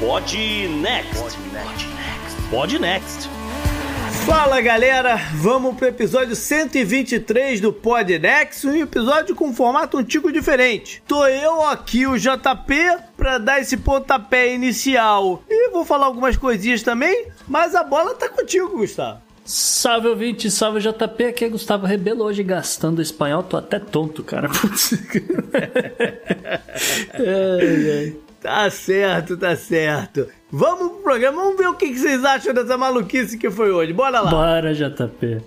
[0.00, 0.32] Pod
[0.80, 1.36] Next.
[2.50, 3.28] Pod Next.
[4.24, 10.04] Fala galera, vamos pro episódio 123 do Pod Next, um episódio com um formato um
[10.04, 11.02] tico diferente.
[11.04, 15.42] Tô eu aqui, o JP, pra dar esse pontapé inicial.
[15.50, 19.20] E vou falar algumas coisinhas também, mas a bola tá contigo, Gustavo.
[19.44, 24.48] Salve ouvinte, salve JP, aqui é Gustavo Rebelo, hoje gastando espanhol, tô até tonto, cara.
[24.60, 24.92] Putz.
[27.14, 28.27] ai, ai.
[28.40, 30.28] Tá certo, tá certo.
[30.50, 33.92] Vamos pro programa, vamos ver o que vocês acham dessa maluquice que foi hoje.
[33.92, 34.30] Bora lá.
[34.30, 35.42] Bora, JP.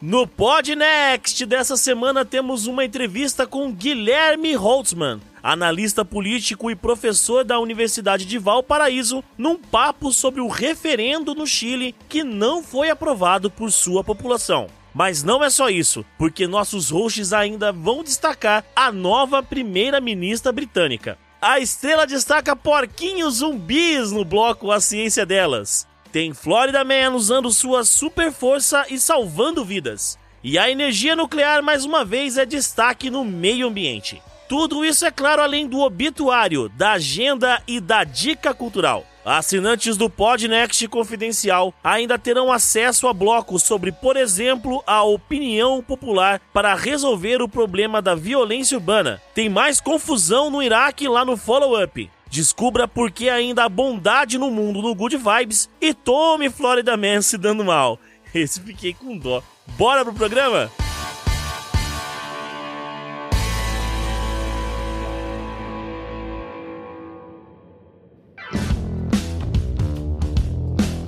[0.00, 7.58] No Podnext dessa semana temos uma entrevista com Guilherme Holtzman, analista político e professor da
[7.58, 13.72] Universidade de Valparaíso, num papo sobre o referendo no Chile que não foi aprovado por
[13.72, 14.66] sua população.
[14.92, 21.18] Mas não é só isso, porque nossos hosts ainda vão destacar a nova primeira-ministra britânica.
[21.48, 25.86] A estrela destaca porquinhos zumbis no bloco A Ciência Delas.
[26.10, 30.18] Tem Florida Man usando sua super força e salvando vidas.
[30.42, 34.20] E a energia nuclear mais uma vez é destaque no meio ambiente.
[34.48, 39.06] Tudo isso é claro além do obituário, da agenda e da dica cultural.
[39.26, 46.40] Assinantes do Podnext Confidencial ainda terão acesso a blocos sobre, por exemplo, a opinião popular
[46.54, 49.20] para resolver o problema da violência urbana.
[49.34, 52.08] Tem mais confusão no Iraque lá no Follow Up.
[52.30, 57.20] Descubra por que ainda há bondade no mundo no Good Vibes e tome Florida Man
[57.20, 57.98] se dando mal.
[58.32, 59.42] Esse fiquei com dó.
[59.76, 60.70] Bora pro programa?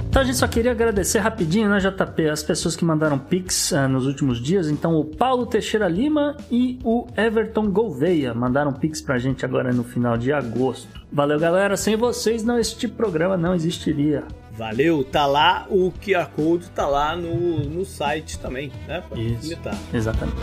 [0.08, 3.86] Então a gente só queria agradecer rapidinho, né, JP, as pessoas que mandaram pix uh,
[3.88, 4.68] nos últimos dias.
[4.70, 9.84] Então o Paulo Teixeira Lima e o Everton Gouveia mandaram pix pra gente agora no
[9.84, 10.88] final de agosto.
[11.12, 11.76] Valeu, galera.
[11.76, 14.24] Sem vocês, não este programa não existiria.
[14.56, 19.02] Valeu, tá lá, o QR Code tá lá no, no site também, né?
[19.08, 19.78] Pra Isso, facilitar.
[19.92, 20.36] exatamente.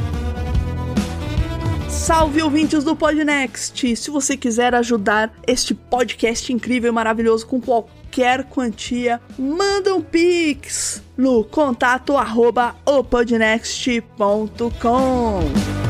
[1.89, 3.95] Salve ouvintes do Podnext!
[3.95, 8.04] Se você quiser ajudar este podcast incrível e maravilhoso com qualquer
[8.49, 15.84] quantia, manda um pix no contato arroba opodnext.com.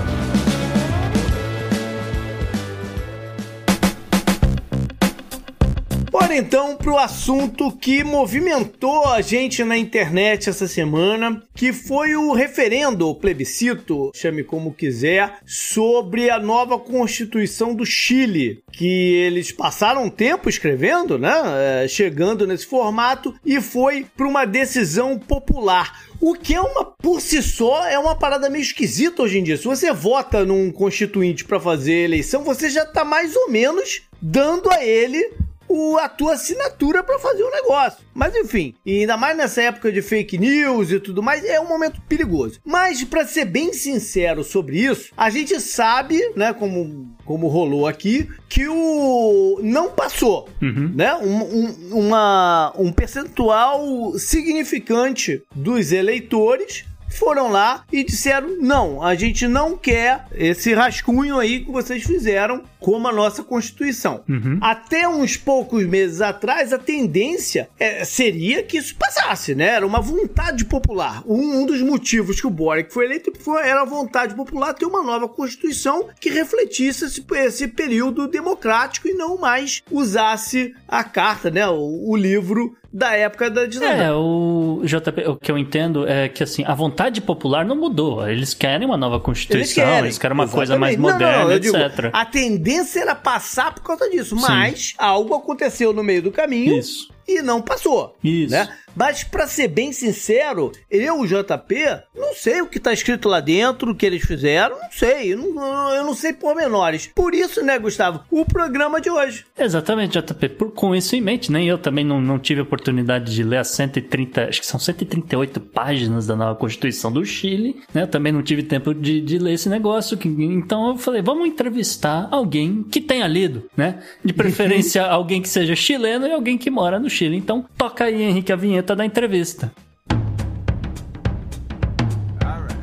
[6.26, 12.34] Bora então pro assunto que movimentou a gente na internet essa semana, que foi o
[12.34, 20.10] referendo, o plebiscito, chame como quiser, sobre a nova Constituição do Chile, que eles passaram
[20.10, 21.84] tempo escrevendo, né?
[21.84, 26.08] É, chegando nesse formato e foi para uma decisão popular.
[26.20, 29.58] O que é uma, por si só, é uma parada meio esquisita hoje em dia.
[29.58, 34.72] Se você vota num constituinte para fazer eleição, você já tá mais ou menos dando
[34.72, 35.45] a ele
[35.76, 38.06] o, a tua assinatura para fazer o negócio.
[38.14, 41.68] Mas enfim, e ainda mais nessa época de fake news e tudo mais, é um
[41.68, 42.60] momento perigoso.
[42.66, 48.30] Mas para ser bem sincero sobre isso, a gente sabe, né, como, como rolou aqui,
[48.48, 50.92] que o não passou, uhum.
[50.96, 51.14] né?
[51.16, 59.48] Um, um, uma, um percentual significante dos eleitores foram lá e disseram: não, a gente
[59.48, 64.24] não quer esse rascunho aí que vocês fizeram como a nossa Constituição.
[64.30, 64.60] Uhum.
[64.62, 69.70] Até uns poucos meses atrás, a tendência é, seria que isso passasse, né?
[69.70, 71.24] Era uma vontade popular.
[71.26, 74.86] Um, um dos motivos que o Boric foi eleito foi, era a vontade popular ter
[74.86, 81.50] uma nova Constituição que refletisse esse, esse período democrático e não mais usasse a carta,
[81.50, 81.68] né?
[81.68, 84.06] o, o livro da época da ditadura.
[84.06, 88.26] É, o JP, o que eu entendo é que assim, a vontade popular não mudou.
[88.26, 90.68] Eles querem uma nova constituição, eles querem, eles querem uma exatamente.
[90.68, 91.72] coisa mais moderna, não, não, etc.
[91.72, 94.42] Digo, a tendência era passar por causa disso, Sim.
[94.42, 96.78] mas algo aconteceu no meio do caminho.
[96.78, 98.16] Isso e não passou.
[98.24, 98.52] Isso.
[98.52, 98.68] Né?
[98.96, 101.76] Mas para ser bem sincero, eu, o JP,
[102.16, 105.34] não sei o que tá escrito lá dentro, o que eles fizeram, não sei.
[105.34, 107.10] Eu não, eu não sei pormenores.
[107.14, 109.46] Por isso, né, Gustavo, o programa de hoje.
[109.58, 110.50] Exatamente, JP.
[110.50, 113.68] Por, com isso em mente, nem eu também não, não tive oportunidade de ler as
[113.70, 118.04] 130, acho que são 138 páginas da nova Constituição do Chile, né?
[118.04, 120.18] Eu também não tive tempo de, de ler esse negócio.
[120.18, 124.02] Que, então eu falei, vamos entrevistar alguém que tenha lido, né?
[124.24, 127.15] De preferência alguém que seja chileno e alguém que mora no Chile.
[127.24, 129.72] Então toca aí, Henrique, a vinheta da entrevista.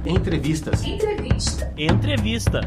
[0.06, 0.84] Entrevistas.
[0.84, 1.72] Entrevista.
[1.76, 2.60] Entrevista.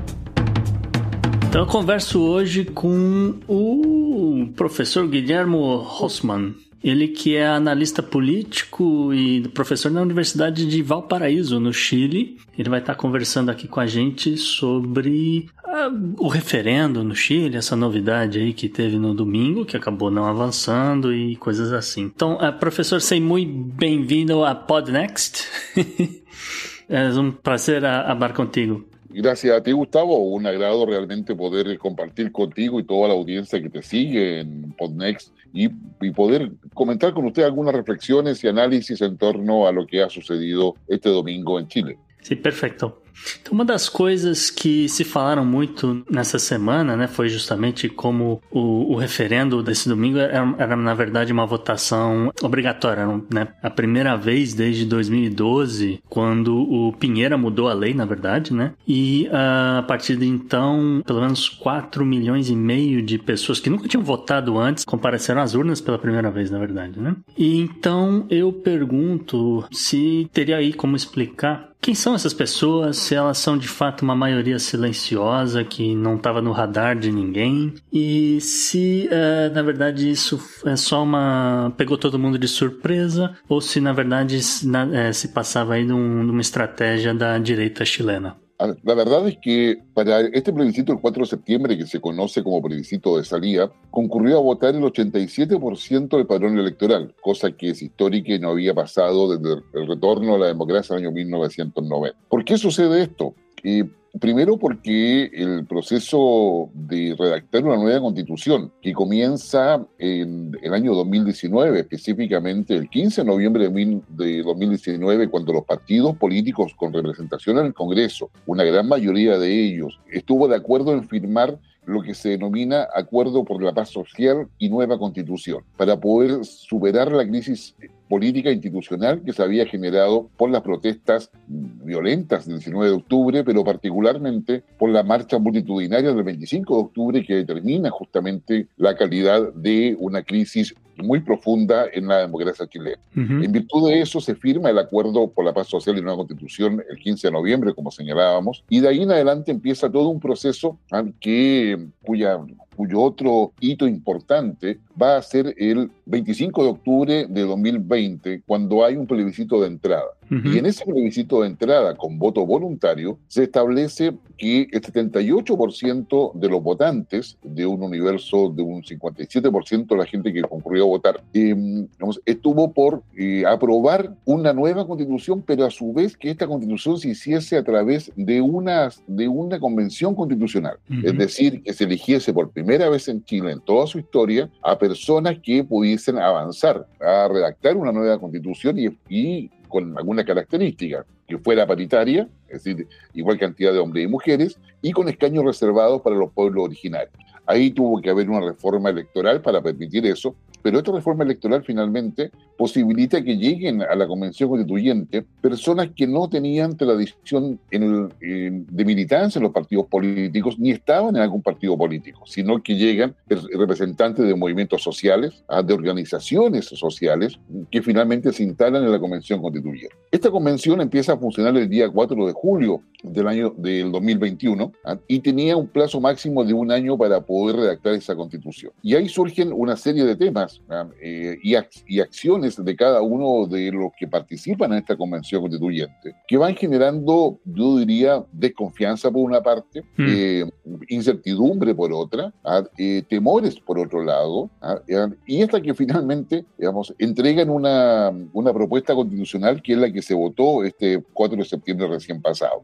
[1.50, 6.54] Então eu converso hoje com o professor Guilhermo Rossmann.
[6.86, 12.38] Ele que é analista político e professor na Universidade de Valparaíso, no Chile.
[12.58, 17.76] Ele vai estar conversando aqui com a gente sobre Ah, o referendo no Chile, essa
[17.76, 22.04] novidade aí que teve no domingo, que acabou não avançando e coisas assim.
[22.04, 25.44] Então, uh, professor, sei muito bem-vindo a Podnext.
[26.88, 28.86] é um prazer falar contigo.
[29.10, 30.34] Gracias a ti, Gustavo.
[30.34, 35.34] Un agrado realmente poder compartir contigo y toda la audiencia que te sigue en Podnext
[35.56, 35.70] y,
[36.12, 40.76] poder comentar con usted algunas reflexiones y análisis en torno a lo que ha sucedido
[40.88, 41.98] este domingo en Chile.
[42.22, 43.02] Sí, perfecto.
[43.42, 48.94] Então, uma das coisas que se falaram muito nessa semana, né, foi justamente como o,
[48.94, 53.48] o referendo desse domingo era, era, na verdade, uma votação obrigatória, né?
[53.62, 58.74] A primeira vez desde 2012, quando o Pinheira mudou a lei, na verdade, né?
[58.88, 63.88] E a partir de então, pelo menos 4 milhões e meio de pessoas que nunca
[63.88, 67.16] tinham votado antes compareceram às urnas pela primeira vez, na verdade, né?
[67.38, 72.98] E então eu pergunto se teria aí como explicar quem são essas pessoas?
[72.98, 77.76] Se elas são de fato uma maioria silenciosa que não estava no radar de ninguém?
[77.94, 81.72] E se uh, na verdade isso é só uma.
[81.78, 83.38] pegou todo mundo de surpresa?
[83.48, 87.38] Ou se na verdade na, é, se passava aí de, um, de uma estratégia da
[87.38, 88.36] direita chilena?
[88.58, 92.62] La verdad es que para este plebiscito del 4 de septiembre, que se conoce como
[92.62, 98.34] plebiscito de salida, concurrió a votar el 87% del padrón electoral, cosa que es histórica
[98.34, 102.18] y no había pasado desde el retorno a la democracia en el año 1990.
[102.30, 103.36] ¿Por qué sucede esto?
[103.64, 103.84] Eh,
[104.20, 111.80] Primero porque el proceso de redactar una nueva constitución, que comienza en el año 2019,
[111.80, 117.74] específicamente el 15 de noviembre de 2019, cuando los partidos políticos con representación en el
[117.74, 122.88] Congreso, una gran mayoría de ellos, estuvo de acuerdo en firmar lo que se denomina
[122.96, 127.76] Acuerdo por la Paz Social y Nueva Constitución, para poder superar la crisis
[128.08, 133.64] política institucional que se había generado por las protestas violentas del 19 de octubre, pero
[133.64, 139.96] particularmente por la marcha multitudinaria del 25 de octubre que determina justamente la calidad de
[140.00, 143.00] una crisis muy profunda en la democracia chilena.
[143.16, 146.82] En virtud de eso se firma el acuerdo por la paz social y nueva constitución
[146.90, 150.80] el 15 de noviembre, como señalábamos, y de ahí en adelante empieza todo un proceso
[151.20, 152.40] que, cuya
[152.76, 158.96] cuyo otro hito importante va a ser el 25 de octubre de 2020, cuando hay
[158.96, 160.06] un plebiscito de entrada.
[160.28, 166.50] Y en ese plebiscito de entrada con voto voluntario se establece que el 78% de
[166.50, 171.24] los votantes de un universo de un 57% de la gente que concurrió a votar
[171.34, 171.88] em,
[172.26, 177.10] estuvo por eh, aprobar una nueva constitución, pero a su vez que esta constitución se
[177.10, 180.78] hiciese a través de una, de una convención constitucional.
[181.04, 184.78] Es decir, que se eligiese por primera vez en Chile, en toda su historia, a
[184.78, 191.38] personas que pudiesen avanzar a redactar una nueva constitución y, y con alguna característica, que
[191.38, 196.16] fuera paritaria, es decir, igual cantidad de hombres y mujeres, y con escaños reservados para
[196.16, 197.14] los pueblos originarios.
[197.46, 202.32] Ahí tuvo que haber una reforma electoral para permitir eso, pero esta reforma electoral finalmente
[202.58, 208.86] posibilita que lleguen a la Convención Constituyente personas que no tenían tradición en el, de
[208.86, 214.26] militancia en los partidos políticos ni estaban en algún partido político, sino que llegan representantes
[214.26, 217.40] de movimientos sociales, ah, de organizaciones sociales
[217.70, 219.96] que finalmente se instalan en la Convención Constituyente.
[220.10, 224.98] Esta convención empieza a funcionar el día 4 de julio del año del 2021 ah,
[225.08, 228.72] y tenía un plazo máximo de un año para poder redactar esa constitución.
[228.82, 230.62] Y ahí surgen una serie de temas
[231.02, 231.56] eh, y,
[231.88, 236.56] y, acciones de cada uno de los que participan en esta convención constituyente, que van
[236.56, 240.06] generando, yo diría, desconfianza por una parte, hmm.
[240.08, 240.50] eh,
[240.90, 242.34] incertidumbre por otra,
[242.78, 244.80] eh, temores por otro lado, ¿ah?
[245.26, 250.14] y esta que finalmente, digamos, entregan una, una propuesta constitucional que es la que se
[250.14, 252.64] votó este 4 de septiembre recién pasado.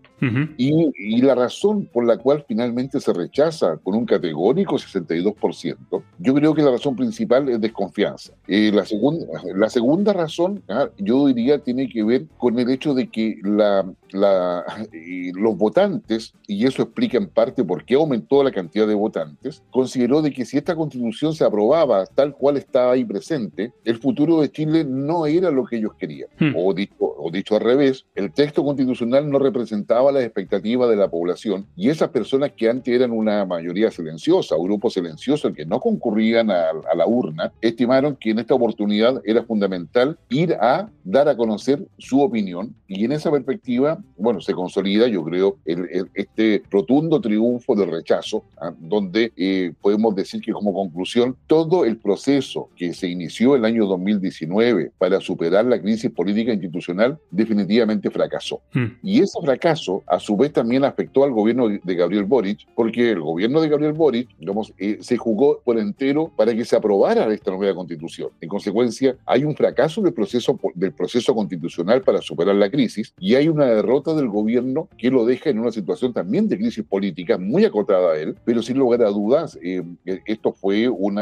[0.57, 6.33] y, y la razón por la cual finalmente se rechaza con un categórico 62%, yo
[6.33, 8.33] creo que la razón principal es desconfianza confianza.
[8.47, 9.25] Eh, la, segunda,
[9.55, 10.89] la segunda razón, ¿ah?
[10.97, 14.63] yo diría, tiene que ver con el hecho de que la, la,
[15.33, 20.21] los votantes, y eso explica en parte por qué aumentó la cantidad de votantes, consideró
[20.21, 24.51] de que si esta constitución se aprobaba tal cual estaba ahí presente, el futuro de
[24.51, 26.29] Chile no era lo que ellos querían.
[26.39, 26.53] Hmm.
[26.55, 31.09] O, dicho, o dicho al revés, el texto constitucional no representaba las expectativas de la
[31.09, 35.79] población y esas personas que antes eran una mayoría silenciosa, un grupo silencioso que no
[35.79, 41.27] concurrían a, a la urna, estimaron que en esta oportunidad era fundamental ir a dar
[41.27, 47.21] a conocer su opinión y en esa perspectiva, bueno, se consolida, yo creo, este rotundo
[47.21, 48.73] triunfo del rechazo, ¿ah?
[48.79, 53.85] donde eh, podemos decir que como conclusión, todo el proceso que se inició el año
[53.85, 58.61] 2019 para superar la crisis política institucional definitivamente fracasó.
[58.73, 58.97] Hmm.
[59.01, 63.21] Y ese fracaso, a su vez, también afectó al gobierno de Gabriel Boric, porque el
[63.21, 67.51] gobierno de Gabriel Boric, digamos, eh, se jugó por entero para que se aprobara esta
[67.51, 68.29] nueva constitución.
[68.41, 73.35] En consecuencia, hay un fracaso del proceso, del proceso constitucional para superar la crisis y
[73.35, 77.37] hay una derrota del gobierno que lo deja en una situación también de crisis política
[77.37, 79.83] muy acotada a él, pero sin lugar a dudas, eh,
[80.25, 81.19] esto fue un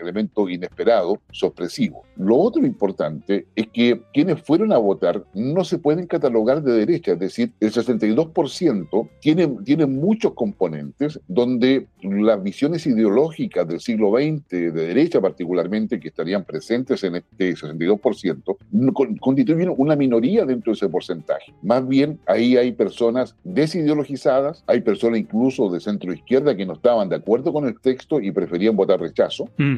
[0.00, 2.04] elemento inesperado, sorpresivo.
[2.16, 7.12] Lo otro importante es que quienes fueron a votar no se pueden catalogar de derecha,
[7.12, 14.70] es decir, el 62% tiene, tiene muchos componentes donde las ideológicas del siglo XX, de
[14.70, 18.56] derecha particularmente, que estarían presentes en este 62%,
[19.20, 21.52] constituyen una minoría dentro de ese porcentaje.
[21.62, 27.08] Más bien, ahí hay personas desideologizadas, hay personas incluso de centro izquierda que no estaban
[27.08, 29.76] de acuerdo con el texto y preferían votar rechazo, mm.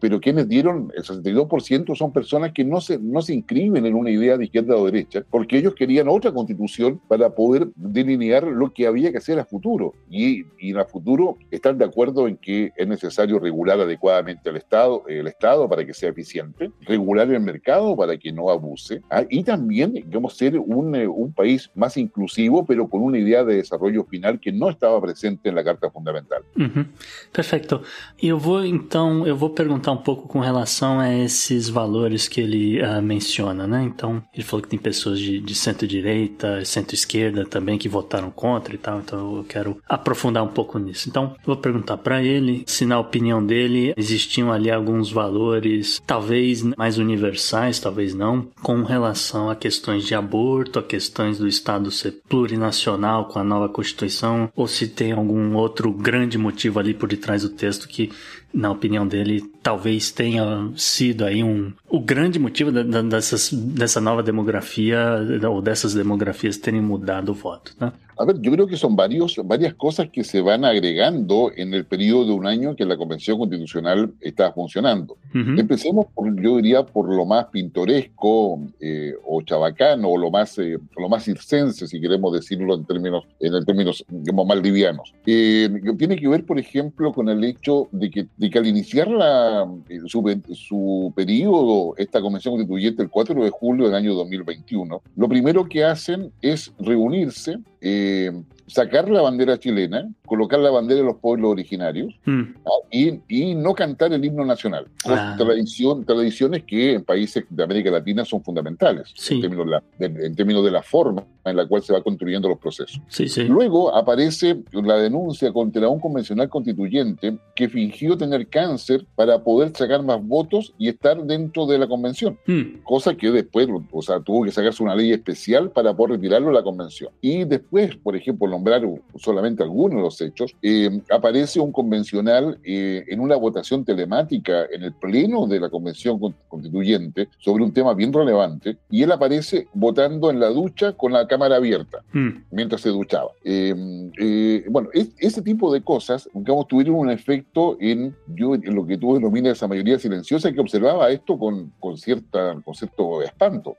[0.00, 4.10] pero quienes dieron el 62% son personas que no se, no se inscriben en una
[4.10, 8.86] idea de izquierda o derecha, porque ellos querían otra constitución para poder delinear lo que
[8.86, 9.94] había que hacer a futuro.
[10.10, 15.04] Y, y a futuro están de acuerdo en que es necesario regular adecuadamente el Estado,
[15.06, 19.24] el Estado para que sea eficiente, regular el mercado para que no abuse, ¿ah?
[19.28, 23.56] y también, digamos, ser un, eh, un país más inclusivo, pero con una idea de
[23.56, 26.42] desarrollo final que no estava presente na Carta Fundamental.
[26.56, 26.86] Uhum.
[27.32, 27.82] Perfeito.
[28.20, 32.82] Eu vou, então, eu vou perguntar um pouco com relação a esses valores que ele
[32.82, 33.82] uh, menciona, né?
[33.82, 38.78] Então, ele falou que tem pessoas de, de centro-direita, centro-esquerda também que votaram contra e
[38.78, 41.08] tal, então eu quero aprofundar um pouco nisso.
[41.08, 46.98] Então, vou perguntar para ele se, na opinião dele, existiam ali alguns valores, talvez mais
[46.98, 53.26] universais, talvez não, com relação a questões de aborto, a questões do Estado ser plurinacional
[53.26, 57.48] com a nova Constituição, ou se tem algum outro grande motivo ali por detrás do
[57.48, 58.10] texto que
[58.52, 64.00] na opinião dele, talvez tenha sido aí um, o grande motivo da, da, dessas, dessa
[64.00, 65.18] nova demografia
[65.48, 67.74] ou dessas demografias terem mudado o voto.
[67.80, 67.92] Né?
[68.18, 71.84] A ver, yo creo que son varios, varias cosas que se van agregando en el
[71.84, 75.16] periodo de un año que la Convención Constitucional está funcionando.
[75.34, 80.78] Empecemos, por, yo diría, por lo más pintoresco eh, o chabacano o lo más, eh,
[80.96, 85.14] lo más circense, si queremos decirlo en términos, en términos digamos, maldivianos.
[85.26, 85.68] Eh,
[85.98, 89.72] tiene que ver, por ejemplo, con el hecho de que, de que al iniciar la,
[90.08, 95.68] su, su periodo, esta Convención Constituyente, el 4 de julio del año 2021, lo primero
[95.68, 98.32] que hacen es reunirse eh,
[98.72, 102.40] sacar la bandera chilena, colocar la bandera de los pueblos originarios mm.
[102.64, 102.86] ¿ah?
[102.90, 104.86] y, y, no cantar el himno nacional.
[105.04, 105.34] Ah.
[105.36, 109.82] Tradición, tradiciones que en países de América Latina son fundamentales en, términos de la,
[110.24, 113.00] en, términos de la, forma en la cual se va construyendo los procesos.
[113.08, 113.44] Sí, sí.
[113.44, 120.02] Luego aparece la denuncia contra un convencional constituyente que fingió tener cáncer para poder sacar
[120.02, 122.82] más votos y estar dentro de la convención, mm.
[122.84, 126.54] cosa que después, o sea, tuvo que sacarse una ley especial para poder retirarlo de
[126.54, 127.10] la convención.
[127.20, 128.82] Y después, por ejemplo, nombrar
[129.16, 134.84] solamente algunos de los hechos, eh, aparece un convencional eh, en una votación telemática en
[134.84, 140.30] el pleno de la convención constituyente sobre un tema bien relevante y él aparece votando
[140.30, 142.28] en la ducha con la cámara abierta hmm.
[142.52, 143.30] mientras se duchaba.
[143.44, 148.96] Eh, bueno, ese tipo de cosas, digamos, tuvieron un efecto en, yo, en lo que
[148.96, 153.76] tú denominas esa mayoría silenciosa que observaba esto con, con, cierta, con cierto espanto,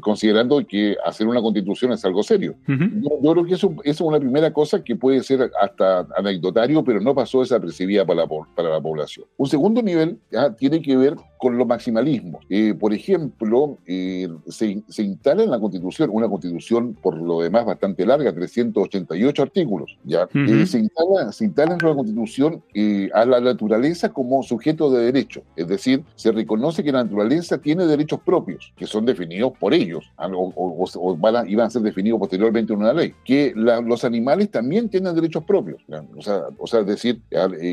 [0.00, 2.56] considerando que hacer una constitución es algo serio.
[2.66, 7.14] yo, creo que eso, es una primera cosa que puede ser hasta anecdotario, pero no
[7.14, 9.26] pasó desapercibida para la, para la población.
[9.36, 10.18] Un segundo nivel
[10.58, 12.44] tiene que ver con los maximalismos.
[12.50, 17.64] Eh, por ejemplo, eh, se, se, instala en la Constitución, una Constitución por lo demás
[17.64, 20.28] bastante larga, 388 artículos, ¿ya?
[20.34, 22.62] Eh, se, instala, se instala en la Constitución
[23.14, 27.86] a la naturaleza como sujeto de derecho, es decir, se reconoce que la naturaleza tiene
[27.86, 31.82] derechos propios, que son definidos por ellos, ah, o, o, van a, iban a ser
[31.82, 35.82] definidos posteriormente en una ley, que los animales también tienen derechos propios,
[36.16, 37.20] o sea, o sea, es decir,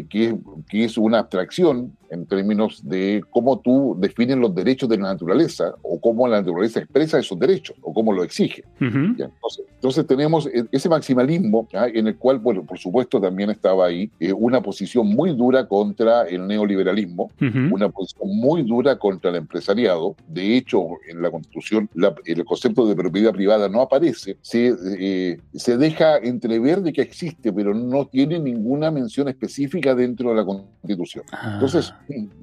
[0.10, 0.38] que,
[0.70, 5.74] que es una abstracción en términos de cómo tú defines los derechos de la naturaleza
[5.82, 8.63] o cómo la naturaleza expresa esos derechos o cómo lo exige.
[8.79, 14.34] entonces, tenemos e, ese maximalismo en el cual, bueno, por supuesto también estaba ahí eh,
[14.34, 17.32] una posición muy dura contra el neoliberalismo,
[17.72, 20.15] una posición muy dura contra el empresariado.
[20.27, 21.89] De hecho, en la Constitución
[22.25, 27.51] el concepto de propiedad privada no aparece, se, eh, se deja entrever de que existe,
[27.51, 31.24] pero no tiene ninguna mención específica dentro de la Constitución.
[31.31, 31.51] Ah.
[31.55, 31.91] Entonces,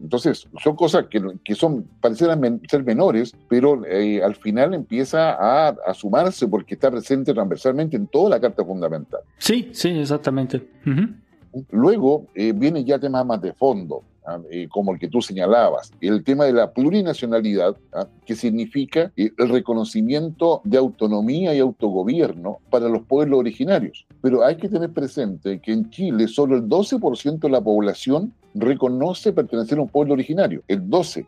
[0.05, 5.35] entonces son cosas que, que son parecieran men- ser menores, pero eh, al final empieza
[5.35, 9.21] a, a sumarse porque está presente transversalmente en toda la Carta Fundamental.
[9.39, 10.57] Sí, sí, exactamente.
[10.85, 11.03] Ujú.
[11.71, 14.39] Luego eh, vienen ya temas más de fondo, ¿ah?
[14.51, 18.07] Eh, como el que tú señalabas, el tema de la plurinacionalidad, ¿ah?
[18.25, 24.07] que significa eh, el reconocimiento de autonomía y autogobierno para los pueblos originarios.
[24.21, 29.33] Pero hay que tener presente que en Chile solo el 12% de la población reconoce
[29.33, 31.27] pertenecer a un pueblo originario, el 12%.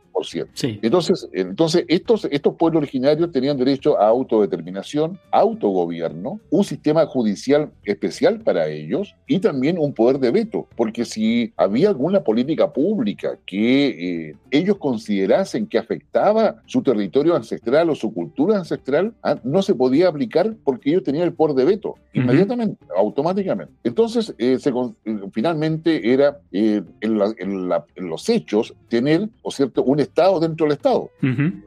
[0.55, 0.79] Sí.
[0.83, 8.41] Entonces, entonces estos, estos pueblos originarios tenían derecho a autodeterminación, autogobierno, un sistema judicial especial
[8.41, 14.29] para ellos y también un poder de veto, porque si había alguna política pública que
[14.31, 19.75] eh, ellos considerasen que afectaba su territorio ancestral o su cultura ancestral, ah, no se
[19.75, 23.73] podía aplicar porque ellos tenían el poder de veto, inmediatamente, automáticamente.
[23.85, 26.83] Entonces, eh, se eh, finalmente era eh,
[27.15, 31.11] en, la- en la- en los hechos tener, o cierto, un Estado dentro del Estado.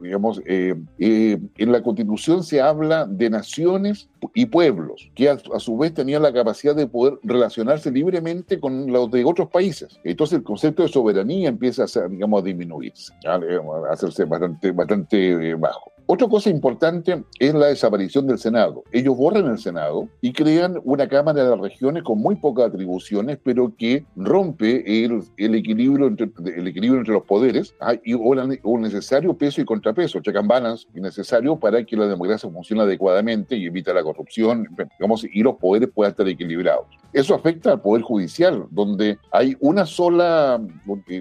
[0.02, 5.60] Digamos, eh, eh, en la Constitución se habla de naciones y pueblos, que a, a
[5.60, 9.98] su vez tenían la capacidad de poder relacionarse libremente con los de otros países.
[10.04, 13.12] Entonces el concepto de soberanía empieza a, ser, digamos, a disminuirse.
[13.22, 15.92] Digamos, a hacerse bastante, bastante eh, bajo.
[16.10, 18.82] Otra cosa importante es la desaparición del Senado.
[18.92, 23.38] Ellos borran el Senado y crean una Cámara de las Regiones con muy pocas atribuciones,
[23.44, 28.34] pero que rompe el, el equilibrio, entre, el equilibrio entre los poderes ah, y o,
[28.34, 32.82] la- o necesario peso y contrapeso, check and balance, necesario para que la democracia funcione
[32.84, 34.66] adecuadamente y evita la corrupción,
[34.98, 36.86] digamos, y los poderes puedan estar equilibrados.
[37.12, 40.60] Eso afecta al Poder Judicial, donde hay una sola,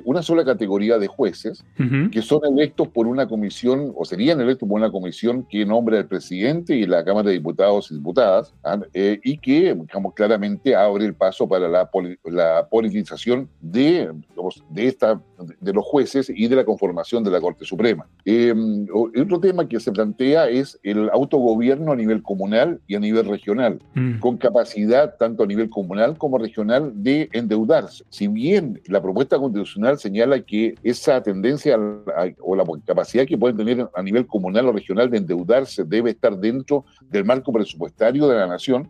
[0.03, 1.63] una sola categoría de jueces
[2.11, 6.07] que son electos por una comisión, o serían electos por una comisión que nombra el
[6.07, 8.79] presidente y la Cámara de Diputados y Diputadas, ¿ah?
[8.93, 11.89] Eh, y que, digamos, claramente abre el paso para la,
[12.25, 15.21] la politización de, digamos, de, esta,
[15.59, 18.07] de los jueces y de la conformación de la Corte Suprema.
[18.25, 18.53] Eh,
[18.93, 23.25] o- otro tema que se plantea es el autogobierno a nivel comunal y a nivel
[23.27, 24.19] regional Mm.
[24.19, 28.03] con capacidad tanto a nivel comunal como regional de endeudarse.
[28.09, 33.57] Si bien la propuesta constitucional señala que esa tendencia a- o la capacidad que pueden
[33.57, 38.35] tener a nivel comunal o regional de endeudarse debe estar dentro del marco presupuestario de
[38.35, 38.89] la nación,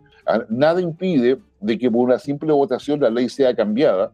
[0.49, 4.11] nada impide de que por una simple votación la ley sea cambiada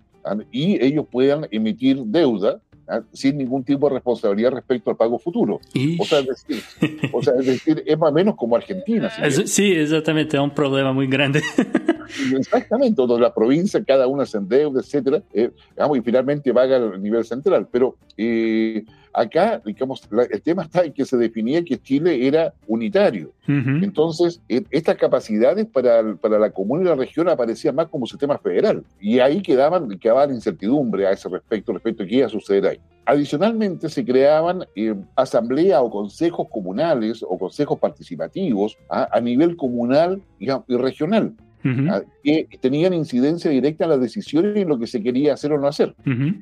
[0.52, 5.60] y ellos puedan emitir deuda ah, sin ningún tipo de responsabilidad respecto al pago futuro.
[6.00, 6.64] O sea, es decir,
[7.12, 9.10] o sea, es, decir, es más o menos como Argentina.
[9.30, 11.42] si sí, exactamente, es un problema muy grande.
[12.38, 16.98] Exactamente, todas las provincias, cada una se endeuda, etcétera, eh, digamos, y finalmente paga a
[16.98, 17.68] nivel central.
[17.72, 22.54] Pero eh, acá, digamos, la- el tema está en que se definía que Chile era
[22.68, 23.32] unitario.
[23.48, 23.70] Ujú.
[23.84, 28.06] Entonces, eh, estas capacidades para, el- para la comuna y la región aparecían más como
[28.08, 28.84] sistema federal.
[29.00, 32.66] Y ahí quedaban, quedaba la incertidumbre a ese respecto, respecto a qué iba a suceder
[32.68, 32.80] ahí.
[33.06, 40.22] Adicionalmente, se creaban eh, asambleas o consejos comunales o consejos participativos a, a nivel comunal
[40.40, 41.34] y, a- y regional
[41.66, 41.88] Ujú.
[41.90, 45.52] ah, que tenían incidencia directa en las decisiones y en lo que se quería hacer
[45.54, 46.42] o no hacer, Ujú.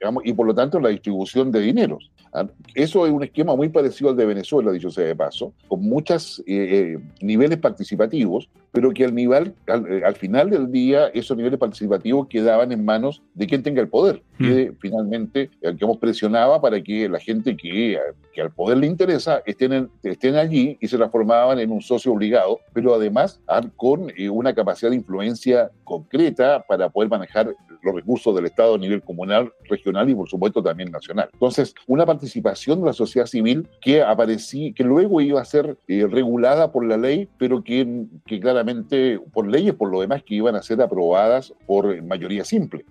[0.00, 2.10] Digamos, y por lo tanto la distribución de dineros.
[2.32, 5.80] Ah, Eso es un esquema muy parecido al de Venezuela, dicho sea de paso, con
[5.82, 6.42] muchos
[7.20, 12.72] niveles participativos, pero que al, nivel, eh, al final del día esos niveles participativos quedaban
[12.72, 17.18] en manos de quien tenga el poder, que finalmente eh, digamos, presionaba para que la
[17.18, 17.98] gente que,
[18.34, 22.12] que al poder le interesa estén, en- estén allí y se transformaban en un socio
[22.12, 23.40] obligado, pero además
[23.76, 28.78] con eh, una capacidad de influencia concreta para poder manejar los recursos del Estado a
[28.78, 31.28] nivel comunal, regional y por supuesto también nacional.
[31.32, 36.06] Entonces, una participación de la sociedad civil que aparecía, que luego iba a ser eh,
[36.10, 40.56] regulada por la ley, pero que, que claramente por leyes, por lo demás, que iban
[40.56, 42.84] a ser aprobadas por mayoría simple.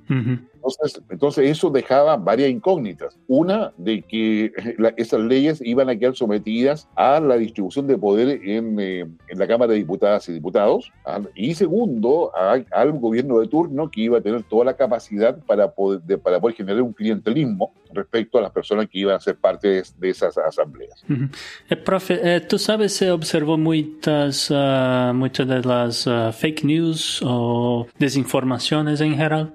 [0.66, 3.18] Entonces, entonces eso dejaba varias incógnitas.
[3.28, 8.40] Una, de que la- esas leyes iban a quedar sometidas a la distribución de poder
[8.44, 10.92] en, eh, en la Cámara de Diputadas y Diputados.
[11.06, 11.22] ¿ah?
[11.36, 12.32] Y segundo,
[12.72, 16.40] al gobierno de turno que iba a tener toda la capacidad para poder, de- para
[16.40, 20.10] poder generar un clientelismo respecto a las personas que iban a ser parte de, de
[20.10, 21.04] esas asambleas.
[21.08, 21.30] Uhum.
[21.70, 27.88] Eh, profe, eh, tu sabes se observou muitas, ah, muitas das ah, fake news ou
[28.00, 29.48] desinformações em geral?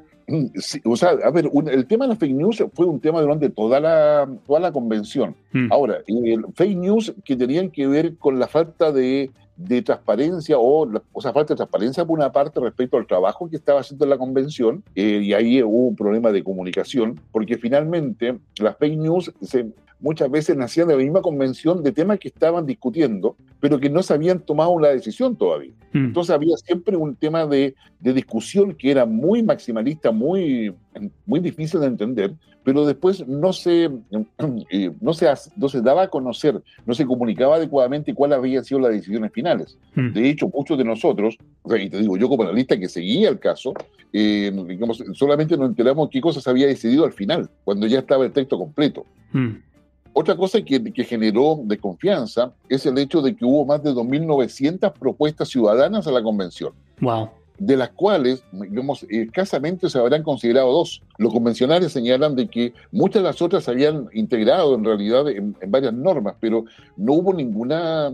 [0.56, 3.20] Sí, o sea, a ver, un- el tema de las fake news fue un tema
[3.20, 5.34] durante toda la, toda la convención.
[5.52, 5.72] Mm.
[5.72, 9.30] Ahora, el fake news que tenían que ver con la falta de,
[9.60, 13.56] de transparencia o, o sea, falta de transparencia por una parte respecto al trabajo que
[13.56, 18.76] estaba haciendo la convención eh, y ahí hubo un problema de comunicación porque finalmente las
[18.78, 19.66] fake news se,
[20.00, 24.02] muchas veces nacían de la misma convención de temas que estaban discutiendo, pero que no
[24.02, 25.72] se habían tomado una decisión todavía.
[25.92, 26.06] Mm.
[26.06, 30.74] Entonces había siempre un tema de, de, discusión que era muy maximalista, muy,
[31.26, 33.84] muy difícil de entender, pero después no se,
[34.70, 38.80] eh, no, se, no se daba a conocer, no se comunicaba adecuadamente cuáles habían sido
[38.80, 39.78] las decisiones finales.
[39.94, 40.12] Mm.
[40.12, 43.72] De hecho, muchos de nosotros, y te digo, yo como analista que seguía el caso,
[44.12, 48.32] eh, digamos, solamente nos enteramos qué cosas había decidido al final, cuando ya estaba el
[48.32, 49.06] texto completo.
[49.32, 49.56] Mm.
[50.12, 54.92] Otra cosa que, que, generó desconfianza es el hecho de que hubo más de 2.900
[54.94, 56.72] propuestas ciudadanas a la convención.
[57.00, 61.02] Wow de las cuales, digamos, escasamente se habrán considerado dos.
[61.20, 65.54] Los convencionales señalan de que muchas de las otras se habían integrado en realidad en,
[65.68, 66.64] varias normas, pero
[66.96, 68.08] no hubo ninguna,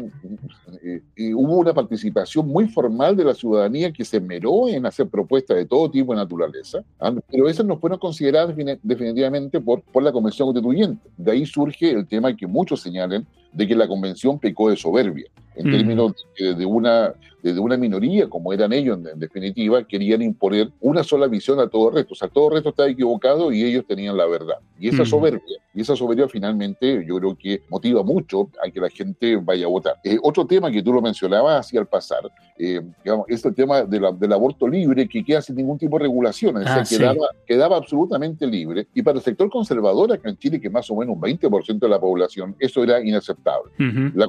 [0.83, 5.07] eh, eh, hubo una participación muy formal de la ciudadanía que se meró en hacer
[5.07, 7.15] propuestas de todo tipo de naturaleza, ¿ah?
[7.31, 11.09] pero esas no fueron consideradas definitivamente por, por la Convención Constituyente.
[11.17, 15.31] De ahí surge el tema que muchos señalan de que la Convención pecó de soberbia
[15.57, 21.03] en términos de, una, de una minoría, como eran ellos en, definitiva, querían imponer una
[21.03, 22.13] sola visión a todo el resto.
[22.13, 24.57] O sea, todo el resto estaba equivocado y ellos tenían la verdad.
[24.79, 28.91] Y esa soberbia, y esa soberbia finalmente yo creo que motiva mucho a que la
[28.91, 29.97] gente vaya a votar.
[30.05, 33.83] Eh, otro tema que tú lo mencionabas así al pasar, eh, digamos, es el tema
[33.85, 37.77] del aborto libre que queda sin ningún tipo de regulación, es decir, ah, quedaba, quedaba,
[37.77, 38.87] absolutamente libre.
[38.95, 41.89] Y para el sector conservador acá en Chile, que más o menos un 20% de
[41.89, 43.73] la población, eso era inaceptable.
[43.79, 44.27] la,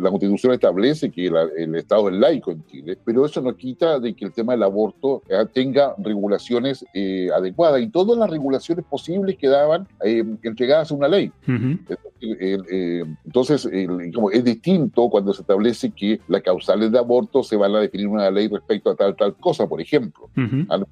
[0.00, 4.14] la, Constitución establece que el Estado es laico en Chile, pero eso no quita de
[4.14, 9.36] que el tema del aborto eh, tenga regulaciones eh, adecuadas y todas las regulaciones posibles
[9.36, 11.30] quedaban eh, entregadas a una ley.
[13.24, 13.68] entonces,
[14.12, 18.06] como es distinto cuando se establece que las causales de aborto se van a definir
[18.06, 20.28] en una ley respecto a tal tal cosa, por ejemplo.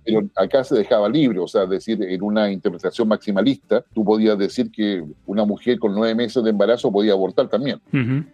[0.04, 4.70] Pero acá se dejaba libre, o sea, decir, en una interpretación maximalista, tú podías decir
[4.70, 7.80] que una mujer con nueve meses de embarazo podía abortar también.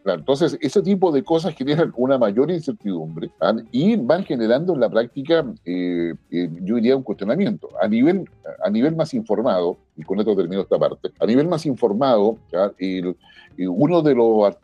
[0.05, 3.55] entonces, ese tipo de cosas generan una mayor incertidumbre ¿ah?
[3.73, 7.68] y van generando en la práctica, eh, eh, yo diría, un cuestionamiento.
[7.81, 8.29] A nivel,
[8.63, 12.39] a nivel más informado, y con esto termino esta parte, a nivel más informado,
[12.79, 13.17] el,
[13.59, 14.55] uno de los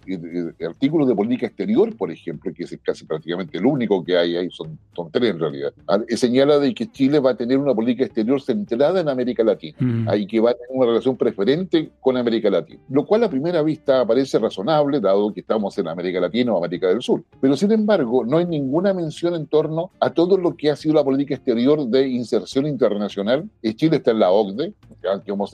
[0.66, 4.50] artículos de política exterior, por ejemplo, que es casi prácticamente el único que hay, ahí
[4.50, 6.00] son, son tres en realidad, ¿ah?
[6.16, 10.08] señala de que Chile va a tener una política exterior centrada en América Latina mm.
[10.16, 13.62] y que va a tener una relación preferente con América Latina, lo cual a primera
[13.62, 17.22] vista parece razonable, dado que estamos en América Latina o América del Sur.
[17.40, 20.94] Pero sin embargo, no hay ninguna mención en torno a todo lo que ha sido
[20.94, 23.48] la política exterior de inserción internacional.
[23.62, 24.74] Eh, Chile está en la OCDE,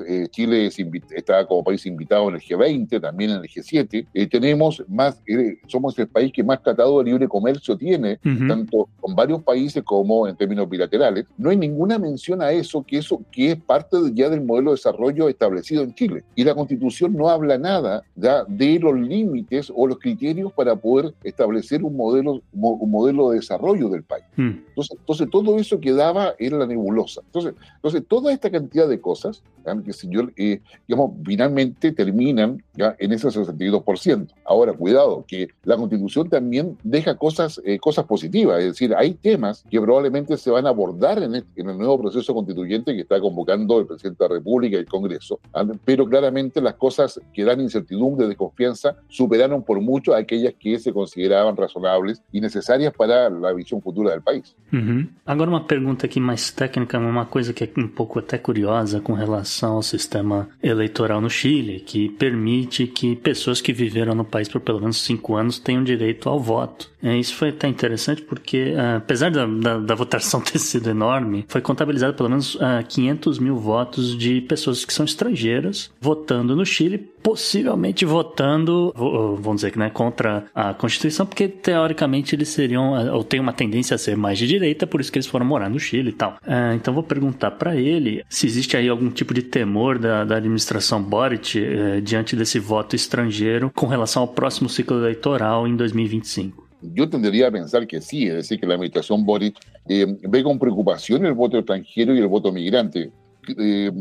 [0.07, 0.71] eh, Chile
[1.11, 4.07] está como país invitado en el G20, también en el G7.
[4.13, 5.23] Eh, tenemos más,
[5.67, 10.27] somos el país que más tratado de libre comercio tiene, tanto con varios países como
[10.27, 11.27] en términos bilaterales.
[11.37, 14.77] No hay ninguna mención a eso, que eso que es parte ya del modelo de
[14.77, 16.25] desarrollo establecido en Chile.
[16.35, 21.15] Y la Constitución no habla nada ya de los límites o los criterios para poder
[21.23, 24.25] establecer un modelo, un modelo de desarrollo del país.
[24.37, 24.65] Hmm.
[24.69, 27.21] Entonces, entonces, todo eso quedaba en la nebulosa.
[27.27, 29.43] Entonces, entonces toda esta cantidad de cosas,
[29.85, 32.95] que señor, eh, digamos, finalmente terminan ¿ya?
[32.99, 34.29] en ese 62%.
[34.45, 39.65] Ahora, cuidado, que la Constitución también deja cosas, eh, cosas positivas, es decir, hay temas
[39.71, 43.21] que probablemente se van a abordar en el, en el nuevo proceso constituyente que está
[43.21, 45.41] convocando el presidente de la República y el Congreso,
[45.85, 50.93] pero claramente las cosas que dan incertidumbre, desconfianza, superaron por mucho a aquellas que se
[50.93, 54.55] consideraban razonables e necessárias para a visão futura do país.
[54.73, 55.09] Uhum.
[55.25, 59.13] Agora uma pergunta aqui mais técnica, uma coisa que é um pouco até curiosa com
[59.13, 64.61] relação ao sistema eleitoral no Chile, que permite que pessoas que viveram no país por
[64.61, 66.91] pelo menos cinco anos tenham direito ao voto.
[67.07, 71.45] É, isso foi até interessante porque, uh, apesar da, da, da, votação ter sido enorme,
[71.47, 76.57] foi contabilizado pelo menos uh, ah, 500 mil votos de pessoas que são estrangeiras votando
[76.57, 82.93] no Chile, possivelmente votando, vamos dizer que né, contra a Constituição, porque teoricamente eles seriam,
[83.13, 85.69] ou tem uma tendência a ser mais de direita, por isso que eles foram morar
[85.69, 86.39] no Chile e tal.
[86.77, 91.03] então vou perguntar para ele se existe aí algum tipo de temor da, da administração
[91.03, 96.67] Boric eh, diante desse voto estrangeiro com relação ao próximo ciclo eleitoral em 2025.
[96.95, 99.57] Yo tendría a pensar que sí, es decir, que la administración Boric
[99.89, 103.11] eh, ve con preocupación el voto extranjero y el voto migrante.
[103.57, 103.93] Eh,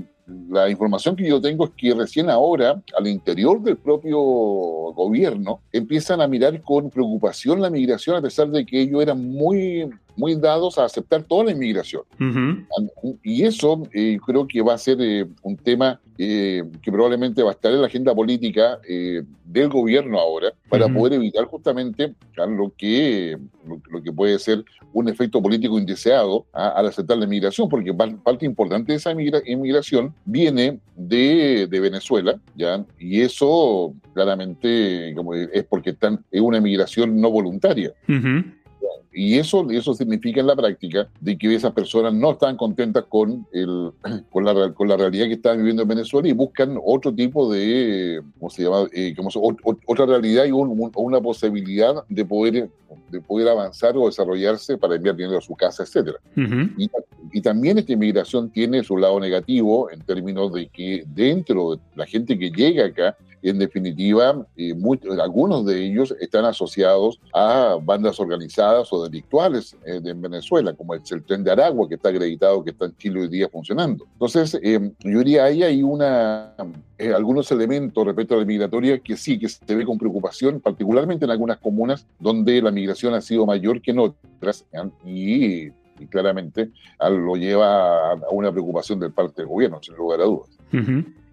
[0.49, 6.19] la información que yo tengo es que recién ahora, al interior del propio gobierno, empiezan
[6.19, 10.77] a mirar con preocupación la migración, a pesar de que ellos eran muy, muy dados
[10.77, 12.03] a aceptar toda la inmigración.
[13.23, 14.97] Y eso eh, creo que va a ser
[15.41, 20.17] un tema eh, que probablemente va a estar en la agenda política eh, del gobierno
[20.17, 23.37] ahora para poder evitar justamente lo, que,
[23.89, 28.93] lo, que puede ser un efecto político indeseado al aceptar la inmigración, porque parte importante
[28.93, 32.85] de esa inmigración viene de, de Venezuela, ¿ya?
[32.97, 37.91] y eso claramente como es porque están, es una inmigración no voluntaria.
[39.15, 43.47] Y eso, eso significa en la práctica de que esas personas no están contentas con,
[43.53, 43.91] el,
[44.29, 48.21] con, la, con la realidad que están viviendo en Venezuela y buscan otro tipo de,
[48.37, 48.87] ¿cómo se llama?
[48.91, 49.15] Eh,
[49.87, 52.69] otra realidad y una posibilidad de poder,
[53.09, 56.17] de poder avanzar o desarrollarse para enviar dinero a su casa, etc.
[56.77, 56.89] y,
[57.31, 62.05] y, también esta inmigración tiene su lado negativo en términos de que dentro de la
[62.05, 63.15] gente que llega acá,
[63.49, 64.73] en definitiva, eh,
[65.21, 71.11] algunos de ellos están asociados a bandas organizadas o delictuales eh, en Venezuela, como es
[71.11, 74.05] el tren de Aragua, que está acreditado, que está en Chile hoy día funcionando.
[74.13, 76.53] Entonces, eh, yo diría, ahí hay una,
[77.15, 81.31] algunos elementos respecto a la migratoria que sí, que se ve con preocupación, particularmente en
[81.31, 84.65] algunas comunas donde la migración ha sido mayor que en otras,
[85.05, 85.71] y,
[86.09, 90.49] claramente lo lleva a una preocupación del parte del gobierno, sin lugar a dudas.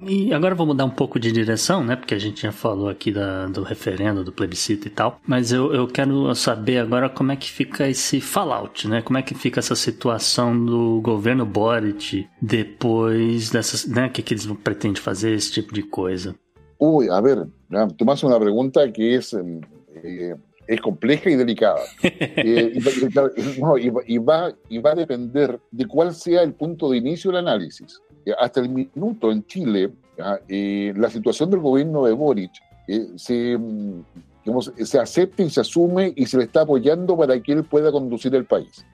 [0.04, 1.94] E agora vou mudar um pouco de direção, né?
[1.94, 5.20] Porque a gente já falou aqui da, do referendo, do plebiscito e tal.
[5.24, 9.00] Mas eu, eu quero saber agora como é que fica esse fallout, né?
[9.00, 14.06] Como é que fica essa situação do governo Boric depois dessas, né?
[14.06, 16.34] O que, que eles pretendem fazer, esse tipo de coisa?
[16.80, 17.46] Uy, a ver,
[17.96, 20.34] tú me haces una pregunta que es, eh,
[20.66, 21.80] es compleja y delicada.
[22.02, 26.90] eh, y, no, y, y, va, y va a depender de cuál sea el punto
[26.90, 28.00] de inicio del análisis.
[28.24, 29.90] Eh, hasta el minuto en Chile,
[30.48, 32.52] eh, la situación del gobierno de Boric
[32.88, 34.04] eh, se, mm,
[34.84, 38.34] se acepta y se asume y se le está apoyando para que él pueda conducir
[38.34, 38.84] el país.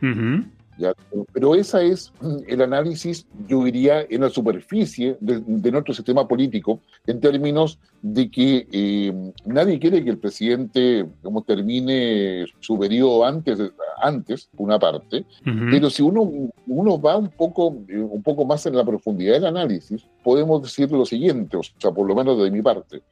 [1.32, 6.80] Pero esa es mm, el análisis, yo diría, en la superficie de, nuestro sistema político,
[7.06, 13.58] en términos de que eh, nadie quiere que el presidente como termine su periodo antes,
[14.00, 15.24] antes una parte,
[15.70, 19.46] pero si uno, uno va un poco, eh, un poco más en la profundidad del
[19.46, 23.02] análisis, podemos decir lo siguiente, o sea, por lo menos de mi parte,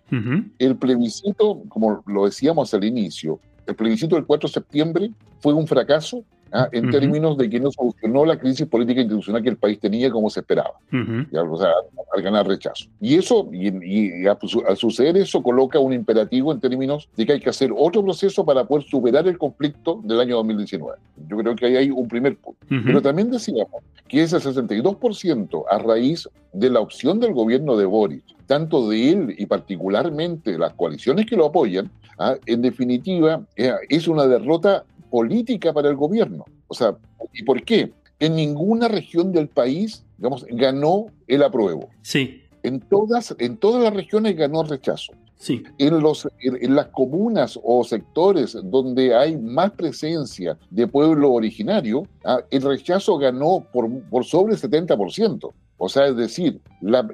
[0.59, 5.67] el plebiscito, como lo decíamos al inicio, el plebiscito del 4 de septiembre fue un
[5.67, 6.69] fracaso ¿ah?
[6.73, 10.31] en términos de que no solucionó la crisis política institucional que el país tenía como
[10.31, 11.73] se esperaba, o sea,
[12.15, 12.87] al ganar rechazo.
[13.01, 17.51] Y eso, y, al suceder eso, coloca un imperativo en términos de que hay que
[17.51, 20.99] hacer otro proceso para poder superar el conflicto del año 2019.
[21.29, 22.61] Yo creo que ahí hay un primer punto.
[22.69, 28.23] Pero también decíamos que ese 62% a raíz de la opción del gobierno de Boris,
[28.47, 32.37] tanto de él y particularmente las coaliciones que lo apoyan, ¿ah?
[32.47, 36.45] en definitiva, eh, es una derrota política para el gobierno.
[36.69, 36.97] O sea,
[37.33, 37.93] ¿y por qué?
[38.19, 41.89] En ninguna región del país, digamos, ganó el apruebo.
[42.03, 42.43] Sí.
[42.63, 45.13] En todas, en todas las regiones ganó el rechazo.
[45.37, 45.63] Sí.
[45.79, 52.41] En, los, en, las comunas o sectores donde hay más presencia de pueblo originario, ah,
[52.51, 55.53] el rechazo ganó por, por sobre el 70%.
[55.79, 56.61] O sea, es decir,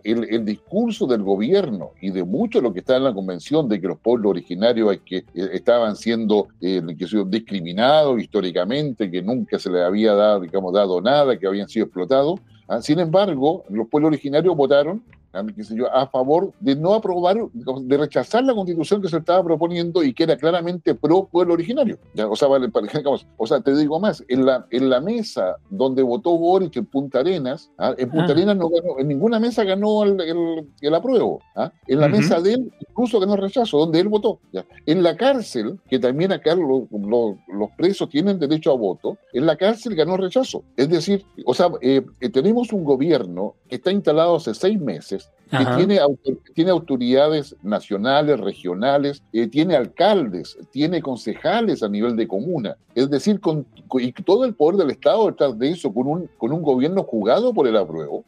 [0.05, 3.81] el, discurso del gobierno y de mucho de lo que está en la convención de
[3.81, 6.81] que los pueblos originarios que, eh, estaban siendo eh,
[7.27, 12.41] discriminados históricamente, que nunca se les había dado, digamos, dado nada, que habían sido explotados.
[12.69, 12.81] ¿ah?
[12.81, 19.01] Sin embargo, los pueblos originarios votaron a favor de no aprobar, de rechazar la constitución
[19.01, 21.99] que se estaba proponiendo y que era claramente pro pueblo originario.
[22.29, 22.69] O sea, vale,
[23.37, 27.21] o sea, te digo más, en la, en la mesa donde votó Boric en Punta
[27.21, 27.95] Arenas, ¿ah?
[27.97, 30.21] en Punta Arenas no ganó, en ninguna mesa ganó el,
[30.81, 31.41] el, apruebo.
[31.57, 31.73] ¿ah?
[31.87, 34.41] En la mesa de él incluso ganó rechazo, donde él votó.
[34.87, 39.95] En la cárcel, que también acá los presos tienen derecho a voto, en la cárcel
[39.95, 40.63] ganó rechazo.
[40.77, 45.22] Es decir, o sea, eh, eh, tenemos un gobierno que está instalado hace seis meses,
[45.51, 45.99] que tiene,
[46.55, 52.77] tiene autoridades nacionales, regionales, eh, tiene alcaldes, tiene concejales a nivel de comuna.
[52.95, 53.67] Es decir, con,
[54.01, 57.53] y todo el poder del Estado detrás de eso, con un, con un gobierno jugado
[57.53, 58.25] por el apruebo,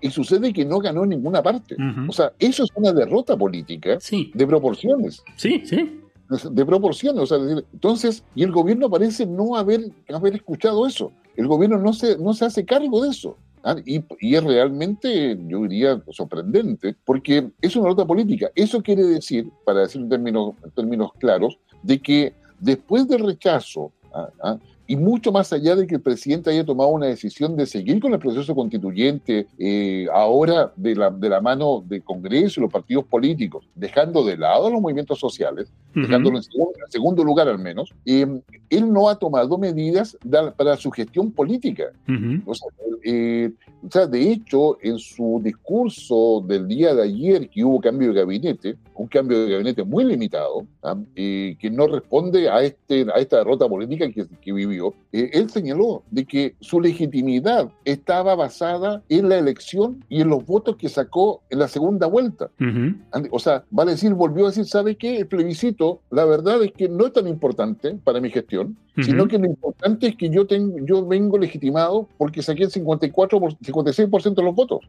[0.00, 1.76] y sucede que no ganó en ninguna parte.
[2.08, 5.24] O sea, eso es una derrota política de proporciones.
[5.36, 6.02] Sí, sí
[6.50, 7.22] de proporciones.
[7.22, 7.38] O sea,
[7.72, 9.80] entonces, y el gobierno parece no haber,
[10.12, 11.12] haber escuchado eso.
[11.36, 13.36] El gobierno no se, no se hace cargo de eso.
[13.68, 14.02] Ah, y,
[14.34, 18.50] es realmente, yo diría, sorprendente, porque es una nota política.
[18.54, 24.30] Eso quiere decir, para decir en términos, términos claros, de que después del rechazo ah,
[24.42, 28.00] ah, y mucho más allá de que el presidente haya tomado una decisión de seguir
[28.00, 32.72] con el proceso constituyente, eh, ahora de la, de la mano del Congreso y los
[32.72, 36.44] partidos políticos, dejando de lado los movimientos sociales, dejándolo en
[36.88, 38.26] segundo, lugar al menos, eh,
[38.70, 40.16] él no ha tomado medidas
[40.56, 41.92] para su gestión política.
[42.46, 42.68] o sea,
[43.04, 43.50] eh,
[43.86, 48.20] o sea, de hecho, en su discurso del día de ayer que hubo cambio de
[48.20, 50.96] gabinete, un cambio de gabinete muy limitado, ¿ah?
[51.14, 55.48] eh, que no responde a, este, a esta derrota política que, que vivió, eh, él
[55.50, 60.88] señaló de que su legitimidad estaba basada en la elección y en los votos que
[60.88, 62.50] sacó en la segunda vuelta.
[63.30, 65.18] O sea, vale decir, volvió a decir, ¿sabe qué?
[65.18, 69.38] El plebiscito, la verdad es que no es tan importante para mi gestión, sino que
[69.38, 74.42] lo importante es que yo, tengo, yo vengo legitimado porque saqué el 54, 56% de
[74.42, 74.80] los votos.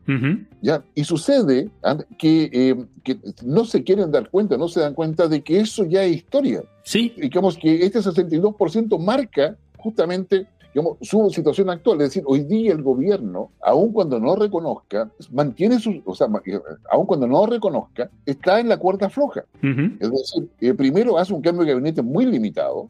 [0.61, 0.83] ¿ya?
[0.95, 1.69] Y sucede
[2.17, 5.85] que, eh, que no se quieren dar cuenta, no se dan cuenta de que eso
[5.85, 6.63] ya es historia.
[6.83, 7.13] Sí.
[7.17, 12.01] Digamos que este 62% marca justamente digamos, su situación actual.
[12.01, 16.59] Es decir, hoy día el gobierno, aun cuando no reconozca, mantiene su, o sea, eh,
[16.91, 19.45] aun cuando no reconozca, está en la cuerda floja.
[19.61, 22.87] Es decir, eh, primero hace un cambio de gabinete muy limitado,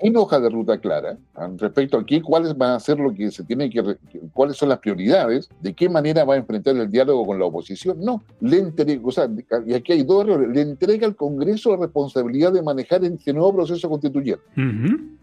[0.00, 1.16] sin hoja de ruta clara
[1.58, 3.96] respecto a qué, cuáles van a ser lo que se tiene que,
[4.32, 7.98] cuáles son las prioridades, de qué manera va a enfrentar el diálogo con la oposición.
[8.00, 9.28] No, le entrega, o sea,
[9.66, 13.54] y aquí hay dos errores, le entrega al Congreso la responsabilidad de manejar este nuevo
[13.54, 14.42] proceso constituyente.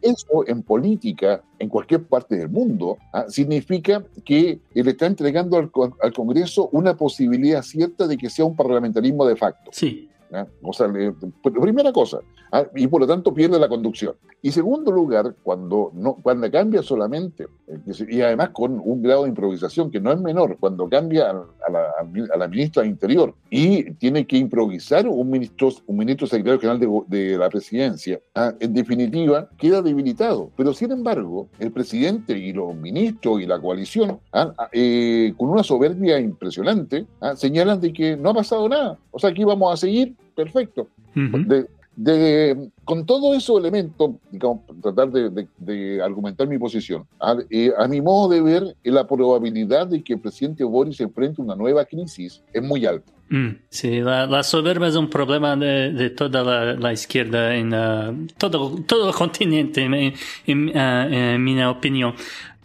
[0.01, 3.25] Eso en política, en cualquier parte del mundo, ¿ah?
[3.27, 8.55] significa que le está entregando al, al Congreso una posibilidad cierta de que sea un
[8.55, 9.71] parlamentarismo de facto.
[9.73, 10.07] Sí.
[10.61, 10.87] O sea,
[11.43, 12.19] primera cosa,
[12.51, 12.65] ¿ah?
[12.75, 14.15] y por lo tanto pierde la conducción.
[14.41, 19.29] Y segundo lugar, cuando, no, cuando cambia solamente, eh, y además con un grado de
[19.29, 21.91] improvisación que no es menor, cuando cambia a la,
[22.33, 26.79] a la ministra de Interior y tiene que improvisar un ministro, un ministro secretario general
[26.79, 28.53] de, de la presidencia, ¿ah?
[28.59, 30.49] en definitiva queda debilitado.
[30.55, 34.53] Pero sin embargo, el presidente y los ministros y la coalición, ¿ah?
[34.71, 38.97] eh, con una soberbia impresionante, señalan de que no ha pasado nada.
[39.11, 40.87] O sea, aquí vamos a seguir perfecto.
[41.95, 48.01] de, con todo esos elementos, digamos, tratar de, argumentar mi posición, a, eh, a, mi
[48.01, 52.63] modo de ver, la probabilidad de que el presidente Boris enfrente una nueva crisis es
[52.63, 53.11] muy alta.
[53.31, 59.07] Mm, sí, la, soberbia es un problema de, toda la, izquierda en uh, todo, todo
[59.07, 60.13] el continente, en,
[60.45, 62.13] en, uh, en mi opinión.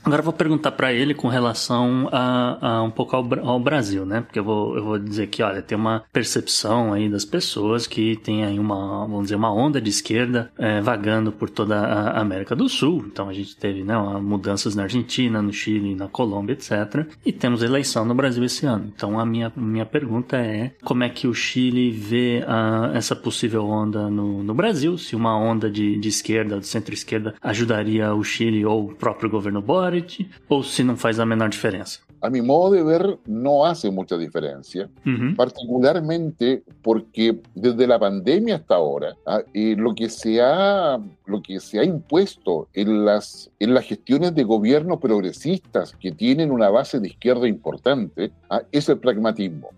[0.07, 4.07] Agora eu vou perguntar para ele com relação a, a um pouco ao, ao, Brasil,
[4.07, 4.21] né?
[4.21, 8.15] Porque eu vou, eu vou dizer que, olha, tem uma percepção aí das pessoas que
[8.15, 12.55] tem aí uma, vamos dizer, uma onda de esquerda é, vagando por toda a América
[12.55, 13.05] do Sul.
[13.05, 17.05] Então a gente teve, né, mudanças na Argentina, no Chile, na Colômbia, etc.
[17.25, 18.93] E temos eleição no Brasil esse ano.
[18.95, 23.67] Então a minha, minha pergunta é como é que o Chile vê a, essa possível
[23.67, 24.97] onda no, no Brasil?
[24.99, 29.61] Se uma onda de, de esquerda, de centro-esquerda, ajudaria o Chile ou o próprio governo
[30.01, 32.06] Boris o si no hace la menor diferencia?
[32.27, 34.89] A mi modo de ver, no hace mucha diferencia,
[35.37, 41.61] particularmente porque desde la pandemia hasta ahora, ah, eh, lo, que se ha, lo que
[41.61, 46.99] se ha impuesto en las, en las gestiones de gobiernos progresistas que tienen una base
[46.99, 49.69] de izquierda importante ah, es el pragmatismo.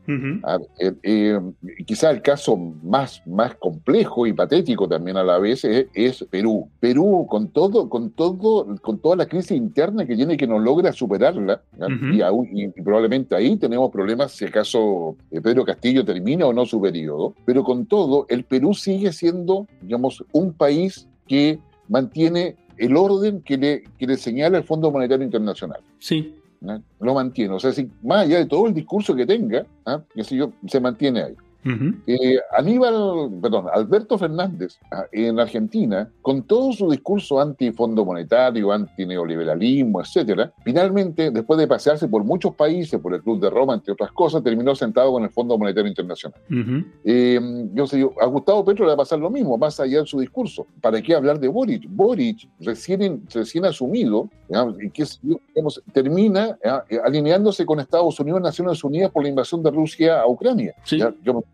[0.43, 1.41] Ah, eh, eh,
[1.85, 6.71] quizá el caso más, más complejo y patético también a la vez es, Perú.
[6.81, 10.93] Perú, con, todo, con, todo, con toda la crisis interna que tiene que no logra
[10.93, 11.61] superarla,
[12.11, 16.81] y y, probablemente ahí tenemos problemas si acaso eh, Pedro Castillo termina o no su
[16.81, 23.42] periodo, pero con todo, el Perú sigue siendo, digamos, un país que mantiene el orden
[23.42, 25.81] que le, que le señala el Fondo Monetario Internacional.
[25.98, 26.35] Sí.
[27.01, 27.55] Lo mantiene.
[27.55, 30.03] O sea, si, más allá de todo el discurso que tenga, ¿ah?
[30.14, 31.37] yo, se mantiene ahí.
[32.07, 40.01] Eh, Aníbal, perdón, Alberto Fernández ah, en Argentina, con todo su discurso anti-fondo monetario, anti-neoliberalismo,
[40.01, 44.12] etcétera, finalmente, después de pasearse por muchos países, por el Club de Roma, entre otras
[44.12, 46.40] cosas, terminó sentado con el Fondo Monetario Internacional.
[47.05, 47.40] Eh,
[47.75, 50.21] yo sé, a Gustavo Petro le va a pasar lo mismo, más allá de su
[50.21, 50.66] discurso.
[50.81, 51.85] ¿Para qué hablar de Boric?
[51.88, 54.31] Boric, recién, recién asumido,
[54.94, 55.05] que
[55.92, 60.75] termina ah, alineándose con Estados Unidos, Naciones Unidas por la invasión de Rusia a Ucrania.
[60.85, 61.03] Sí.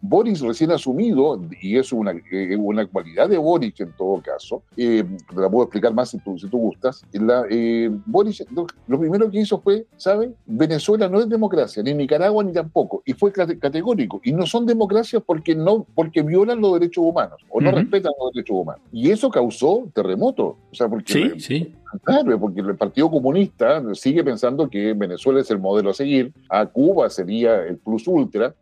[0.01, 5.05] Boris recién asumido, y es una, eh, una cualidad de Boris en todo caso, eh,
[5.35, 8.45] la puedo explicar más si tú, si tú gustas, la, eh, Boris
[8.87, 10.33] lo, primero que hizo fue, ¿sabe?
[10.47, 15.23] Venezuela no es democracia, ni Nicaragua ni tampoco, y fue categórico, y no son democracias
[15.25, 18.83] porque, no, porque violan los derechos humanos, o no respetan los derechos humanos.
[18.93, 21.13] Y eso causó terremoto, o sea, porque...
[21.13, 25.95] Sí, sí Claro, porque el Partido Comunista sigue pensando que Venezuela es el modelo a
[25.95, 28.55] seguir, a Cuba sería el plus ultra,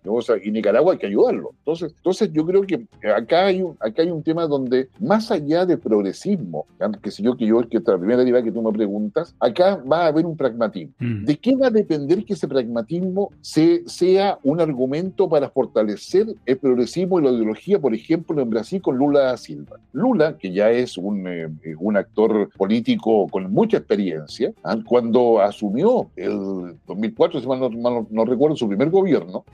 [0.42, 1.50] y Nicaragua hay que ayudarlo.
[1.58, 5.64] Entonces, entonces yo creo que acá hay un, acá hay un tema donde, más allá
[5.66, 6.66] de progresismo,
[7.02, 10.04] que sé yo, que yo, que la primera deriva que tú me preguntas, acá va
[10.04, 10.94] a haber un pragmatismo.
[10.98, 11.24] Mm.
[11.24, 16.56] ¿De qué va a depender que ese pragmatismo se, sea un argumento para fortalecer el
[16.58, 19.78] progresismo y la ideología, por ejemplo, en Brasil con Lula da Silva?
[19.92, 24.76] Lula, que ya es un, eh, un actor político con mucha experiencia, ¿ah?
[24.84, 29.44] cuando asumió el 2004, si no, recuerdo, su primer gobierno,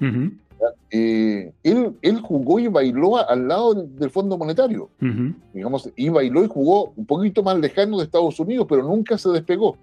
[0.91, 4.89] eh, él, él jugó y bailó al lado del, Fondo Monetario.
[5.53, 9.29] Digamos, y bailó y jugó un poquito más lejano de Estados Unidos, pero nunca se
[9.31, 9.77] despegó.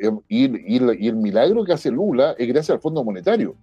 [0.00, 3.54] eh, y, y el- y el milagro que hace Lula es gracias al Fondo Monetario,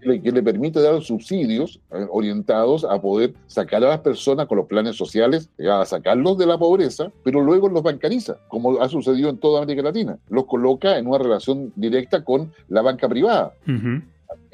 [0.00, 4.46] que, le, que le permite dar subsidios eh, orientados a poder sacar a las personas
[4.46, 8.88] con los planes sociales, a sacarlos de la pobreza, pero luego los bancariza, como ha
[8.88, 10.18] sucedido en toda América Latina.
[10.30, 13.52] Los coloca en una relación directa con la banca privada.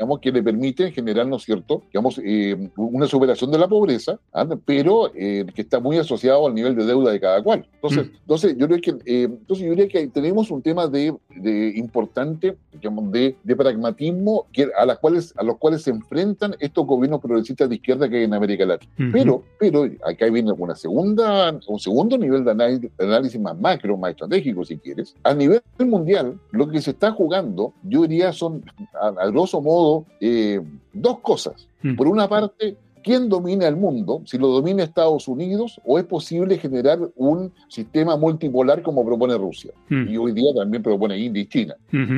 [0.02, 4.18] Digamos, que le permiten generar, ¿no es cierto?, digamos, eh, una superación de la pobreza,
[4.32, 4.44] ¿ah?
[4.64, 7.64] pero eh, que está muy asociado al nivel de deuda de cada cual.
[7.74, 8.16] Entonces, Mm.
[8.22, 12.56] entonces yo creo que, eh, entonces yo diría que tenemos un tema de, de importante,
[12.72, 17.20] digamos, de, de pragmatismo que, a, las cuales, a los cuales se enfrentan estos gobiernos
[17.20, 18.92] progresistas de izquierda que hay en América Latina.
[19.12, 23.96] Pero, pero acá viene una segunda, un segundo nivel de análisis, de análisis más macro,
[23.96, 25.14] más estratégico, si quieres.
[25.22, 28.64] A nivel mundial, lo que se está jugando, yo diría, son,
[29.00, 30.60] a, a grosso modo, eh,
[30.92, 31.68] dos cosas.
[31.82, 31.96] Mm.
[31.96, 34.22] Por una parte, ¿quién domina el mundo?
[34.24, 39.72] Si lo domina Estados Unidos, o es posible generar un sistema multipolar como propone Rusia.
[39.88, 40.08] Mm.
[40.08, 41.74] Y hoy día también propone India y China.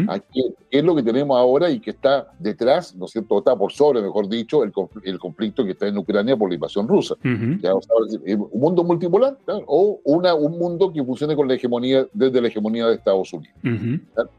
[0.08, 0.42] Aquí,
[0.74, 3.38] ¿Qué es lo que tenemos ahora y que está detrás, ¿no es cierto?
[3.38, 4.72] Está por sobre, mejor dicho, el,
[5.04, 7.14] el conflicto que está en Ucrania por la invasión rusa.
[7.14, 7.60] Ujú.
[7.62, 7.94] Ya, o sea,
[8.36, 12.86] un mundo multipolar o una, un mundo que funcione con la hegemonía, desde la hegemonía
[12.88, 13.54] de Estados Unidos.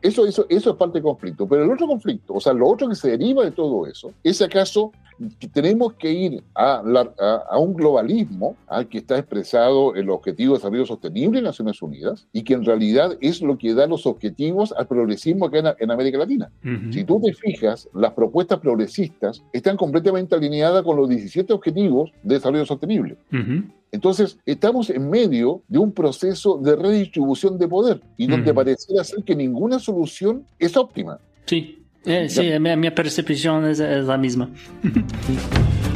[0.02, 1.48] Eso, eso es parte del conflicto.
[1.48, 4.42] Pero el otro conflicto, o sea, lo otro que se deriva de todo eso, es
[4.42, 4.92] acaso
[5.40, 8.84] que tenemos que ir a, la- a- a un globalismo ¿ah?
[8.84, 12.66] que está expresado en los Objetivos de Desarrollo Sostenible de Naciones Unidas y que en
[12.66, 16.52] realidad es lo que da los objetivos al progresismo acá en, en América Latina.
[16.64, 16.92] Ujú.
[16.94, 22.36] Si tú te fijas, las propuestas progresistas están completamente alineadas con los 17 Objetivos de
[22.36, 23.18] Desarrollo Sostenible.
[23.32, 23.64] Ujú.
[23.92, 28.56] Entonces, estamos en medio de un proceso de redistribución de poder y donde Ujú.
[28.56, 31.20] pareciera ser que ninguna solución es óptima.
[31.46, 31.82] Sí.
[32.08, 34.52] É, sim, a minha, minha percepção é, é a mesma.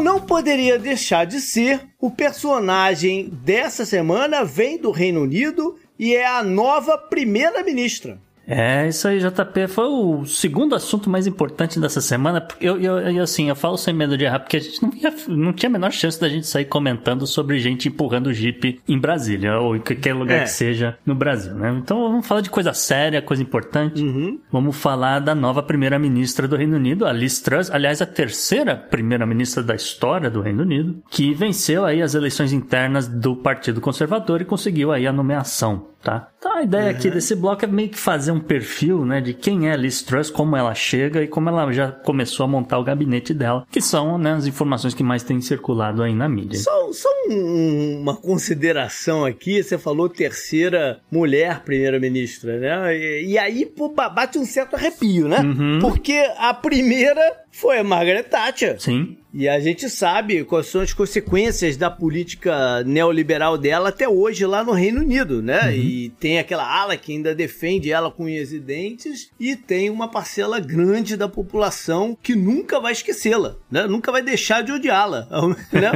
[0.00, 6.26] Não poderia deixar de ser, o personagem dessa semana vem do Reino Unido e é
[6.26, 8.18] a nova primeira-ministra.
[8.46, 12.46] É, isso aí, JP, foi o segundo assunto mais importante dessa semana.
[12.60, 15.14] Eu, eu, eu, assim, eu falo sem medo de errar, porque a gente não, ia,
[15.28, 19.58] não tinha a menor chance da gente sair comentando sobre gente empurrando Jeep em Brasília,
[19.58, 20.42] ou em qualquer lugar É.
[20.42, 21.72] que seja no Brasil, né?
[21.80, 24.02] Então vamos falar de coisa séria, coisa importante.
[24.02, 24.40] Uhum.
[24.50, 29.62] Vamos falar da nova primeira-ministra do Reino Unido, a Liz Truss, aliás, a terceira primeira-ministra
[29.62, 34.44] da história do Reino Unido, que venceu aí as eleições internas do Partido Conservador e
[34.44, 36.28] conseguiu aí a nomeação, tá?
[36.38, 39.68] Então a ideia aqui desse bloco é meio que fazer um perfil, né, de quem
[39.68, 43.34] é Liz Truss, como ela chega e como ela já começou a montar o gabinete
[43.34, 46.58] dela, que são, né, as informações que mais têm circulado aí na mídia.
[46.58, 52.96] Só, só um- uma consideração aqui, você falou terceira mulher primeira-ministra, né?
[52.96, 55.40] E, e aí pô, ba- bate um certo arrepio, né?
[55.40, 55.78] Uhum.
[55.80, 57.20] Porque a primeira
[57.52, 58.80] foi a Margaret Thatcher.
[58.80, 59.16] Sim.
[59.32, 64.64] E a gente sabe quais são as consequências da política neoliberal dela até hoje lá
[64.64, 65.76] no Reino Unido, né?
[65.76, 70.08] E tem aquela ala que ainda defende ela com unhas e dentes e tem uma
[70.08, 73.86] parcela grande da população que nunca vai esquecê-la, né?
[73.86, 75.28] Nunca vai deixar de odiá-la,
[75.72, 75.92] né?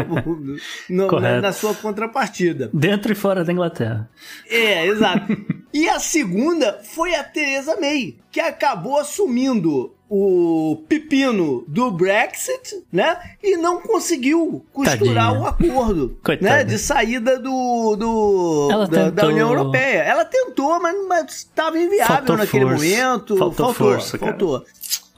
[0.89, 2.71] Na, na sua contrapartida.
[2.73, 4.09] Dentro e fora da Inglaterra.
[4.49, 5.37] É, exato.
[5.73, 13.17] e a segunda foi a Theresa May, que acabou assumindo o pepino do Brexit, né?
[13.43, 15.41] E não conseguiu costurar Tadinha.
[15.41, 16.57] o acordo, Coitada.
[16.59, 16.65] né?
[16.65, 19.27] De saída do, do da, da.
[19.29, 20.03] União Europeia.
[20.03, 22.85] Ela tentou, mas estava inviável Faltou naquele força.
[22.85, 23.37] momento.
[23.37, 24.37] Faltou faltou, força, cara.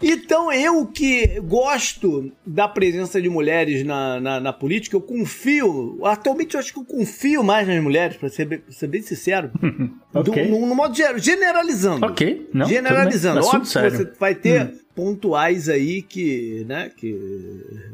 [0.02, 5.98] Então, eu que gosto da presença de mulheres na, na, na política, eu confio.
[6.04, 9.50] Atualmente, eu acho que eu confio mais nas mulheres, pra ser, ser bem sincero.
[10.12, 10.44] Ok.
[10.44, 12.04] Do- no, no modo geral, generalizando.
[12.04, 13.40] Ok, não, generalizando.
[13.40, 17.14] Óbvio que você vai ter pontuais aí que, né, que,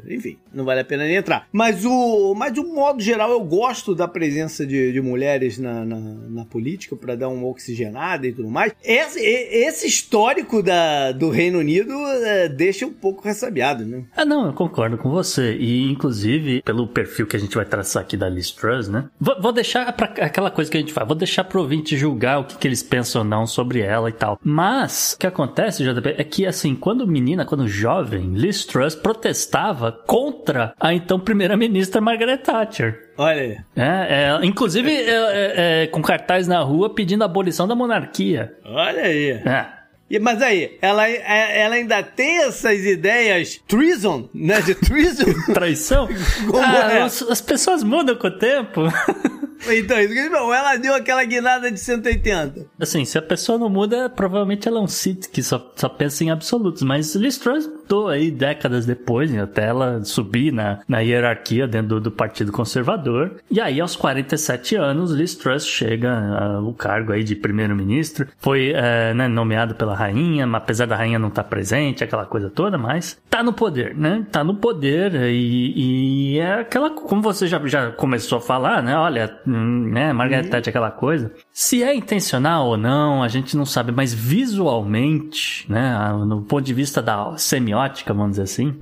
[0.07, 1.47] enfim, não vale a pena nem entrar.
[1.51, 5.83] Mas o, mas de um modo geral, eu gosto da presença de, de mulheres na,
[5.83, 8.73] na, na política para dar uma oxigenada e tudo mais.
[8.81, 14.05] Esse, esse histórico da, do Reino Unido eh, deixa um pouco ressabiado, né?
[14.15, 15.57] Ah, não, eu concordo com você.
[15.57, 19.09] E, inclusive, pelo perfil que a gente vai traçar aqui da Liz Truss, né?
[19.19, 21.05] Vou, vou deixar pra aquela coisa que a gente faz.
[21.05, 24.13] Vou deixar pro ouvinte julgar o que, que eles pensam ou não sobre ela e
[24.13, 24.39] tal.
[24.41, 29.91] Mas, o que acontece, JP, é que, assim, quando menina, quando jovem, Liz Truss protestava
[29.91, 33.11] contra a então primeira-ministra Margaret Thatcher.
[33.17, 33.57] Olha aí.
[33.75, 38.53] É, é, inclusive, é, é, é, com cartaz na rua pedindo a abolição da monarquia.
[38.63, 39.31] Olha aí.
[39.31, 39.83] É.
[40.19, 44.61] Mas aí, ela, é, ela ainda tem essas ideias treason, né?
[44.61, 45.25] De treason?
[45.53, 46.07] Traição?
[46.45, 47.01] Como ah, é?
[47.01, 48.81] as, as pessoas mudam com o tempo.
[49.67, 49.97] Então,
[50.31, 52.65] falou, ela deu aquela guinada de 180.
[52.79, 56.23] Assim, se a pessoa não muda, provavelmente ela é um Sith que só, só pensa
[56.23, 56.81] em absolutos.
[56.81, 62.01] Mas Liz Truss mudou aí décadas depois, até ela subir na, na hierarquia dentro do,
[62.01, 63.37] do Partido Conservador.
[63.49, 66.11] E aí, aos 47 anos, Liz Truss chega
[66.57, 68.27] ao cargo aí de primeiro-ministro.
[68.37, 72.77] Foi é, né, nomeado pela rainha, apesar da rainha não estar presente, aquela coisa toda,
[72.77, 74.25] mas tá no poder, né?
[74.31, 76.89] Tá no poder e, e é aquela...
[76.89, 78.95] Como você já, já começou a falar, né?
[78.95, 80.11] Olha, né?
[80.13, 81.31] Margaret Thatcher, aquela coisa.
[81.51, 85.95] Se é intencional ou não, a gente não sabe, mas visualmente, né?
[86.25, 88.75] No ponto de vista da semiótica, vamos dizer assim.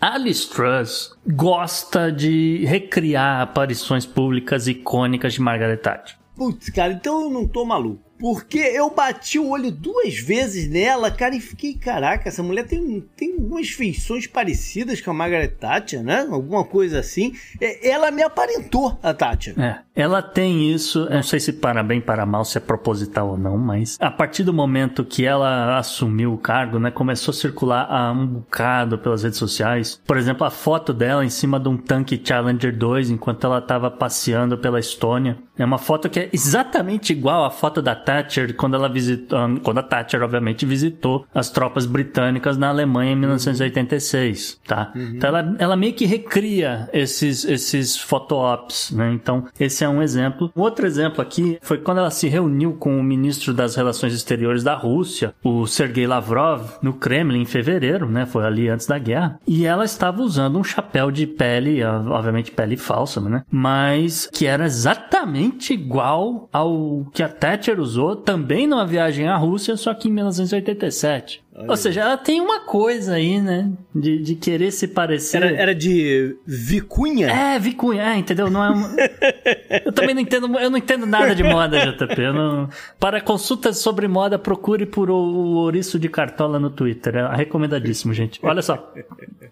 [0.00, 6.16] Alice Truss gosta de recriar aparições públicas icônicas de Margaret Thatcher.
[6.36, 8.08] Putz, cara, então eu não tô maluco.
[8.18, 13.04] Porque eu bati o olho duas vezes nela, cara, e fiquei, caraca, essa mulher tem,
[13.16, 16.26] tem umas feições parecidas com a Margaret Thatcher, né?
[16.28, 17.32] Alguma coisa assim.
[17.60, 19.58] É, Ela me aparentou a Thatcher.
[19.60, 23.30] É, ela tem isso, eu não sei se para bem, para mal, se é proposital
[23.30, 27.34] ou não, mas a partir do momento que ela assumiu o cargo, né, começou a
[27.34, 30.00] circular ah, um bocado pelas redes sociais.
[30.06, 33.90] Por exemplo, a foto dela em cima de um tanque Challenger 2 enquanto ela estava
[33.90, 35.36] passeando pela Estônia.
[35.58, 39.78] É uma foto que é exatamente igual à foto da Thatcher quando ela visitou, quando
[39.78, 44.92] a Thatcher obviamente visitou as tropas britânicas na Alemanha em 1986, tá?
[44.94, 49.12] Então ela, ela meio que recria esses esses foto-ops, né?
[49.12, 50.50] Então esse é um exemplo.
[50.54, 54.74] Outro exemplo aqui foi quando ela se reuniu com o ministro das Relações Exteriores da
[54.74, 58.26] Rússia, o Sergei Lavrov, no Kremlin em fevereiro, né?
[58.26, 59.38] Foi ali antes da guerra.
[59.46, 63.42] E ela estava usando um chapéu de pele, ah, obviamente pele falsa, né?
[63.50, 69.76] Mas que era exatamente igual ao que a Thatcher usou também numa viagem à Rússia,
[69.76, 71.42] só que em 1987.
[71.66, 73.70] Ou seja, ela tem uma coisa aí, né?
[73.94, 75.38] De, de querer se parecer.
[75.42, 77.28] Era, era de vicunha?
[77.30, 78.50] É, vicunha, é, entendeu?
[78.50, 78.88] Não é uma...
[79.84, 82.20] Eu também não entendo, eu não entendo nada de moda, JP.
[82.32, 82.68] Não...
[82.98, 85.14] Para consultas sobre moda, procure por o
[85.56, 87.16] Ouriço de Cartola no Twitter.
[87.16, 88.38] É recomendadíssimo, gente.
[88.42, 88.92] Olha só.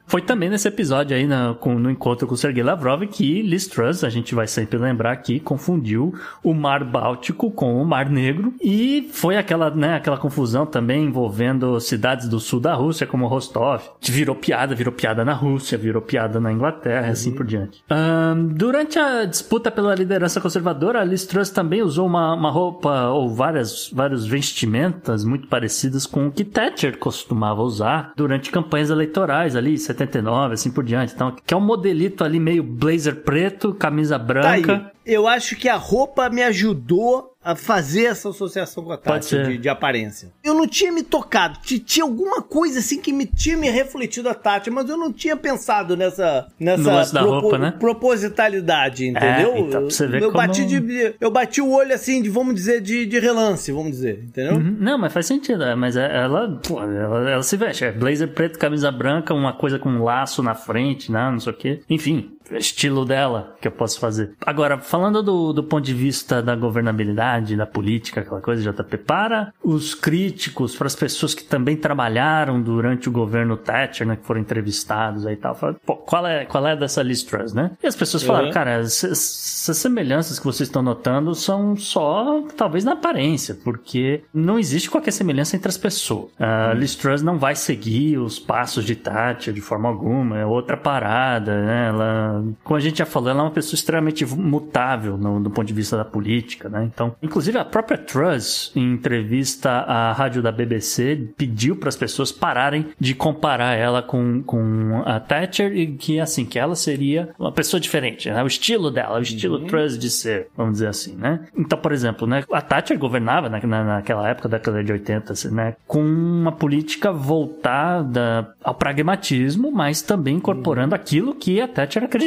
[0.06, 3.66] Foi também nesse episódio aí, na- com- no encontro com o Sergei Lavrov, que Liz
[3.66, 8.54] Truss, a gente vai sempre lembrar aqui, confundiu o Mar Báltico com o Mar Negro.
[8.62, 13.82] E foi aquela, né, aquela confusão também envolvendo cidades do sul da Rússia, como Rostov.
[14.00, 17.82] que Virou piada, virou piada na Rússia, virou piada na Inglaterra, e assim por diante.
[17.88, 23.08] Ahn, durante a disputa pela liderança conservadora, a Liz Truss também usou uma, uma roupa
[23.08, 29.56] ou várias, várias vestimentas muito parecidas com o que Thatcher costumava usar durante campanhas eleitorais
[29.56, 31.14] ali, 79, assim por diante.
[31.14, 34.92] Então, que é um modelito ali meio blazer preto, camisa Tá branca.
[35.04, 39.46] Eu acho que a roupa me ajudou a fazer essa associação com a ser.
[39.46, 40.30] de, de aparência.
[40.42, 44.28] Eu não tinha me tocado, Ti- tinha alguma coisa assim que me tinha me refletido
[44.28, 47.72] a Thatcher, mas eu não tinha pensado nessa nessa da roupa, né?
[47.78, 49.52] propositalidade, entendeu?
[49.54, 52.54] É, então, você ver eu como- bati de eu bati o olho assim de vamos
[52.54, 54.54] dizer de, de relance, vamos dizer, entendeu?
[54.54, 54.76] Uhum.
[54.80, 55.62] Não, mas faz sentido.
[55.62, 57.84] é, Mas é- ela, pô, ela, ela se veste.
[57.84, 61.30] É blazer preto, camisa branca, uma coisa com um laço na frente, né?
[61.30, 61.80] Não sei o quê.
[61.88, 64.32] Enfim, estilo dela que eu posso fazer.
[64.44, 69.52] Agora, falando do, do ponto de vista da governabilidade, da política, aquela coisa, JP, para
[69.62, 74.16] os críticos, para as pessoas que também trabalharam durante o governo Thatcher, né?
[74.16, 75.54] Que foram entrevistados aí e tal.
[75.54, 77.72] Falaram, pô, qual é, qual é dessa Liz Truss, né?
[77.82, 78.52] E as pessoas falaram, Uhum.
[78.52, 84.90] cara, essas semelhanças que vocês estão notando são só, talvez, na aparência, porque não existe
[84.90, 86.30] qualquer semelhança entre as pessoas.
[86.38, 90.76] A Liz Truss não vai seguir os passos de Thatcher de forma alguma, é outra
[90.76, 91.88] parada, né?
[91.88, 95.66] Ela, como a gente já falou, ela é uma pessoa extremamente mutável no, do ponto
[95.66, 96.84] de vista da política, né?
[96.92, 102.30] Então, inclusive a própria Truss, em entrevista à rádio da BBC, pediu para as pessoas
[102.32, 107.52] pararem de comparar ela com, com a Thatcher e que, assim, que ela seria uma
[107.52, 108.42] pessoa diferente, né?
[108.42, 111.40] O estilo dela, o estilo Truss de ser, vamos dizer assim, né?
[111.56, 112.44] Então, por exemplo, né?
[112.52, 115.76] A Thatcher governava na, na- naquela época, década de 80, assim, né?
[115.86, 122.25] Com uma política voltada ao pragmatismo, mas também incorporando aquilo que a Thatcher acreditava.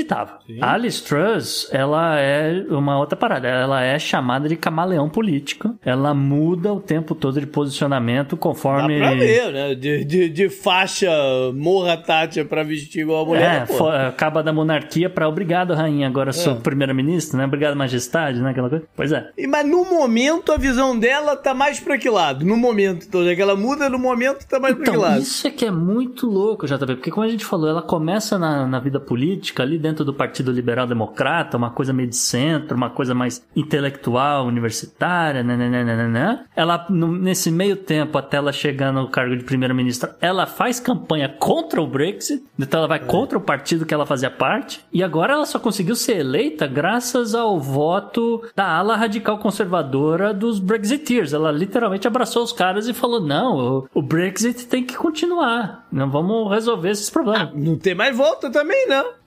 [0.62, 3.47] A Alice Truss, ela é uma outra parada.
[3.47, 5.76] Ela é chamada de camaleão político.
[5.86, 8.97] Ela muda o tempo todo de posicionamento Dá conforme...
[9.00, 9.76] pra ver, né?
[9.76, 11.10] De, de, de faixa
[11.56, 13.62] morra Thatcher pra vestir igual a mulher.
[13.64, 16.08] É, fo- acaba da monarquia pra obrigado, rainha.
[16.08, 17.45] Agora sou primeira-ministra, né?
[17.45, 18.52] Obrigado, majestade, né?
[18.52, 18.86] Aquela coisa.
[18.95, 19.30] Pois é.
[19.38, 22.45] E, Mas no momento a visão dela tá mais pra que lado?
[22.45, 25.22] No momento, então, já que ela muda, no momento tá mais pra que Então, lado?
[25.22, 28.66] isso é que é muito louco, JP, porque como a gente falou, ela começa na,
[28.68, 32.77] na vida política ali dentro dentro do Partido Liberal Democrata, uma coisa meio de centro,
[32.77, 36.45] uma coisa mais intelectual, universitária, né, né, né, né.
[36.55, 41.81] Ela, nesse meio tempo, até ela chegar no cargo de primeira-ministra, ela faz campanha contra
[41.81, 45.45] o Brexit, então ela vai contra o partido que ela fazia parte, e agora ela
[45.45, 51.33] só conseguiu ser eleita graças ao voto da ala radical conservadora dos Brexiteers.
[51.33, 56.09] Ela literalmente abraçou os caras e falou: não, o, o Brexit tem que continuar, não
[56.09, 57.49] vamos resolver esses problemas.
[57.49, 59.18] Ah, não tem mais volta também, não.